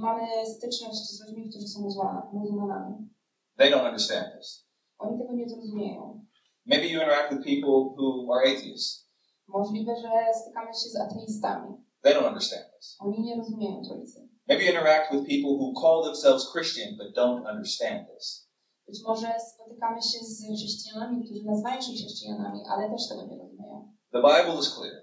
mamy 0.00 0.26
styczność 0.56 0.94
z 1.10 1.20
ludźmi, 1.26 1.50
którzy 1.50 1.68
są 1.68 1.80
muzułma- 1.82 2.28
muzułmanami. 2.32 3.08
They 3.56 3.70
don't 3.70 3.86
understand 3.88 4.26
this. 4.38 4.66
Oni 4.98 5.18
tego 5.18 5.32
nie 5.32 5.48
zrozumieją. 5.48 6.24
Maybe 6.66 6.86
you 6.86 7.00
interact 7.00 7.30
with 7.32 7.44
people 7.44 7.70
who 7.96 8.34
are 8.34 8.42
atheists. 8.52 9.10
Możliwe, 9.48 9.92
że 10.02 10.10
stykamy 10.42 10.66
się 10.74 10.88
z 10.94 10.96
ateistami. 10.96 11.74
They 12.02 12.14
don't 12.14 12.28
understand 12.28 12.64
this. 12.76 12.96
Oni 13.00 13.22
nie 13.22 13.36
rozumieją 13.36 13.82
Trójcy. 13.82 14.28
Maybe 14.48 14.64
you 14.64 14.70
interact 14.70 15.12
with 15.12 15.22
people 15.32 15.52
who 15.60 15.72
call 15.82 16.04
themselves 16.04 16.52
Christian 16.52 16.88
but 16.98 17.16
don't 17.16 17.42
understand 17.54 18.08
this. 18.14 18.50
Być 18.86 18.98
może 19.06 19.28
spotykamy 19.54 20.02
się 20.02 20.18
z 20.24 20.42
chrześcijanami, 20.56 21.24
którzy 21.24 21.44
nazywają 21.44 21.80
się 21.80 21.92
chrześcijanami, 21.92 22.60
ale 22.68 22.90
też 22.90 23.08
tego 23.08 23.22
nie 23.26 23.38
rozumieją. 23.42 23.92
The 24.12 24.18
Bible 24.18 24.58
is 24.60 24.68
clear. 24.74 24.96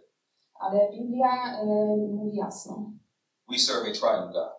Ale 0.60 0.92
Biblia 0.92 1.62
y, 1.64 1.66
mówi 2.18 2.36
jasno. 2.38 2.92
We 3.52 3.60
serve 3.60 3.88
a 3.90 3.94
triune 3.94 4.32
God. 4.34 4.52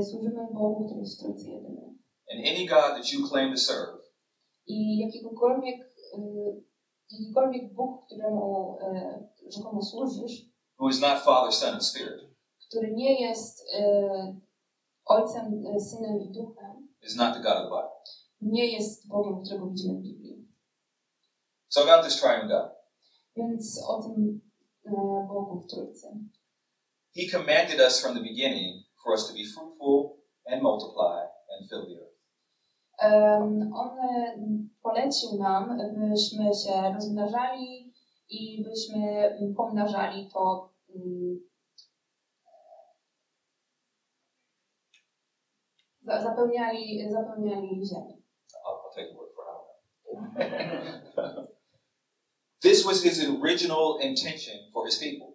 Y, 0.00 0.04
służymy 0.04 0.46
Bogu, 0.52 0.84
który 0.84 1.00
jest 1.00 1.20
Trójcy 1.20 1.48
jedynej. 1.48 1.88
And 2.32 2.40
any 2.46 2.66
God 2.66 2.96
that 2.96 3.12
you 3.12 3.28
claim 3.28 3.52
to 3.52 3.60
serve 3.60 3.98
I 4.66 4.98
jakiegokolwiek, 4.98 5.80
y, 6.14 6.62
jakikolwiek 7.10 7.74
Bóg, 7.74 8.06
któremu 8.06 8.78
y, 9.46 9.52
rzekomo 9.52 9.82
służysz, 9.82 10.48
who 10.78 10.88
is 10.88 11.00
not 11.00 11.18
Father, 11.18 11.52
Son, 11.52 11.74
and 11.74 11.84
Spirit 11.84 12.28
który 12.68 12.94
nie 12.94 13.20
jest 13.20 13.66
Ojcem, 15.04 15.64
Synem 15.80 16.20
i 16.20 16.32
Duchem, 16.32 16.88
is 17.02 17.16
not 17.16 17.34
the 17.34 17.40
God 17.40 17.52
of 17.52 17.62
the 17.62 17.68
Bible. 17.68 17.90
nie 18.40 18.66
jest 18.72 19.08
Bogiem, 19.08 19.42
którego 19.42 19.66
widzimy 19.66 19.98
w 19.98 20.02
Biblii. 20.02 20.48
So 21.68 21.82
about 21.82 22.04
this 22.04 22.20
triune 22.20 22.48
God. 22.48 22.70
Więc 23.36 23.84
o 23.88 24.02
tym 24.02 24.40
Bogu 25.28 25.60
w 25.60 25.66
Trójcy. 25.70 26.08
He 27.14 27.28
commanded 27.30 27.80
us 27.80 28.00
from 28.02 28.14
the 28.14 28.20
beginning 28.22 28.82
for 29.02 29.14
us 29.14 29.26
to 29.28 29.34
be 29.34 29.44
fruitful 29.44 30.16
and 30.46 30.62
multiply 30.62 31.22
and 31.50 31.68
fill 31.68 31.86
the 31.86 31.96
earth. 32.00 32.14
Em, 33.00 33.72
On 33.74 33.90
polecił 34.82 35.38
nam, 35.38 35.78
byśmy 35.94 36.54
się 36.54 36.92
rozmnażali 36.94 37.92
i 38.28 38.64
byśmy 38.64 39.30
pomnażali 39.56 40.28
to 40.32 40.70
za- 46.06 46.12
mm, 46.14 46.22
zapełniali, 46.24 47.10
zapełniali 47.10 47.86
ziemię. 47.86 48.16
I'll, 48.64 48.78
I'll 48.84 48.94
take 48.94 49.08
the 49.08 49.14
word 49.16 49.32
for 49.34 49.44
it. 49.48 49.54
this 52.62 52.84
was 52.86 53.02
his 53.02 53.20
original 53.42 53.98
intention 54.02 54.54
for 54.72 54.86
his 54.86 54.98
people. 54.98 55.27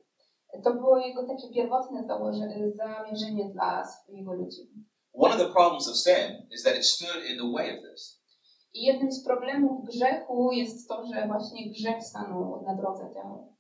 To 0.64 0.74
było 0.74 0.98
jego 0.98 1.28
takie 1.28 1.50
pierwotne 1.54 2.08
zamierzenie 2.76 3.50
dla 3.54 3.88
jego 4.08 4.34
ludzi. 4.34 4.70
One 5.14 5.34
of 5.34 5.40
the 5.40 5.50
problems 5.50 5.88
of 5.88 5.96
sin 5.96 6.48
is 6.52 6.64
that 6.64 6.76
it 6.76 6.86
stood 6.86 7.26
in 7.30 7.38
the 7.38 7.52
way 7.54 7.78
of 7.78 7.84
this. 7.92 8.24
I 8.74 8.84
jednym 8.84 9.12
z 9.12 9.24
problemów 9.24 9.86
grzechu 9.86 10.52
jest 10.52 10.88
to, 10.88 11.06
że 11.06 11.28
właśnie 11.28 11.72
grzech 11.72 12.04
stanął 12.04 12.64
na 12.66 12.76
drodze 12.76 13.10
temu. 13.14 13.58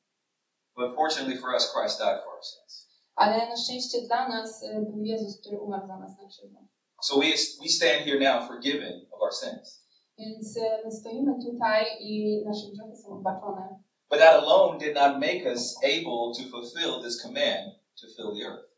But 0.75 0.95
fortunately 0.95 1.37
for 1.37 1.49
us, 1.53 1.73
Christ 1.73 1.99
died 1.99 2.23
for 2.23 2.33
our 2.33 2.43
sins. 2.43 2.89
Ale 3.15 3.49
na 3.49 3.57
szczęście 3.57 4.01
dla 4.01 4.27
nas 4.27 4.63
y, 4.63 4.87
był 4.91 5.03
Jezus, 5.03 5.39
który 5.41 5.59
umarł 5.59 5.87
za 5.87 5.97
nas 5.97 6.17
na 6.17 6.27
krzyżu. 6.27 6.67
So 7.01 7.15
we, 7.19 7.25
we 7.61 7.69
stand 7.69 8.05
here 8.05 8.19
now 8.19 8.47
forgiven 8.47 9.05
of 9.11 9.21
our 9.21 9.33
sins. 9.33 9.85
Więc 10.17 10.57
y, 10.57 10.61
my 10.85 10.91
stoimy 10.91 11.35
tutaj 11.45 11.85
i 11.99 12.43
nasze 12.45 12.67
grzechy 12.73 12.95
są 12.95 13.13
odbaczone. 13.17 13.79
But 14.13 14.19
that 14.19 14.43
alone 14.43 14.77
did 14.77 14.93
not 14.93 15.19
make 15.19 15.43
us 15.43 15.75
able 15.83 16.35
to 16.35 16.43
fulfill 16.43 17.01
this 17.01 17.19
command 17.19 17.71
to 17.97 18.05
fill 18.15 18.35
the 18.35 18.43
earth. 18.45 18.69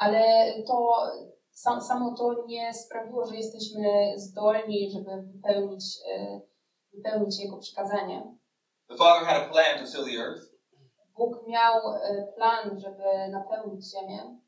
Ale 0.00 0.64
to 0.66 0.76
sam, 1.52 1.80
samo 1.80 2.14
to 2.18 2.44
nie 2.46 2.74
sprawiło, 2.74 3.26
że 3.26 3.36
jesteśmy 3.36 4.14
zdolni, 4.16 4.90
żeby 4.90 5.22
wypełnić, 5.22 5.84
y, 6.08 6.40
wypełnić 6.92 7.40
Jego 7.40 7.58
przykazanie. 7.58 8.36
The 8.88 8.96
Father 8.96 9.26
had 9.26 9.42
a 9.42 9.48
plan 9.48 9.78
to 9.78 9.92
fill 9.92 10.04
the 10.04 10.18
earth. 10.18 10.42
Bóg 11.16 11.48
miał 11.48 11.74
y, 11.94 12.32
plan, 12.36 12.80
żeby 12.80 13.28
napełnić 13.30 13.90
ziemię. 13.90 14.38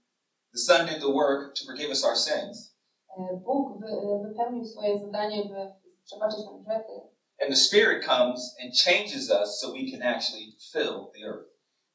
The 0.52 0.58
Son 0.58 0.86
did 0.86 1.00
the 1.00 1.12
work 1.12 1.54
to 1.58 1.64
forgive 1.66 1.90
us 1.90 2.04
our 2.04 2.16
sins. 2.16 2.76
Y, 3.18 3.36
Bóg 3.36 3.80
wy, 3.80 3.86
wypełnił 4.28 4.64
swoje 4.64 4.98
zadanie, 4.98 5.44
by 5.44 5.72
przebaczyć 6.04 6.44
nam 6.44 6.62
grzechy. 6.62 7.17
And 7.40 7.50
the 7.50 7.56
Spirit 7.56 8.04
comes 8.04 8.54
and 8.60 8.74
changes 8.74 9.30
us 9.30 9.60
so 9.60 9.72
we 9.72 9.90
can 9.90 10.02
actually 10.02 10.56
fill 10.72 11.10
the 11.14 11.24
earth. 11.24 11.48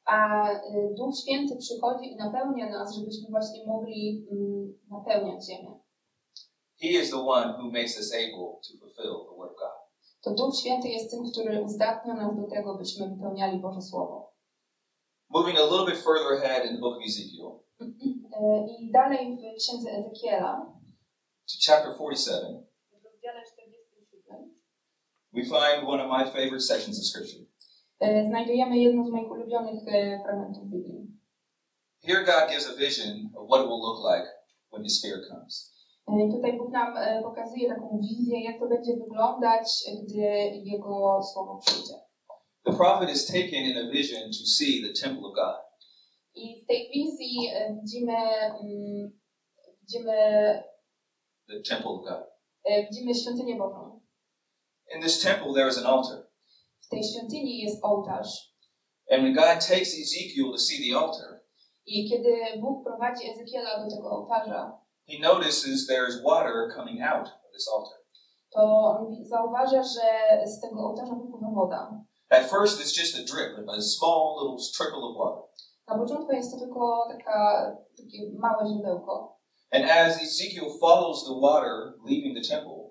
A 0.06 0.50
y, 0.52 0.94
Duch 0.96 1.16
Święty 1.16 1.56
przychodzi 1.56 2.12
i 2.12 2.16
napełnia 2.16 2.70
nas, 2.70 2.94
żebyśmy 2.94 3.28
właśnie 3.30 3.66
mogli 3.66 4.26
mm, 4.30 4.78
napełniać 4.90 5.46
ziemię. 5.46 5.80
He 6.80 6.88
is 6.88 7.10
the 7.10 7.20
one 7.20 7.52
who 7.58 7.70
makes 7.70 7.96
us 7.96 8.12
able 8.14 8.60
to 8.64 8.78
fulfill 8.80 9.26
the 9.28 9.36
Word 9.36 9.50
of 9.52 9.58
God. 9.58 9.78
To 10.22 10.30
Duch 10.34 10.56
Święty 10.56 10.88
jest 10.88 11.10
tym, 11.10 11.30
który 11.32 11.62
uzdatnia 11.62 12.14
nas 12.14 12.36
do 12.36 12.46
tego, 12.54 12.74
byśmy 12.78 13.08
wypełniali 13.08 13.58
Boże 13.58 13.82
Słowo. 13.82 14.34
Moving 15.28 15.58
a 15.58 15.64
little 15.64 15.86
bit 15.86 15.96
further 15.96 16.32
ahead 16.38 16.64
in 16.66 16.74
the 16.74 16.80
book 16.80 16.96
of 16.96 17.02
Ezekiel 17.08 17.64
Y, 17.80 18.76
I 18.78 18.90
dalej 18.90 19.36
w 19.36 19.56
księdze 19.62 19.90
Ezekiela, 19.90 20.52
to 21.46 21.54
chapter 21.66 21.94
47, 21.94 22.66
w 22.90 23.04
rozdziale 23.04 23.42
47, 23.42 23.53
we 25.34 25.42
find 25.44 25.86
one 25.88 26.00
of 26.04 26.08
my 26.18 26.24
favorite 26.24 26.60
sections 26.62 26.98
of 26.98 27.04
Scripture. 27.04 27.44
y, 28.00 28.26
znajdujemy 28.28 28.78
jedno 28.78 29.04
z 29.06 29.10
moich 29.10 29.30
ulubionych 29.30 29.82
y, 29.88 30.20
fragmentów 30.24 30.64
Biblii. 30.70 31.06
Here, 32.02 32.24
God 32.24 32.50
gives 32.50 32.66
a 32.68 32.76
vision 32.76 33.30
of 33.36 33.48
what 33.48 33.60
it 33.62 33.68
will 33.68 33.80
look 33.80 33.98
like 34.14 34.26
when 34.72 34.82
His 34.84 34.98
Spirit 34.98 35.28
comes. 35.30 35.74
Y, 36.08 36.32
Tutaj 36.32 36.58
Bóg 36.58 36.70
nam 36.72 36.94
pokazuje 37.22 37.68
taką 37.68 37.98
wizję, 38.00 38.44
jak 38.44 38.58
to 38.60 38.68
będzie 38.68 38.96
wyglądać, 38.96 39.68
gdy 40.04 40.20
Jego 40.64 41.20
Słowo 41.32 41.58
przyjdzie. 41.66 41.94
The 42.64 42.72
prophet 42.72 43.10
is 43.10 43.26
taken 43.26 43.64
in 43.70 43.76
a 43.78 43.90
vision 43.90 44.22
to 44.30 44.46
see 44.56 44.82
the 44.82 44.92
temple 45.02 45.28
of 45.28 45.34
God. 45.34 45.56
I 46.34 46.62
w 46.62 46.66
tej 46.66 46.90
wizji 46.94 47.50
widzimy, 47.80 48.12
mm, 48.60 49.12
widzimy, 49.80 50.12
The 51.48 51.60
temple 51.74 51.90
of 51.90 52.04
God. 52.04 52.24
widzimy 52.90 53.14
świątynię 53.14 53.56
Bożą. 53.56 54.00
In 54.94 55.00
this 55.02 55.22
temple, 55.22 55.54
there 55.54 55.68
is 55.68 55.78
an 55.78 55.86
altar. 55.86 56.26
W 56.86 56.88
tej 56.88 57.04
świątyni 57.04 57.58
jest 57.58 57.84
ołtarz. 57.84 58.54
And 59.10 59.22
when 59.22 59.34
God 59.34 59.66
takes 59.68 59.94
Ezekiel 59.94 60.52
to 60.52 60.58
see 60.58 60.90
the 60.90 60.98
altar, 60.98 61.40
I 61.86 62.10
kiedy 62.10 62.60
Bóg 62.60 62.84
prowadzi 62.84 63.30
Ezekiela 63.30 63.84
do 63.84 63.96
tego 63.96 64.10
ołtarza, 64.10 64.78
he 65.08 65.18
notices 65.18 65.86
there 65.86 66.08
is 66.08 66.22
water 66.22 66.72
coming 66.76 67.02
out 67.02 67.26
of 67.26 67.52
this 67.52 67.68
altar. 67.68 67.98
to 68.54 68.60
on 68.62 69.24
zauważa, 69.24 69.82
że 69.82 70.46
z 70.46 70.60
tego 70.60 70.80
ołtarza 70.80 71.14
wypływa 71.14 71.50
woda. 71.54 72.00
At 72.30 72.50
first, 72.50 72.80
it's 72.80 72.96
just 73.00 73.14
a 73.14 73.24
drip, 73.34 73.68
a 73.68 73.80
small 73.82 74.36
little 74.40 74.56
trickle 74.76 75.02
of 75.04 75.16
water. 75.16 75.42
Na 75.88 75.98
początku 75.98 76.32
jest 76.32 76.52
to 76.52 76.58
tylko 76.58 77.08
taka, 77.10 77.66
takie 77.96 78.18
małe 78.38 78.66
źródełko. 78.66 79.38
And 79.72 79.84
as 79.90 80.22
Ezekiel 80.22 80.70
follows 80.80 81.24
the 81.24 81.40
water 81.40 81.94
leaving 82.06 82.34
the 82.36 82.48
temple, 82.56 82.83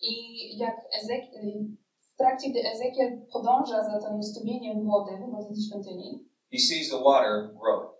I 0.00 0.12
jak 0.58 0.76
Ezek, 1.02 1.22
w 2.14 2.16
trakcie, 2.18 2.50
gdy 2.50 2.60
Ezekiel 2.72 3.26
podąża 3.32 3.84
za 3.84 4.08
tym 4.08 4.22
strumieniem 4.22 4.86
wody 4.86 5.10
wychodząc 5.26 5.58
ze 5.58 5.68
świątyni, 5.68 6.28
he 6.52 6.58
sees 6.58 6.90
the 6.90 6.98
water 7.04 7.50
grow. 7.60 7.90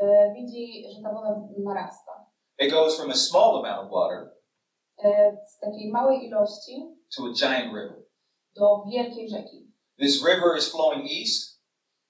e, 0.00 0.32
widzi, 0.34 0.84
że 0.96 1.02
ta 1.02 1.12
woda 1.14 1.40
narasta. 1.58 2.26
It 2.58 2.70
goes 2.72 2.96
from 3.00 3.10
a 3.10 3.14
small 3.14 3.56
amount 3.64 3.86
of 3.86 3.90
water 3.92 4.32
E, 5.04 5.36
z 5.46 5.58
takiej 5.58 5.90
małej 5.92 6.24
ilości 6.26 6.96
to 7.16 7.22
a 7.24 7.32
giant 7.34 7.74
river. 7.74 8.06
do 8.56 8.84
wielkiej 8.90 9.28
rzeki. 9.30 9.72
This 9.98 10.24
river 10.26 10.56
is 10.58 10.68
flowing 10.70 11.10
east, 11.20 11.60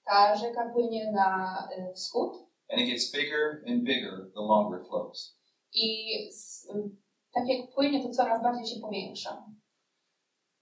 Ta 0.05 0.35
rzeka 0.35 0.69
płynie 0.73 1.11
na 1.11 1.57
e, 1.77 1.93
wschód 1.93 2.33
and 2.71 2.81
it 2.81 2.87
gets 2.89 3.11
bigger 3.11 3.63
and 3.67 3.83
bigger 3.83 4.31
the 4.33 4.41
longer 4.41 4.81
it 4.81 4.87
flows. 4.87 5.37
i 5.73 6.15
z, 6.31 6.67
tak 7.37 7.47
jak 7.47 7.71
płynie, 7.75 8.03
to 8.03 8.09
coraz 8.09 8.43
bardziej 8.43 8.67
się 8.67 8.81
powiększa. 8.81 9.43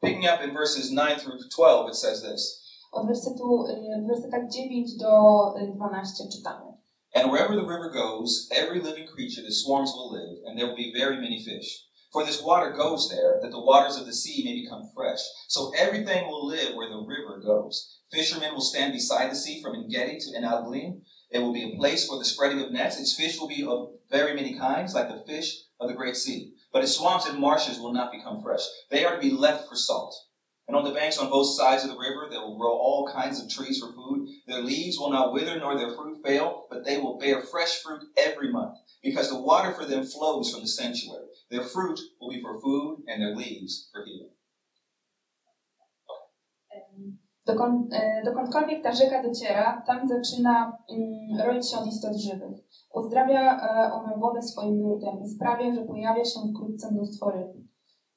Picking 0.02 0.26
up 0.26 0.44
in 0.44 0.54
verses 0.54 0.90
9 0.90 1.22
through 1.22 1.40
12, 1.56 1.90
it 1.90 1.98
says 1.98 2.22
this 2.22 2.66
Od 2.92 3.08
wersetu, 3.08 3.66
e, 3.68 4.02
w 4.02 4.08
wersetach 4.08 4.50
9 4.50 4.98
do 4.98 5.14
e, 5.58 5.68
12 5.68 6.30
czytamy. 6.32 6.66
And 7.16 7.32
wherever 7.32 7.56
the 7.56 7.68
river 7.68 7.90
goes, 7.90 8.50
every 8.52 8.82
living 8.82 9.08
creature 9.08 9.42
that 9.44 9.54
swarms 9.54 9.92
will 9.96 10.12
live, 10.12 10.44
and 10.46 10.58
there 10.58 10.68
will 10.68 10.76
be 10.76 10.92
very 11.00 11.16
many 11.16 11.44
fish. 11.44 11.86
For 12.12 12.26
this 12.26 12.42
water 12.42 12.72
goes 12.72 13.10
there, 13.10 13.40
that 13.42 13.52
the 13.52 13.66
waters 13.72 13.98
of 13.98 14.06
the 14.06 14.14
sea 14.14 14.44
may 14.46 14.62
become 14.62 14.90
fresh. 14.96 15.20
So 15.48 15.72
everything 15.78 16.28
will 16.28 16.48
live 16.48 16.76
where 16.76 16.90
the 16.90 17.06
river 17.16 17.42
goes. 17.46 18.00
Fishermen 18.12 18.54
will 18.54 18.62
stand 18.62 18.94
beside 18.94 19.32
the 19.32 19.36
sea 19.36 19.62
from 19.62 19.76
Engedi 19.76 20.20
to 20.20 20.38
Enaglim. 20.40 21.02
It 21.30 21.40
will 21.40 21.54
be 21.54 21.74
a 21.74 21.78
place 21.78 22.08
for 22.08 22.18
the 22.18 22.26
spreading 22.26 22.62
of 22.62 22.72
nets. 22.72 23.00
Its 23.00 23.16
fish 23.16 23.38
will 23.38 23.50
be 23.50 23.66
of 23.66 23.90
very 24.10 24.34
many 24.34 24.58
kinds, 24.58 24.94
like 24.94 25.10
the 25.10 25.24
fish 25.28 25.64
of 25.80 25.90
the 25.90 25.96
great 25.96 26.16
sea. 26.16 26.54
But 26.76 26.84
its 26.84 26.98
swamps 26.98 27.26
and 27.26 27.40
marshes 27.40 27.80
will 27.80 27.94
not 27.94 28.12
become 28.12 28.42
fresh. 28.42 28.60
They 28.92 29.06
are 29.06 29.16
to 29.16 29.22
be 29.22 29.32
left 29.32 29.70
for 29.70 29.78
salt. 29.78 30.14
And 30.68 30.76
on 30.76 30.84
the 30.84 30.92
banks 30.92 31.18
on 31.18 31.30
both 31.30 31.56
sides 31.56 31.86
of 31.86 31.90
the 31.90 31.98
river, 31.98 32.28
there 32.30 32.42
will 32.42 32.58
grow 32.58 32.74
all 32.74 33.08
kinds 33.08 33.42
of 33.42 33.50
trees 33.50 33.80
for 33.80 33.94
food. 33.94 34.28
Their 34.46 34.62
leaves 34.62 35.00
will 35.00 35.10
not 35.10 35.32
wither, 35.32 35.58
nor 35.58 35.78
their 35.78 35.96
fruit 35.96 36.22
fail, 36.22 36.68
but 36.70 36.84
they 36.84 36.98
will 36.98 37.18
bear 37.18 37.40
fresh 37.44 37.82
fruit 37.82 38.04
every 38.18 38.52
month, 38.52 38.76
because 39.02 39.30
the 39.30 39.40
water 39.40 39.72
for 39.72 39.86
them 39.86 40.04
flows 40.04 40.52
from 40.52 40.64
the 40.64 40.68
sanctuary. 40.68 41.28
Their 41.50 41.64
fruit 41.64 41.98
will 42.20 42.32
be 42.32 42.42
for 42.42 42.60
food, 42.60 43.06
and 43.08 43.22
their 43.22 43.34
leaves 43.34 43.88
for 43.94 44.04
healing. 44.04 44.35
Dokąd, 47.46 47.94
e, 47.94 48.22
dokądkolwiek 48.26 48.84
ta 48.84 48.92
rzeka 48.92 49.24
dociera, 49.24 49.84
tam 49.88 50.08
zaczyna 50.08 50.78
mm, 50.90 51.48
roić 51.48 51.72
się 51.72 51.78
od 51.78 51.88
istot 51.88 52.16
żywych. 52.16 52.58
Uzdrawia 52.94 53.58
e, 53.58 53.94
ona 53.94 54.18
wodę 54.18 54.42
swoim 54.42 54.82
nurtem 54.82 55.24
i 55.24 55.28
sprawia, 55.28 55.74
że 55.74 55.82
pojawia 55.82 56.26
się 56.26 56.40
wkrótce 56.50 56.92
mnóstwo 56.92 57.32
ryb. 57.32 57.52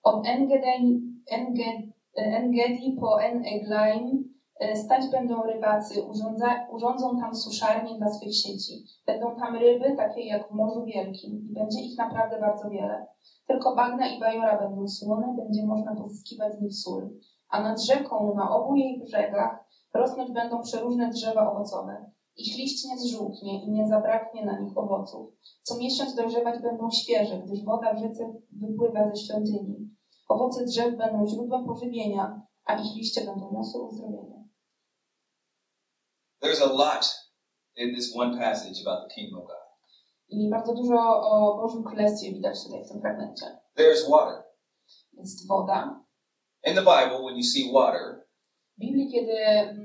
Od 0.02 0.26
e, 0.26 0.30
Engedi 2.16 2.96
po 3.00 3.22
En-Eglaim 3.22 4.34
e, 4.60 4.76
stać 4.76 5.10
będą 5.10 5.42
rybacy, 5.42 6.02
urządza, 6.02 6.66
urządzą 6.72 7.20
tam 7.20 7.34
suszarnie 7.34 7.98
dla 7.98 8.08
swych 8.08 8.36
sieci. 8.36 8.84
Będą 9.06 9.36
tam 9.36 9.56
ryby, 9.56 9.96
takie 9.96 10.26
jak 10.26 10.48
w 10.48 10.54
Morzu 10.54 10.84
Wielkim 10.84 11.48
i 11.50 11.52
będzie 11.52 11.80
ich 11.80 11.98
naprawdę 11.98 12.40
bardzo 12.40 12.70
wiele. 12.70 13.06
Tylko 13.46 13.76
bagna 13.76 14.08
i 14.08 14.20
bajora 14.20 14.58
będą 14.60 14.88
słone, 14.88 15.34
będzie 15.36 15.66
można 15.66 15.94
pozyskiwać 15.94 16.54
z 16.54 16.60
nich 16.60 16.74
sól 16.74 17.10
a 17.48 17.62
nad 17.62 17.82
rzeką 17.82 18.34
na 18.34 18.56
obu 18.56 18.76
jej 18.76 19.00
brzegach 19.00 19.64
rosnąć 19.94 20.32
będą 20.32 20.62
przeróżne 20.62 21.10
drzewa 21.10 21.52
owocowe. 21.52 22.10
Ich 22.36 22.58
liść 22.58 22.84
nie 22.84 22.98
zżółknie 22.98 23.64
i 23.64 23.70
nie 23.70 23.88
zabraknie 23.88 24.44
na 24.44 24.60
nich 24.60 24.78
owoców. 24.78 25.32
Co 25.62 25.76
miesiąc 25.76 26.14
dojrzewać 26.14 26.62
będą 26.62 26.90
świeże, 26.90 27.38
gdyż 27.38 27.64
woda 27.64 27.94
w 27.94 27.98
rzece 27.98 28.32
wypływa 28.50 29.10
ze 29.10 29.16
świątyni. 29.16 29.90
Owoce 30.28 30.64
drzew 30.64 30.96
będą 30.96 31.26
źródłem 31.26 31.66
pożywienia, 31.66 32.42
a 32.64 32.74
ich 32.74 32.96
liście 32.96 33.24
będą 33.24 33.52
niosły 33.52 33.82
uzdrowienie. 33.82 34.48
There's 36.42 36.62
a 36.62 36.72
lot 36.72 37.04
in 37.76 37.94
this 37.94 38.16
one 38.16 38.38
passage 38.38 38.80
about 38.86 39.08
the 39.08 39.14
kingdom 39.14 39.40
of 39.40 39.46
God. 39.46 39.56
I 40.28 40.50
bardzo 40.50 40.74
dużo 40.74 40.94
o 41.22 41.56
Bożym 41.56 41.84
Królestwie 41.84 42.32
widać 42.32 42.64
tutaj 42.64 42.84
w 42.84 42.88
tym 42.88 43.00
fragmencie. 43.00 43.46
There's 43.76 44.10
water. 44.10 44.42
Jest 45.12 45.48
woda. 45.48 46.04
In 46.64 46.74
the 46.74 46.82
Bible, 46.82 47.24
when 47.24 47.36
you 47.36 47.42
see 47.42 47.70
water, 47.72 48.26
Biblii, 48.78 49.10
kiedy 49.12 49.34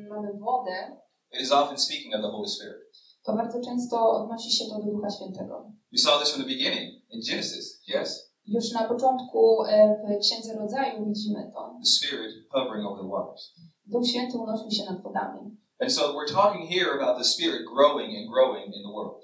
mamy 0.09 0.34
wodę, 0.39 0.97
it 1.32 1.41
is 1.41 1.51
often 1.51 1.78
speaking 1.78 2.13
of 2.15 2.21
the 2.21 2.30
Holy 2.32 2.47
Spirit. 2.49 2.82
to 3.26 3.34
bardzo 3.34 3.59
często 3.65 4.11
odnosi 4.11 4.51
się 4.51 4.65
to 4.69 4.80
do 4.80 4.91
Ducha 4.91 5.09
Świętego. 5.09 5.71
We 5.91 5.97
saw 5.99 6.19
this 6.19 6.32
from 6.32 6.43
the 6.43 6.49
beginning 6.49 7.01
in 7.09 7.21
Genesis, 7.30 7.82
yes? 7.88 8.34
Już 8.45 8.71
na 8.71 8.84
początku 8.88 9.63
e, 9.65 9.95
w 10.19 10.21
Księdze 10.21 10.53
Rodzaju 10.55 11.05
widzimy 11.05 11.51
to. 11.53 11.76
The 11.84 11.89
Spirit 11.89 12.32
hovering 12.51 12.88
over 12.88 13.01
the 13.03 13.09
waters. 13.09 13.53
Duch 13.86 14.07
Święty 14.07 14.38
unosił 14.38 14.71
się 14.71 14.91
nad 14.91 15.03
wodami. 15.03 15.57
And 15.80 15.91
so 15.93 16.01
we're 16.13 16.34
talking 16.34 16.69
here 16.69 16.91
about 17.01 17.17
the 17.17 17.24
Spirit 17.24 17.61
growing 17.76 18.17
and 18.17 18.28
growing 18.34 18.65
in 18.76 18.84
the 18.84 18.91
world. 18.93 19.24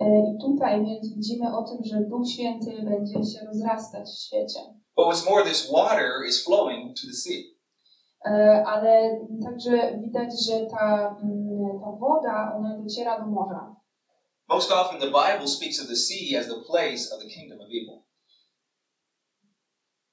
E, 0.00 0.04
I 0.06 0.38
tutaj 0.46 0.84
więc 0.86 1.14
widzimy 1.14 1.56
o 1.56 1.62
tym, 1.62 1.78
że 1.84 2.00
Duch 2.00 2.28
Święty 2.28 2.82
będzie 2.82 3.24
się 3.32 3.46
rozrastać 3.46 4.08
w 4.08 4.20
świecie. 4.26 4.60
But 4.96 5.06
what's 5.06 5.24
more, 5.24 5.44
this 5.44 5.68
water 5.70 6.24
is 6.24 6.42
flowing 6.42 6.94
to 6.96 7.06
the 7.06 7.12
sea. 7.12 7.52
Ale 8.66 9.20
także 9.44 9.98
widać, 9.98 10.46
że 10.46 10.66
ta, 10.66 11.16
mm, 11.22 11.80
ta 11.80 11.90
woda, 12.00 12.52
ona 12.56 12.78
dociera 12.78 13.20
do 13.20 13.26
morza. 13.26 13.76
Most 14.48 14.72
often, 14.72 15.00
the 15.00 15.10
Bible 15.10 15.48
speaks 15.48 15.80
of 15.80 15.88
the 15.88 15.96
sea 15.96 16.36
as 16.36 16.46
the 16.46 16.62
place 16.66 17.12
of 17.12 17.20
the 17.20 17.28
kingdom 17.28 17.60
of 17.60 17.68
evil. 17.70 18.06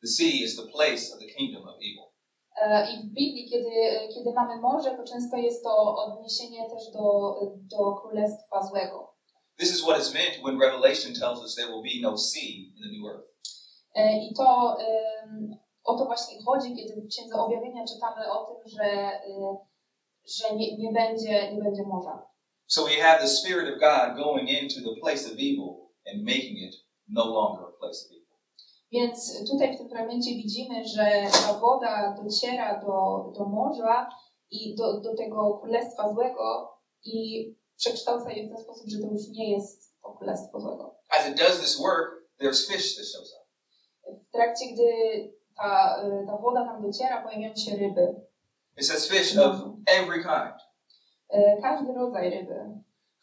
The 0.02 0.10
sea 0.10 0.44
is 0.44 0.56
the 0.56 0.68
place 0.68 1.14
of 1.14 1.20
the 1.20 1.28
kingdom 1.38 1.68
of 1.68 1.76
evil. 1.82 2.14
I 2.90 2.98
w 2.98 3.06
Biblii, 3.06 3.50
kiedy, 3.50 3.70
kiedy 4.14 4.34
mamy 4.34 4.62
morze, 4.62 4.98
to 4.98 5.04
często 5.04 5.38
jest 5.38 5.64
to 5.64 5.96
odniesienie 5.96 6.70
też 6.70 6.92
do, 6.94 7.36
do 7.56 7.94
królestwa 7.94 8.64
złego. 8.64 9.14
This 9.58 9.72
is 9.72 9.82
what 9.82 10.02
is 10.02 10.14
meant 10.14 10.44
when 10.44 10.60
Revelation 10.60 11.14
tells 11.14 11.44
us 11.44 11.56
there 11.56 11.72
will 11.72 11.84
be 11.84 12.02
no 12.02 12.18
sea 12.18 12.74
in 12.76 12.82
the 12.84 12.90
new 12.98 13.08
earth. 13.08 13.33
E, 13.96 14.18
I 14.18 14.34
to 14.34 14.78
o 15.84 15.98
to 15.98 16.06
właśnie 16.06 16.44
chodzi, 16.44 16.76
kiedy 16.76 17.02
w 17.02 17.08
Księdze 17.08 17.36
Objawienia 17.36 17.86
czytamy 17.86 18.32
o 18.32 18.46
tym, 18.46 18.58
że, 18.66 19.20
y, 19.28 19.58
że 20.38 20.56
nie, 20.56 20.78
nie, 20.78 20.92
będzie, 20.92 21.54
nie 21.54 21.64
będzie 21.64 21.84
morza. 21.84 22.28
So 22.68 22.84
we 22.84 22.92
have 22.92 23.20
the 23.20 23.28
Spirit 23.28 23.74
of 23.74 23.80
God 23.80 24.26
going 24.26 24.50
into 24.50 24.76
the 24.82 25.00
place 25.02 25.26
of 25.26 25.34
evil 25.34 25.90
and 26.08 26.24
making 26.24 26.58
it 26.68 26.76
no 27.08 27.26
longer 27.26 27.64
a 27.66 27.72
place 27.80 28.06
of 28.06 28.12
evil. 28.12 28.24
Więc 28.92 29.50
tutaj 29.52 29.76
w 29.76 29.78
tym 29.78 29.90
fragmencie 29.90 30.32
widzimy, 30.32 30.86
że 30.86 31.12
ta 31.32 31.54
woda 31.54 32.16
dociera 32.24 32.82
do, 32.82 33.32
do 33.38 33.46
morza 33.46 34.10
i 34.52 34.76
do, 34.76 35.02
do 35.02 35.16
tego 35.16 35.58
królestwa 35.62 36.14
złego 36.14 36.74
i 37.04 37.48
przekształca 37.78 38.32
je 38.32 38.48
w 38.48 38.50
ten 38.50 38.64
sposób, 38.64 38.90
że 38.90 39.00
to 39.00 39.14
już 39.14 39.28
nie 39.30 39.52
jest 39.52 40.02
to 40.04 40.10
królestwo 40.10 40.60
złego. 40.60 40.96
As 41.10 41.30
it 41.30 41.38
does 41.38 41.62
this 41.62 41.80
work, 41.80 42.10
there's 42.40 42.68
fish 42.68 42.96
that 42.96 43.06
shows 43.06 43.34
up. 43.38 43.43
W 44.08 44.32
trakcie, 44.32 44.66
gdy 44.74 44.84
ta, 45.56 46.04
y, 46.04 46.26
ta 46.28 46.38
woda 46.38 46.66
tam 46.66 46.82
dociera, 46.82 47.22
pojawiają 47.22 47.56
się 47.56 47.76
ryby. 47.76 48.16
It 48.78 48.86
says 48.86 49.08
fish 49.08 49.38
of 49.38 49.56
every 49.86 50.24
kind. 50.24 50.56
Y, 51.34 51.62
Każdy 51.62 51.94
rodzaj 51.94 52.30
ryby. 52.30 52.60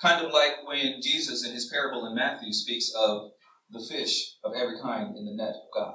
Kind 0.01 0.27
of 0.27 0.33
like 0.33 0.65
when 0.67 1.01
Jesus 1.03 1.47
in 1.47 1.53
his 1.53 1.71
parable 1.71 2.09
in 2.09 2.15
Matthew 2.15 2.53
speaks 2.53 2.95
of 2.95 3.33
the 3.73 3.81
fish 3.95 4.39
of 4.43 4.55
every 4.55 4.79
kind 4.81 5.17
in 5.17 5.25
the 5.27 5.35
net 5.45 5.57
of 5.57 5.71
God. 5.73 5.95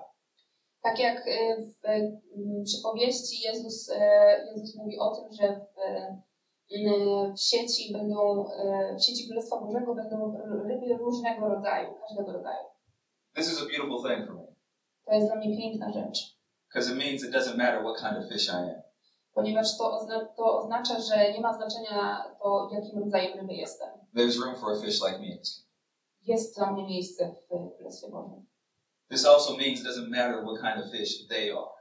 Tak 0.83 0.99
jak 0.99 1.27
y, 1.27 1.55
w 1.63 2.63
przypowieści 2.63 3.41
Jezus, 3.41 3.91
Jezus 4.55 4.75
mówi 4.75 4.99
o 4.99 5.15
tym, 5.15 5.33
że 5.33 5.47
w, 5.55 5.65
w 7.35 7.39
sieci 7.39 7.93
będą, 7.93 8.45
w 8.99 9.03
sieci 9.03 9.27
Królestwa 9.27 9.61
Bożego 9.61 9.95
będą 9.95 10.37
ryby 10.67 10.97
różnego 10.97 11.47
rodzaju, 11.49 11.93
każdego 12.07 12.31
rodzaju. 12.31 12.65
This 13.35 13.47
is 13.51 13.61
a 13.61 13.65
beautiful 13.65 14.03
thing 14.03 14.27
for 14.27 14.35
me 14.35 14.44
To 15.05 15.13
jest 15.13 15.27
dla 15.27 15.35
mnie 15.35 15.57
piękna 15.57 15.91
rzecz, 15.93 16.37
because 16.69 16.91
it 16.91 16.97
means 16.97 17.23
it 17.23 17.31
doesn't 17.31 17.57
matter 17.57 17.81
what 17.83 17.97
kind 17.99 18.23
of 18.25 18.31
fish 18.31 18.47
I 18.47 18.51
am. 18.51 18.81
ponieważ 19.33 19.77
to, 19.77 19.91
ozna 19.97 20.25
to 20.25 20.57
oznacza, 20.59 20.99
że 20.99 21.33
nie 21.33 21.41
ma 21.41 21.53
znaczenia 21.53 22.25
to, 22.43 22.69
jakim 22.73 22.99
rodzajem 22.99 23.39
ryby 23.39 23.53
jestem. 23.53 23.89
There's 24.15 24.39
room 24.45 24.55
for 24.55 24.71
a 24.71 24.75
fish 24.81 25.01
like 25.01 25.19
me. 25.19 25.37
Jest 26.21 26.55
dla 26.55 26.71
mnie 26.71 26.83
miejsce 26.83 27.35
w 27.43 27.47
Królestwie 27.77 28.09
Bożym. 28.09 28.45
This 29.09 29.25
also 29.25 29.53
means 29.57 29.79
it 29.79 29.85
doesn't 29.87 30.09
matter 30.09 30.43
what 30.43 30.55
kind 30.61 30.85
of 30.85 30.91
fish 30.91 31.27
they 31.27 31.51
are. 31.51 31.75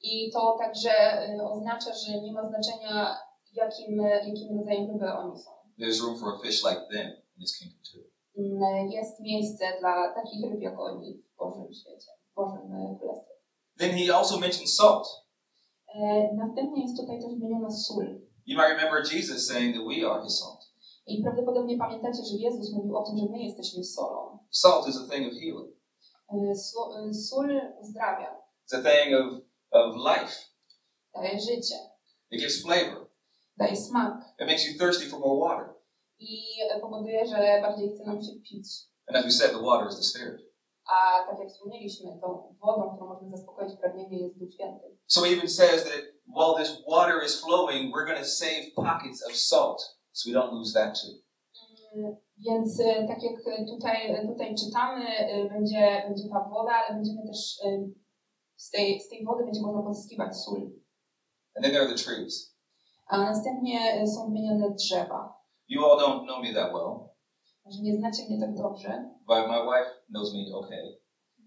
I 0.00 0.30
to 0.32 0.56
także 0.58 0.90
y, 1.30 1.42
oznacza, 1.42 1.94
że 1.94 2.20
nie 2.20 2.32
ma 2.32 2.48
znaczenia, 2.48 3.16
jakim, 3.52 3.96
jakim 4.02 4.58
rodzajem 4.58 4.90
ryby 4.90 5.12
oni 5.12 5.38
są. 5.38 5.50
There's 5.78 6.00
room 6.02 6.18
for 6.18 6.28
a 6.34 6.38
fish 6.38 6.64
like 6.64 6.80
them 6.92 7.06
in 7.36 7.40
this 7.40 7.58
kingdom 7.58 7.80
too. 7.92 8.02
Mm, 8.38 8.88
jest 8.90 9.20
miejsce 9.20 9.64
dla 9.80 10.14
takich 10.14 10.50
ryb 10.50 10.60
jak 10.60 10.80
oni 10.80 11.14
w 11.14 11.36
Bożym 11.38 11.74
świecie, 11.74 12.10
Bożym 12.38 12.98
Królestwie. 12.98 13.34
Then 13.78 13.90
he 13.98 14.14
also 14.16 14.38
mentions 14.38 14.74
salt. 14.74 15.06
E, 15.94 16.28
Następnie 16.34 16.82
jest 16.82 16.96
tutaj 16.96 17.20
też 17.20 17.30
wymieniona 17.34 17.70
sól. 17.70 18.04
You 18.46 18.56
might 18.58 18.68
remember 18.76 19.12
Jesus 19.14 19.46
saying 19.46 19.76
that 19.76 19.84
we 19.86 20.10
are 20.10 20.24
his 20.24 20.38
salt. 20.38 20.60
I 21.06 21.22
prawdopodobnie 21.22 21.78
pamiętacie, 21.78 22.22
że 22.24 22.36
Jezus 22.36 22.72
mówił 22.72 22.96
o 22.96 23.02
tym, 23.06 23.18
że 23.18 23.24
my 23.30 23.38
jesteśmy 23.38 23.84
solą. 23.84 24.38
Salt 24.50 24.88
is 24.88 24.96
a 24.96 25.08
thing 25.10 25.26
of 25.32 25.38
healing. 25.40 25.70
E, 26.32 26.50
e, 26.50 27.14
Sól 27.14 27.48
uzdrawia, 27.80 28.36
It's 28.66 28.74
a 28.78 28.82
thing 28.82 29.14
of, 29.20 29.26
of 29.70 29.96
life. 29.96 30.34
daje 31.14 31.40
życie, 31.40 31.76
It 32.30 32.40
gives 32.40 32.62
flavor. 32.62 33.06
daje 33.56 33.76
smak 33.76 34.14
It 34.40 34.46
makes 34.46 34.66
you 34.66 34.78
thirsty 34.78 35.06
for 35.10 35.20
more 35.20 35.40
water. 35.40 35.74
i 36.18 36.38
powoduje, 36.80 37.26
że 37.26 37.58
bardziej 37.62 37.90
chce 37.94 38.04
nam 38.04 38.22
się 38.22 38.32
pić. 38.32 38.66
And 39.06 39.16
as 39.16 39.24
we 39.24 39.30
said, 39.30 39.50
the 39.52 39.62
water 39.62 39.88
is 39.88 39.96
the 39.96 40.02
Spirit. 40.02 40.40
A 40.88 41.26
tak 41.30 41.38
jak 41.38 41.48
wspomnieliśmy, 41.48 42.18
tą 42.22 42.56
wodą, 42.60 42.90
którą 42.94 43.08
możemy 43.08 43.36
zaspokoić 43.36 43.76
pragnienie 43.80 44.18
jest 44.18 44.38
Duch 44.38 44.52
Święty. 44.54 44.98
So 45.06 45.20
he 45.20 45.28
even 45.28 45.48
says 45.48 45.84
that 45.84 46.02
while 46.26 46.54
this 46.64 46.82
water 46.90 47.24
is 47.26 47.40
flowing, 47.40 47.94
we're 47.94 48.06
going 48.06 48.18
to 48.18 48.24
save 48.24 48.62
pockets 48.76 49.26
of 49.26 49.36
salt 49.36 49.98
so 50.12 50.30
we 50.30 50.34
don't 50.40 50.52
lose 50.52 50.72
that 50.74 50.94
too. 51.00 51.12
Mm, 51.94 52.16
Więc 52.38 52.80
e, 52.80 53.06
tak 53.08 53.22
jak 53.22 53.36
tutaj, 53.66 54.26
tutaj 54.26 54.54
czytamy, 54.54 55.06
e, 55.06 55.48
będzie, 55.48 56.02
będzie 56.08 56.28
ta 56.28 56.48
woda, 56.50 56.72
ale 56.72 56.94
będziemy 56.94 57.22
też 57.26 57.60
e, 57.64 57.88
z 58.56 58.70
tej, 58.70 59.00
z 59.00 59.08
tej 59.08 59.24
wody 59.24 59.44
będzie 59.44 59.60
można 59.60 59.82
pozyskiwać 59.82 60.36
sól. 60.36 60.56
And 61.56 61.64
then 61.64 61.72
there 61.72 61.82
are 61.82 61.94
the 61.96 62.04
trees. 62.04 62.56
A 63.06 63.18
następnie 63.18 64.06
są 64.06 64.26
wymienione 64.26 64.70
drzewa. 64.70 65.38
You 65.68 65.84
all 65.84 65.98
don't 65.98 66.24
know 66.24 66.42
me 66.42 66.54
that 66.54 66.72
well, 66.74 67.08
Może 67.64 67.82
nie 67.82 67.96
znacie 67.96 68.22
mnie 68.28 68.40
tak 68.40 68.54
dobrze, 68.54 69.10
but 69.26 69.48
my 69.48 69.58
wife 69.64 69.90
knows 70.10 70.34
me 70.34 70.46
okay. 70.54 70.98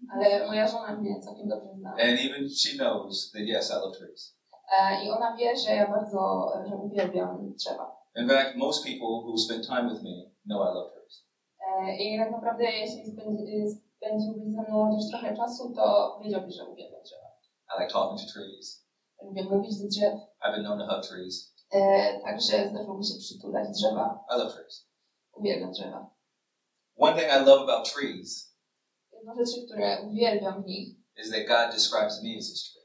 ale 0.08 0.46
moja 0.46 0.68
żona 0.68 0.96
mnie 0.96 1.20
całkiem 1.20 1.48
dobrze 1.48 1.68
zna. 1.74 1.90
And 1.90 2.20
even 2.20 2.50
she 2.50 2.76
knows 2.78 3.30
that 3.32 3.42
yes, 3.42 3.70
I 3.70 3.74
love 3.74 3.98
trees. 3.98 4.36
E, 4.78 5.04
I 5.04 5.10
ona 5.10 5.36
wie, 5.36 5.56
że 5.56 5.70
ja 5.70 5.90
bardzo, 5.90 6.52
że 6.68 6.76
uwielbiam 6.76 7.52
drzewa. 7.54 8.02
In 8.16 8.28
fact, 8.28 8.56
most 8.56 8.84
people 8.84 9.06
who 9.06 9.38
spend 9.38 9.66
time 9.66 9.90
with 9.90 10.02
me 10.02 10.30
know 10.44 10.60
I 10.68 10.74
love 10.74 10.90
trees. 10.92 11.26
E, 11.60 11.96
I 11.96 12.18
tak 12.18 12.30
naprawdę 12.30 12.64
jeśli 12.64 13.12
spędzi, 13.12 13.68
spędziłbyś 13.96 14.52
ze 14.54 14.62
mną 14.62 14.90
chociaż 14.90 15.10
trochę 15.10 15.36
czasu, 15.36 15.74
to 15.74 16.18
wiedziałbyś, 16.24 16.54
że 16.56 16.64
uwielbiam 16.64 17.02
drzewa. 17.02 17.28
I 17.68 17.82
like 17.82 17.92
talking 17.92 18.20
to 18.20 18.32
trees. 18.32 18.86
Lubię 19.22 19.44
mówić 19.44 19.78
do 19.82 19.88
drzew. 19.88 20.14
I've 20.14 20.52
been 20.52 20.64
known 20.64 20.78
to 20.78 20.94
hug 20.94 21.06
trees. 21.06 21.54
E, 21.70 22.20
także 22.20 22.68
zdarzyło 22.70 22.98
mi 22.98 23.04
się 23.04 23.14
przytulać 23.18 23.68
drzewa. 23.68 24.24
I 24.36 24.38
love 24.38 24.52
trees. 24.52 24.88
Uwielbiam 25.34 25.72
drzewa. 25.72 26.10
One 26.96 27.16
thing 27.16 27.32
I 27.32 27.46
love 27.46 27.62
about 27.62 27.92
trees 27.92 28.51
Jedną 29.22 29.34
rzeczy, 29.44 29.66
które 29.66 30.02
uwielbiam 30.02 30.62
w 30.62 30.66
nich, 30.66 30.88
is 31.24 31.30
that 31.30 31.46
God 31.48 31.74
describes 31.74 32.22
me 32.22 32.30
as 32.38 32.46
his 32.50 32.72
tree. 32.72 32.82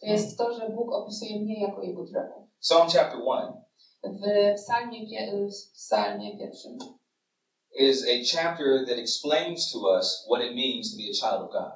to 0.00 0.06
jest 0.06 0.38
to, 0.38 0.54
że 0.58 0.68
Bóg 0.68 0.92
opisuje 0.92 1.40
mnie 1.40 1.60
jako 1.60 1.82
Jego 1.82 2.04
drzewo. 2.04 2.48
Psalm 2.60 2.88
chapter 2.88 3.20
1 3.20 3.52
W 4.04 4.54
psalmie, 4.56 5.00
pie- 5.06 5.48
w 5.48 5.72
psalmie 5.72 6.38
pierwszym 6.38 6.78
is 7.78 8.04
a 8.04 8.36
chapter 8.36 8.86
that 8.88 8.98
explains 8.98 9.72
to 9.72 9.78
us 9.98 10.26
what 10.30 10.42
it 10.44 10.54
means 10.54 10.90
to 10.90 10.96
be 10.96 11.04
a 11.10 11.14
child 11.14 11.42
of 11.46 11.52
God. 11.52 11.72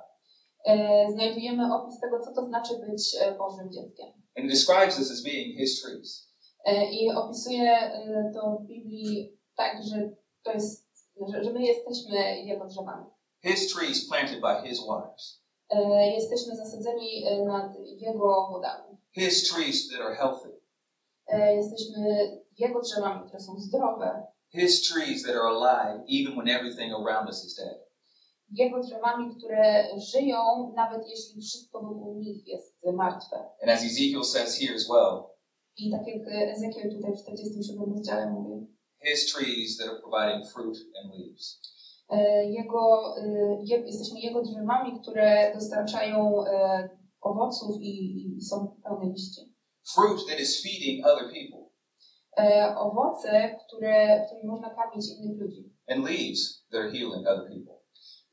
e, 0.65 1.07
znajdujemy 1.13 1.75
opis 1.75 2.01
tego, 2.01 2.21
co 2.21 2.33
to 2.35 2.47
znaczy 2.47 2.73
być 2.91 3.17
e, 3.21 3.33
Bożym 3.35 3.73
dzieckiem. 3.73 4.07
And 4.37 4.45
it 4.47 4.51
describes 4.51 4.99
us 4.99 5.11
as 5.11 5.23
being 5.23 5.59
his 5.59 5.83
trees. 5.83 6.29
E, 6.65 6.91
I 6.93 7.11
opisuje 7.13 7.73
e, 7.73 8.31
to 8.35 8.59
w 8.61 8.67
Biblii 8.67 9.39
tak, 9.57 9.83
że 9.85 10.11
to 10.43 10.53
jest, 10.53 10.87
że, 11.33 11.45
że 11.45 11.53
my 11.53 11.63
jesteśmy 11.63 12.41
Jego 12.45 12.67
drzewami. 12.67 13.07
His 13.47 13.73
trees 13.73 14.09
planted 14.09 14.41
by 14.41 14.69
his 14.69 14.81
waters. 14.81 15.41
E, 15.71 16.07
Jesteśmy 16.11 16.57
zasadzeni 16.57 17.27
e, 17.27 17.45
nad 17.45 17.73
Jego 17.85 18.49
wodami. 18.51 18.99
His 19.13 19.49
trees 19.49 19.89
that 19.89 20.01
are 20.01 20.15
healthy. 20.15 20.61
E, 21.27 21.55
Jesteśmy 21.57 21.99
Jego 22.59 22.81
drzewami, 22.81 23.27
które 23.27 23.41
są 23.41 23.61
zdrowe. 23.61 24.27
His 24.49 24.89
trees 24.89 25.23
that 25.23 25.37
are 25.37 25.49
alive 25.49 26.05
even 26.09 26.37
when 26.37 26.49
everything 26.49 26.93
around 26.93 27.29
us 27.29 27.45
is 27.45 27.55
dead. 27.55 27.79
Jego 28.51 28.81
drzewami, 28.83 29.37
które 29.37 29.89
żyją, 30.13 30.73
nawet 30.77 31.09
jeśli 31.09 31.43
wszystko 31.43 31.81
wokół 31.83 32.19
nich 32.19 32.47
jest 32.47 32.77
martwe. 32.95 33.37
And 33.37 33.71
as 33.71 33.85
Ezekiel 33.85 34.25
says 34.25 34.59
here 34.59 34.75
as 34.75 34.89
well, 34.89 35.23
I 35.77 35.91
tak 35.91 36.07
jak 36.07 36.29
Ezekiel 36.57 36.97
tutaj 36.97 37.17
w 37.17 37.23
47 37.23 37.95
rozdziale 37.95 38.31
mówi, 38.31 38.67
his 38.99 39.33
trees 39.35 39.77
that 39.77 39.89
are 39.89 40.01
providing 40.01 40.51
fruit 40.53 40.77
and 41.03 41.15
leaves. 41.15 41.61
E, 42.09 42.45
jego, 42.45 43.15
e, 43.19 43.23
je, 43.65 43.79
jesteśmy 43.79 44.21
Jego 44.21 44.43
drzewami, 44.43 45.01
które 45.03 45.53
dostarczają 45.55 46.47
e, 46.47 46.89
owoców 47.21 47.77
i, 47.81 48.37
i 48.37 48.41
są 48.41 48.77
pełne 48.85 49.13
liści. 49.13 49.41
Fruit 49.95 50.27
that 50.29 50.41
is 50.41 50.63
feeding 50.63 51.07
other 51.07 51.29
people. 51.33 51.67
Owoce, 52.77 53.57
które, 53.67 54.25
którymi 54.27 54.49
można 54.49 54.71
karmić 54.71 55.05
innych 55.19 55.41
ludzi. 55.41 55.73
And 55.89 56.05
leaves 56.05 56.67
that 56.71 56.81
are 56.81 56.91
healing 56.91 57.27
other 57.27 57.49
people. 57.49 57.75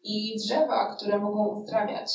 I 0.03 0.35
drzewa, 0.37 0.95
które 0.95 1.19
mogą 1.19 1.47
uzdrawiać. 1.47 2.11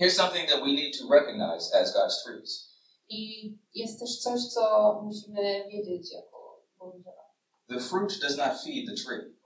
Here's 0.00 0.16
something 0.16 0.48
that 0.48 0.60
we 0.60 0.72
need 0.72 0.98
to 0.98 1.04
recognize 1.10 1.74
as 1.80 1.94
God's 1.94 2.22
trees. 2.24 2.68
I 3.08 3.52
jest 3.74 4.00
też 4.00 4.18
coś, 4.18 4.40
co 4.40 4.94
musimy 5.04 5.68
wiedzieć 5.72 6.12
jako 6.12 6.66
Boże 6.78 6.98
drzewa. 6.98 7.28
The 7.68 7.80
fruit 7.80 8.20
does 8.22 8.36
not 8.36 8.62
feed 8.64 8.86
the 8.86 8.94
tree. 8.94 9.38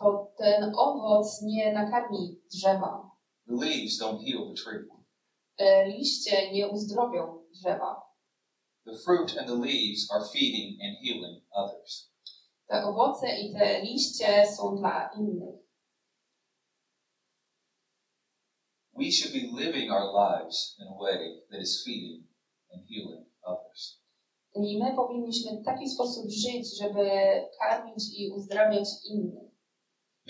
To 0.00 0.32
ten 0.38 0.72
owoc 0.74 1.42
nie 1.42 1.72
nakarmi 1.72 2.40
drzewa. 2.52 3.10
The 3.46 3.54
leaves 3.54 3.98
don't 3.98 4.20
heal 4.24 4.48
the 4.48 4.54
tree. 4.54 4.86
E, 5.58 5.86
liście 5.88 6.52
nie 6.52 6.68
uzdrowią 6.68 7.44
drzewa. 7.52 8.02
The 8.84 8.96
fruit 9.04 9.38
and 9.38 9.48
the 9.48 9.54
leaves 9.54 10.10
are 10.10 10.24
feeding 10.32 10.78
and 10.82 10.96
healing 11.04 11.42
others. 11.52 12.10
Te 12.68 12.84
owoce 12.84 13.26
i 13.40 13.52
te 13.52 13.80
liście 13.80 14.46
są 14.56 14.76
dla 14.76 15.10
innych. 15.18 15.60
We 18.92 19.10
should 19.10 19.32
be 19.32 19.62
living 19.64 19.90
our 19.90 20.12
lives 20.12 20.76
in 20.78 20.86
a 20.88 20.94
way 20.94 21.42
that 21.50 21.60
is 21.60 21.84
feeding 21.84 22.26
and 22.72 22.82
healing 22.88 23.26
others. 23.42 24.00
I 24.54 24.78
my 24.78 24.96
powinniśmy 24.96 25.60
w 25.60 25.64
taki 25.64 25.88
sposób 25.88 26.30
żyć, 26.30 26.78
żeby 26.78 27.10
karmić 27.58 28.04
i 28.18 28.30
uzdrawiać 28.30 28.88
innych. 29.10 29.49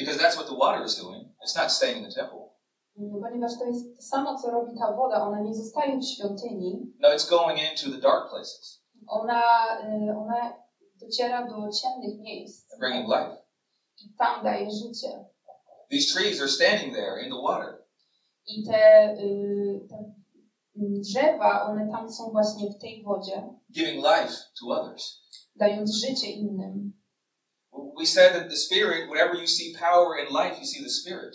Because 0.00 0.18
that's 0.22 0.36
what 0.36 0.46
the 0.48 0.54
water 0.54 0.84
is 0.84 0.96
doing. 1.02 1.28
It's 1.44 1.56
not 1.56 1.70
staying 1.72 1.98
in 1.98 2.04
the 2.10 2.14
temple. 2.14 2.50
Mm, 2.98 3.20
Ponieważ 3.20 3.58
to 3.58 3.64
jest 3.64 3.96
to 3.96 4.02
samo, 4.02 4.38
co 4.38 4.50
robi 4.50 4.78
ta 4.78 4.92
woda. 4.96 5.22
Ona 5.26 5.40
nie 5.40 5.54
zostaje 5.54 5.98
w 5.98 6.04
świątyni. 6.04 6.92
No, 7.00 7.08
it's 7.08 7.28
going 7.30 7.58
into 7.70 7.90
the 7.90 8.00
dark 8.00 8.30
places 8.30 8.80
Ona, 9.06 9.42
y, 9.84 10.16
ona 10.16 10.52
dociera 11.00 11.46
do 11.48 11.68
ciemnych 11.72 12.20
miejsc. 12.20 12.72
and 12.72 12.80
bringing 12.80 13.08
life. 13.08 13.36
I 14.04 14.14
tam 14.18 14.44
daje 14.44 14.70
życie. 14.70 15.24
These 15.90 16.14
trees 16.14 16.40
are 16.40 16.48
standing 16.48 16.94
there 16.94 17.22
in 17.24 17.30
the 17.30 17.40
water, 17.42 17.84
I 18.46 18.62
te, 18.64 19.12
y, 19.18 19.80
te 19.88 19.96
mm, 20.76 21.00
drzewa, 21.02 21.66
one 21.66 21.88
tam 21.90 22.12
są 22.12 22.30
właśnie 22.30 22.70
w 22.70 22.78
tej 22.78 23.02
wodzie, 23.04 23.42
giving 23.72 23.96
life 24.04 24.34
to 24.60 24.66
others. 24.68 25.20
dając 25.56 25.94
życie 25.94 26.26
innym. 26.30 26.89
We 28.00 28.06
said 28.06 28.32
that 28.34 28.48
the 28.48 28.56
Spirit, 28.56 29.10
whenever 29.10 29.34
you 29.34 29.46
see 29.46 29.74
power 29.86 30.16
in 30.16 30.32
life, 30.40 30.54
you 30.60 30.64
see 30.64 30.82
the 30.82 30.88
Spirit. 31.00 31.34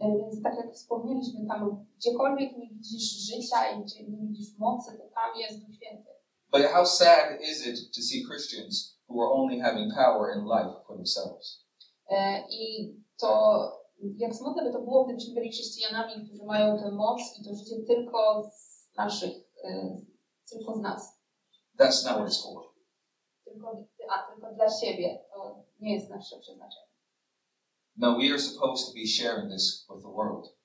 E, 0.00 0.04
Więc 0.18 0.42
tak 0.42 0.54
jak 0.56 0.74
wspomnieliśmy, 0.74 1.46
tam 1.48 1.86
gdziekolwiek 1.98 2.56
nie 2.56 2.68
widzisz 2.68 3.10
życia 3.30 3.70
i 3.70 3.82
gdzie 3.84 4.04
nie 4.08 4.18
widzisz 4.26 4.58
mocy, 4.58 4.92
to 4.98 5.04
tam 5.14 5.36
jest 5.40 5.58
Duch 5.60 5.74
Święty. 5.76 6.10
But 6.52 6.62
how 6.72 6.86
sad 6.86 7.40
is 7.40 7.66
it 7.66 7.94
to 7.94 8.00
see 8.02 8.24
Christians 8.30 8.98
who 9.08 9.22
are 9.22 9.32
only 9.32 9.60
having 9.60 9.92
power 9.94 10.36
in 10.36 10.44
life 10.44 10.72
for 10.86 10.96
themselves? 10.96 11.64
E, 12.10 12.42
I 12.50 12.94
to, 13.20 13.28
jak 14.18 14.34
smutne 14.34 14.64
by 14.64 14.72
to 14.72 14.80
było, 14.80 15.04
gdybyśmy 15.04 15.34
byli 15.34 15.50
chrześcijanami, 15.50 16.26
którzy 16.26 16.44
mają 16.44 16.78
tę 16.78 16.90
moc 16.90 17.20
i 17.40 17.44
to 17.44 17.54
życie 17.54 17.76
tylko 17.86 18.50
z 18.56 18.96
naszych, 18.96 19.34
e, 19.64 19.96
tylko 20.50 20.74
z 20.74 20.80
nas. 20.80 21.18
That's 21.78 22.04
not 22.04 22.14
what 22.16 22.28
it's 22.28 22.42
for. 22.42 22.62
Tylko, 23.44 23.84
a, 24.10 24.32
tylko 24.32 24.52
dla 24.54 24.70
siebie. 24.70 25.18
To 25.34 25.63
nie 25.80 25.94
jest 25.94 26.10
nasze 26.10 26.38
przeznaczenie. 26.40 26.86
No, 27.96 28.16
we 28.18 28.30
are 28.30 28.38
supposed 28.40 28.86
to 28.86 28.92
be 28.94 29.06
sharing 29.06 29.52
this 29.52 29.86
with 29.90 30.02
the 30.02 30.12
world. 30.12 30.56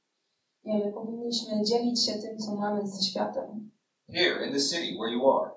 Nie, 0.64 0.86
my 0.86 0.92
powinniśmy 0.94 1.64
dzielić 1.64 2.06
się 2.06 2.14
tym, 2.14 2.38
co 2.38 2.56
mamy 2.56 2.88
ze 2.88 3.04
światem. 3.04 3.72
Here 4.14 4.46
in 4.48 4.54
the 4.54 4.60
city 4.60 4.98
where 5.00 5.12
you 5.14 5.32
are, 5.32 5.52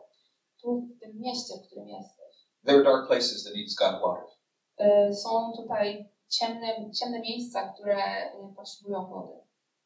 Tu, 0.62 0.88
w 0.96 1.00
tym 1.00 1.20
mieście, 1.20 1.54
w 1.58 1.66
którym 1.66 1.88
jesteś. 1.88 2.34
there 2.64 2.76
are 2.78 2.84
dark 2.84 3.06
places 3.08 3.44
that 3.44 3.54
needs 3.54 3.74
God's 3.80 4.00
water. 4.00 4.24
E, 4.78 5.14
Są 5.14 5.52
tutaj 5.56 6.08
ciemne, 6.28 6.90
ciemne 6.90 7.20
miejsca, 7.20 7.72
które 7.72 7.96
e, 7.96 8.54
potrzebują 8.56 9.06
wody. 9.06 9.32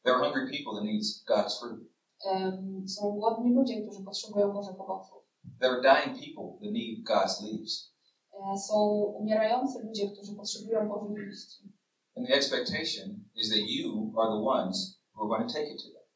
There 0.05 0.17
are 0.17 0.25
hungry 0.25 0.51
people 0.51 0.73
that 0.75 0.85
needs 0.85 1.25
God's 1.25 1.59
fruit. 1.61 1.93
Em, 2.25 2.89
Są 2.89 3.13
głodni 3.13 3.55
ludzie, 3.55 3.83
którzy 3.83 4.05
potrzebują 4.05 4.53
Bożych 4.53 4.81
owoców. 4.81 5.23
There 5.61 5.73
are 5.73 5.83
dying 5.83 6.19
people 6.19 6.59
that 6.61 6.73
need 6.73 7.05
God's 7.09 7.43
leaves. 7.43 7.93
E, 8.37 8.59
Są 8.59 8.91
umierający 9.21 9.83
ludzie, 9.83 10.11
którzy 10.11 10.37
potrzebują 10.37 10.89
Bożych 10.89 11.27
liści. 11.29 11.63
And 12.17 12.27
the 12.29 12.35
expectation 12.35 13.25
is 13.35 13.49
that 13.49 13.59
you 13.69 14.13
are 14.21 14.29
the 14.31 14.43
ones 14.45 15.01
who 15.15 15.23
are 15.23 15.29
going 15.29 15.53
to 15.53 15.55
take 15.59 15.71
it 15.73 15.83
to 15.83 15.89
them. 15.89 16.07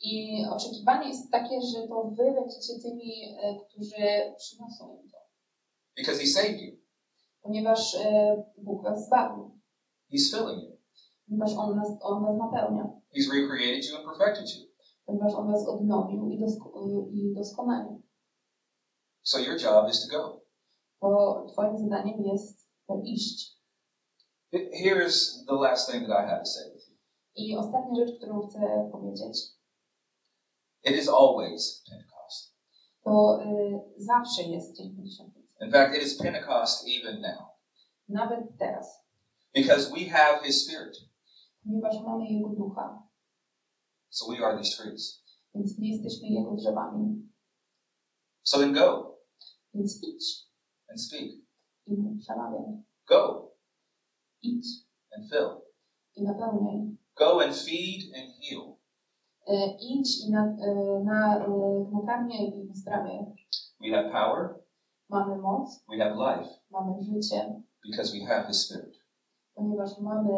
I 0.00 0.44
oczekiwanie 0.52 1.08
jest 1.08 1.30
takie, 1.30 1.60
że 1.60 1.88
to 1.88 2.04
wy 2.16 2.32
będziecie 2.32 2.78
tymi, 2.82 3.12
e, 3.42 3.56
którzy 3.68 4.34
przyniosą 4.38 4.98
im 5.02 5.10
to. 5.10 5.18
Because 5.96 6.20
He 6.20 6.26
saved 6.26 6.60
you. 6.60 6.76
Ponieważ 7.42 7.94
e, 7.94 8.36
Bóg 8.58 8.82
was 8.82 9.06
zbawił. 9.06 9.60
He's 10.12 10.30
filling 10.30 10.62
you. 10.62 10.76
Ponieważ 11.28 11.52
On, 11.56 11.76
nas, 11.76 11.88
on 12.02 12.24
was 12.24 12.38
napełnia. 12.38 12.84
He's 13.16 13.32
recreated 13.32 13.84
you 13.90 13.96
and 13.96 14.04
perfected 14.06 14.56
you. 14.56 14.66
Ponieważ 15.06 15.34
On 15.34 15.52
was 15.52 15.68
odnowił 15.68 16.30
i, 16.30 16.38
dosko- 16.38 17.08
i 17.12 17.34
doskonalił. 17.34 18.02
So 19.22 19.38
your 19.38 19.60
job 19.62 19.90
is 19.90 20.08
to 20.08 20.18
go. 20.18 20.43
To 21.04 21.46
twoim 21.52 21.78
zadaniem 21.78 22.22
jest 22.24 22.68
iść. 23.04 23.56
H- 24.52 24.70
Here's 24.84 25.44
the 25.46 25.52
last 25.54 25.90
thing 25.90 26.08
that 26.08 26.24
I 26.24 26.28
have 26.30 26.40
to 26.40 26.46
say 26.50 26.72
with 26.74 26.88
you. 26.88 26.96
I 27.36 27.56
ostatnia 27.56 28.06
rzecz, 28.06 28.16
którą 28.16 28.46
chcę 28.48 28.88
powiedzieć, 28.92 29.36
It 30.84 30.96
is 30.96 31.08
always 31.08 31.82
Pentecost. 31.90 32.54
to 33.04 33.38
y, 33.42 33.80
zawsze 33.96 34.42
jest 34.42 34.76
Dzień 34.76 34.96
Pięćdziesiątnicy. 34.96 35.54
In 35.64 35.72
fact, 35.72 35.96
it 35.96 36.02
is 36.02 36.18
Pentecost 36.18 36.84
even 36.98 37.20
now. 37.20 37.48
Nawet 38.08 38.58
teraz. 38.58 39.04
Because 39.54 39.90
we 39.90 40.04
have 40.10 40.44
His 40.46 40.64
Spirit. 40.64 40.96
Ponieważ 41.64 41.94
mamy 42.04 42.26
Jego 42.26 42.48
Ducha, 42.48 43.02
So 44.10 44.26
we 44.32 44.46
are 44.46 44.58
these 44.58 44.82
trees. 44.82 45.24
więc 45.54 45.78
nie 45.78 45.92
jesteśmy 45.96 46.28
Jego 46.28 46.54
drzewami. 46.54 47.28
So 48.42 48.58
then 48.58 48.72
go 48.74 49.18
Więc 49.74 50.02
idź 50.02 50.44
and 50.94 51.00
speak. 51.02 51.30
i 51.86 52.18
przemawiaj. 52.18 52.82
Go 53.08 53.50
Idź 54.42 54.66
and 55.16 55.30
fill. 55.30 55.60
i 56.16 56.22
napełniaj. 56.22 56.96
Go 57.18 57.40
and 57.44 57.56
feed 57.56 58.00
and 58.16 58.30
heal. 58.40 58.76
Idź 59.80 60.20
i 60.26 60.30
na, 60.30 60.56
na, 61.04 61.46
nakarmiaj 61.92 62.46
i 62.48 62.68
uzdrawiaj. 62.70 63.24
We 63.80 63.90
have 63.90 64.10
power. 64.10 64.54
Mamy 65.10 65.36
moc, 65.36 65.84
We 65.88 65.98
have 65.98 66.14
life 66.16 66.50
mamy 66.70 67.02
życie, 67.02 67.62
because 67.86 68.12
we 68.18 68.24
have 68.26 68.46
His 68.48 68.66
Spirit. 68.66 68.96
ponieważ 69.54 69.98
mamy 70.00 70.32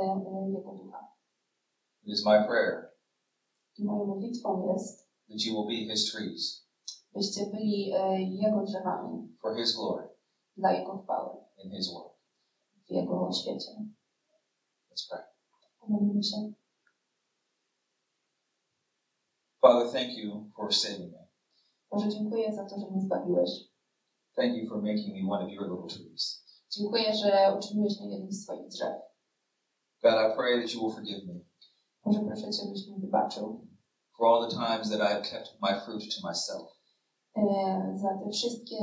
Jego 0.54 0.72
Ducha. 0.72 1.06
It 2.02 2.12
is 2.12 2.24
my 2.26 2.44
prayer 2.48 2.90
I 3.78 3.84
moją 3.84 4.04
modlitwą 4.06 4.72
jest, 4.72 5.08
that 5.28 5.40
you 5.46 5.54
will 5.54 5.66
be 5.66 5.92
His 5.92 6.12
trees 6.12 6.66
byście 7.14 7.46
byli 7.46 7.90
Jego 8.42 8.62
drzewami 8.62 9.36
for 9.42 9.56
His 9.56 9.76
glory 9.76 10.05
dla 10.56 10.72
Jego 10.72 10.98
chwały 10.98 11.36
in 11.64 11.70
His 11.70 11.92
work. 11.92 12.14
w 12.86 12.90
Jego 12.90 13.32
świecie. 13.32 13.70
Let's 14.90 15.08
pray. 15.08 15.22
Pomodlimy 15.80 16.22
się. 16.22 16.52
Father, 19.60 19.92
thank 19.92 20.18
you 20.18 20.50
for 20.56 20.74
saving 20.74 21.12
me. 21.12 21.26
Boże, 21.90 22.08
dziękuję 22.08 22.54
za 22.54 22.64
to, 22.64 22.78
że 22.78 22.86
mnie 22.90 23.00
zbawiłeś. 23.00 23.50
Thank 24.34 24.56
you 24.56 24.68
for 24.68 24.82
making 24.82 25.14
me 25.14 25.34
one 25.34 25.44
of 25.44 25.50
your 25.52 25.70
little 25.70 25.88
trees. 25.88 26.44
Dziękuję, 26.70 27.14
że 27.14 27.54
uczyniłeś 27.58 28.00
mnie 28.00 28.10
jednym 28.10 28.32
z 28.32 28.42
swoich 28.42 28.68
drzew. 28.68 28.96
God, 30.02 30.12
I 30.12 30.36
pray 30.36 30.62
that 30.62 30.74
you 30.74 30.80
will 30.80 30.94
forgive 30.94 31.26
me 31.26 31.40
Boże, 32.04 32.20
proszę 32.26 32.50
Cię, 32.50 32.62
byś 32.72 32.88
mi 32.88 33.00
wybaczył 33.00 33.66
for 34.16 34.26
all 34.26 34.48
the 34.48 34.56
times 34.56 34.90
that 34.90 35.00
I 35.00 35.14
have 35.14 35.22
kept 35.22 35.56
my 35.60 35.80
fruit 35.80 36.14
to 36.14 36.28
myself. 36.28 36.75
E, 37.36 37.92
za 37.98 38.08
te 38.24 38.30
wszystkie, 38.30 38.76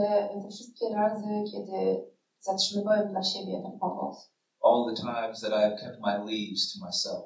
te 0.44 0.50
wszystkie 0.50 0.90
razy, 0.96 1.44
kiedy 1.52 2.06
zatrzymywałem 2.40 3.10
dla 3.12 3.24
siebie 3.24 3.62
ten 3.62 3.78
owoc. 3.82 4.32
All 4.64 4.86
the 4.96 5.02
times 5.02 5.42
that 5.42 5.52
I 5.52 5.62
have 5.64 5.78
kept 5.82 6.00
my 6.00 6.18
leaves 6.18 6.74
to 6.74 6.86
myself. 6.86 7.26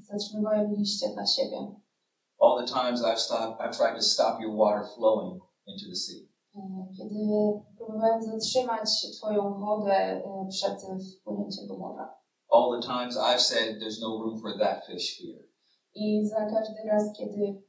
Zatrzymywałem 0.00 0.74
liście 0.74 1.08
dla 1.08 1.26
siebie. 1.26 1.74
All 2.40 2.66
the 2.66 2.72
times 2.74 3.02
I've 3.02 3.18
stopped, 3.20 3.60
I've 3.60 3.76
tried 3.76 3.94
to 3.96 4.02
stop 4.02 4.40
your 4.40 4.56
water 4.56 4.84
flowing 4.96 5.40
into 5.66 5.84
the 5.90 5.96
sea. 5.96 6.28
E, 6.56 6.60
Kiedy 6.96 7.16
próbowałem 7.76 8.22
zatrzymać 8.22 8.90
Twoją 9.18 9.60
wodę 9.60 9.94
e, 9.94 10.46
przed 10.50 10.82
wpłynięciem 11.20 11.66
do 11.66 11.76
morza. 11.78 12.14
All 12.50 12.80
the 12.80 12.86
times 12.86 13.16
I've 13.16 13.40
said 13.40 13.80
there's 13.80 14.00
no 14.00 14.08
room 14.18 14.40
for 14.40 14.58
that 14.58 14.86
fish 14.86 15.18
here. 15.18 15.44
I 15.94 16.26
za 16.26 16.46
każdy 16.46 16.82
raz, 16.84 17.02
kiedy 17.18 17.62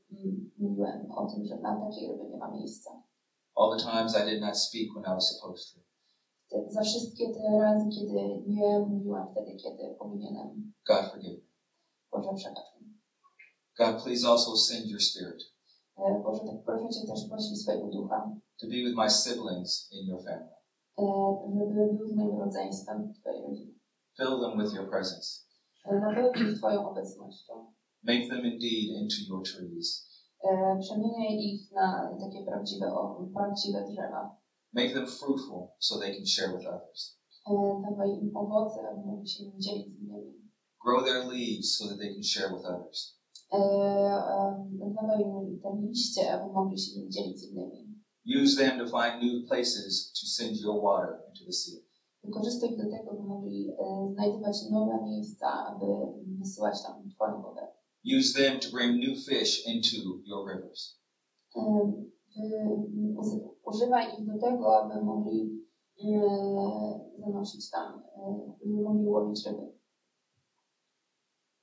mówiłem 0.58 1.12
o 1.12 1.26
tym, 1.32 1.46
że 1.46 1.58
na 1.58 1.80
takiej 1.86 2.12
ryby 2.12 2.30
nie 2.30 2.38
ma 2.38 2.52
miejsca. 2.52 2.92
All 3.56 3.78
the 3.78 3.84
times 3.84 4.16
I 4.22 4.26
did 4.32 4.42
not 4.42 4.58
speak 4.58 4.88
when 4.96 5.04
I 5.04 5.16
was 5.16 5.30
supposed 5.36 5.74
to. 5.74 5.80
Te, 6.50 6.72
za 6.72 6.82
wszystkie 6.82 7.34
te 7.34 7.60
razy, 7.60 7.86
kiedy 7.90 8.44
nie 8.48 8.80
mówiłem 8.80 9.28
wtedy, 9.32 9.56
kiedy 9.56 9.96
powinienem. 10.00 10.74
God, 10.88 11.06
forgive 11.12 11.34
me. 11.44 11.50
Boże, 12.12 12.30
przebacz 12.36 12.82
mi. 12.82 12.88
God, 13.78 14.04
please 14.04 14.28
also 14.28 14.58
send 14.58 14.86
your 14.88 15.02
spirit 15.02 15.44
E, 15.98 16.20
Boże, 16.24 16.40
tak 16.48 16.64
proszę 16.66 16.90
Cię 16.90 17.08
też 17.08 17.30
poślij 17.30 17.56
swojego 17.58 17.88
ducha, 17.88 18.32
to 18.60 18.68
be 18.68 18.74
with 18.86 18.96
my 18.98 19.10
siblings 19.10 19.90
in 19.92 20.08
your 20.08 20.24
family. 20.24 20.54
e, 20.98 21.04
żeby 21.60 21.94
był 21.94 22.08
z 22.10 22.16
moim 22.16 22.40
rodzeństwem 22.40 23.14
w 23.14 23.20
Twojej 23.20 23.42
rodzinie. 23.42 23.74
Fill 24.18 24.40
them 24.42 24.64
with 24.64 24.74
your 24.74 24.90
presence. 24.90 25.28
E, 25.86 26.00
Napełnij 26.00 26.56
Twoją 26.58 26.90
obecnością. 26.90 27.74
Make 28.04 28.28
them 28.30 28.46
indeed 28.46 28.90
into 29.02 29.16
your 29.30 29.42
trees. 29.44 30.08
E, 30.44 30.78
Przemieniaj 30.80 31.36
ich 31.40 31.72
na 31.72 32.18
takie 32.20 32.46
prawdziwe, 32.46 32.92
prawdziwe 33.34 33.84
drzewa. 33.90 34.38
Make 34.74 34.94
them 34.94 35.08
fruitful 35.08 35.68
so 35.80 36.00
they 36.00 36.16
can 36.16 36.26
share 36.26 36.58
with 36.58 36.68
others. 36.68 37.18
E, 37.48 37.52
Dawaj 37.82 38.10
im 38.10 38.38
owoce, 38.38 38.80
aby 38.92 39.06
mogli 39.06 39.28
się 39.30 39.44
nim 39.44 39.62
dzielić 39.62 39.88
z 39.98 40.02
innymi. 40.02 40.34
Grow 40.86 41.04
their 41.06 41.26
leaves 41.26 41.78
so 41.78 41.88
that 41.88 41.98
they 41.98 42.14
can 42.14 42.24
share 42.24 42.50
with 42.54 42.66
others. 42.66 43.20
E, 43.52 43.58
e, 43.58 44.94
Dawaj 44.96 45.22
im 45.22 45.60
te 45.62 45.70
liście, 45.82 46.34
aby 46.34 46.54
mogli 46.54 46.80
się 46.80 47.00
nim 47.00 47.12
dzielić 47.12 47.40
z 47.40 47.44
innymi. 47.44 47.94
Use 48.44 48.56
them 48.58 48.80
to 48.80 48.86
find 48.86 49.24
new 49.24 49.48
places 49.48 50.12
to 50.22 50.28
send 50.28 50.58
your 50.62 50.82
water 50.82 51.20
into 51.30 51.46
the 51.46 51.54
sea. 51.54 51.80
Wykorzystaj 52.24 52.78
do 52.78 52.84
tego, 52.84 53.14
by 53.14 53.24
mogli 53.24 53.70
e, 53.70 54.14
znajdować 54.14 54.58
nowe 54.72 55.04
miejsca, 55.04 55.48
aby 55.68 55.86
wysyłać 56.40 56.84
tam 56.84 57.10
Twoją 57.10 57.42
wodę. 57.42 57.68
Use 58.04 58.34
them 58.34 58.60
to 58.60 58.70
bring 58.70 59.00
new 59.00 59.16
fish 59.16 59.66
into 59.66 60.22
your 60.26 60.46
rivers. 60.46 61.00
Używaj 63.66 64.14
ich 64.14 64.26
do 64.26 64.40
tego, 64.40 64.84
aby 64.84 65.02
mogli 65.02 65.64
zanosić 67.20 67.70
tam, 67.70 68.04
mogli 68.66 69.08
łowić 69.08 69.46
ryby. 69.46 69.74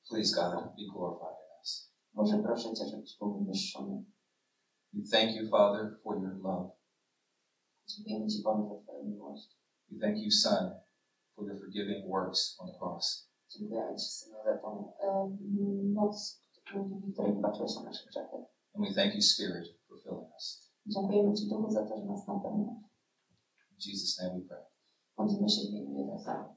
Please, 0.08 0.34
God, 0.34 0.74
be 0.76 0.84
glorified 0.92 1.36
in 1.44 1.60
us. 1.60 1.92
Boże, 2.14 2.42
proszę 2.42 2.74
Cię, 2.74 2.84
żebyś 2.90 3.18
był 3.18 3.38
wywyższony. 3.38 4.04
We 4.92 5.02
thank 5.12 5.36
you, 5.36 5.48
Father, 5.50 5.98
for 6.02 6.22
your 6.22 6.40
love. 6.42 6.70
Dziękujemy 7.88 8.26
Ci, 8.26 8.42
Boże, 8.42 8.68
za 8.68 8.82
Twoją 8.82 9.04
miłość. 9.04 9.58
We 9.90 9.98
thank 10.00 10.18
you, 10.18 10.30
Son, 10.30 10.70
for 11.34 11.46
your 11.46 11.58
forgiving 11.58 12.08
works 12.08 12.56
on 12.60 12.72
the 12.72 12.78
cross. 12.78 13.29
Ci, 13.50 13.68
Synu, 13.98 14.36
za 14.44 14.58
tą 14.58 14.92
e, 15.00 15.28
moc, 15.94 16.40
którą- 16.64 17.00
której 17.12 17.32
wybaczyłeś 17.34 17.74
na 17.76 17.82
nasze 17.82 18.06
grzechy. 18.06 18.36
And 18.74 18.88
we 18.88 18.94
thank 18.94 19.14
you, 19.14 19.22
Spirit, 19.22 19.66
for 19.88 19.98
filling 20.02 20.34
us. 20.34 20.70
Dziękujemy 20.86 21.34
Ci, 21.34 21.48
Duchu, 21.48 21.70
za 21.70 21.86
to, 21.86 21.96
że 21.98 22.04
nas 22.04 22.26
napełniasz. 22.28 22.84
In 23.70 23.76
Jesus' 23.92 24.18
name 24.22 24.40
we 24.40 24.46
pray. 24.48 24.64
Modlimy 25.18 25.48
się 25.48 25.60
w 25.60 25.64
imieniu 25.64 25.98
Jezusa. 25.98 26.56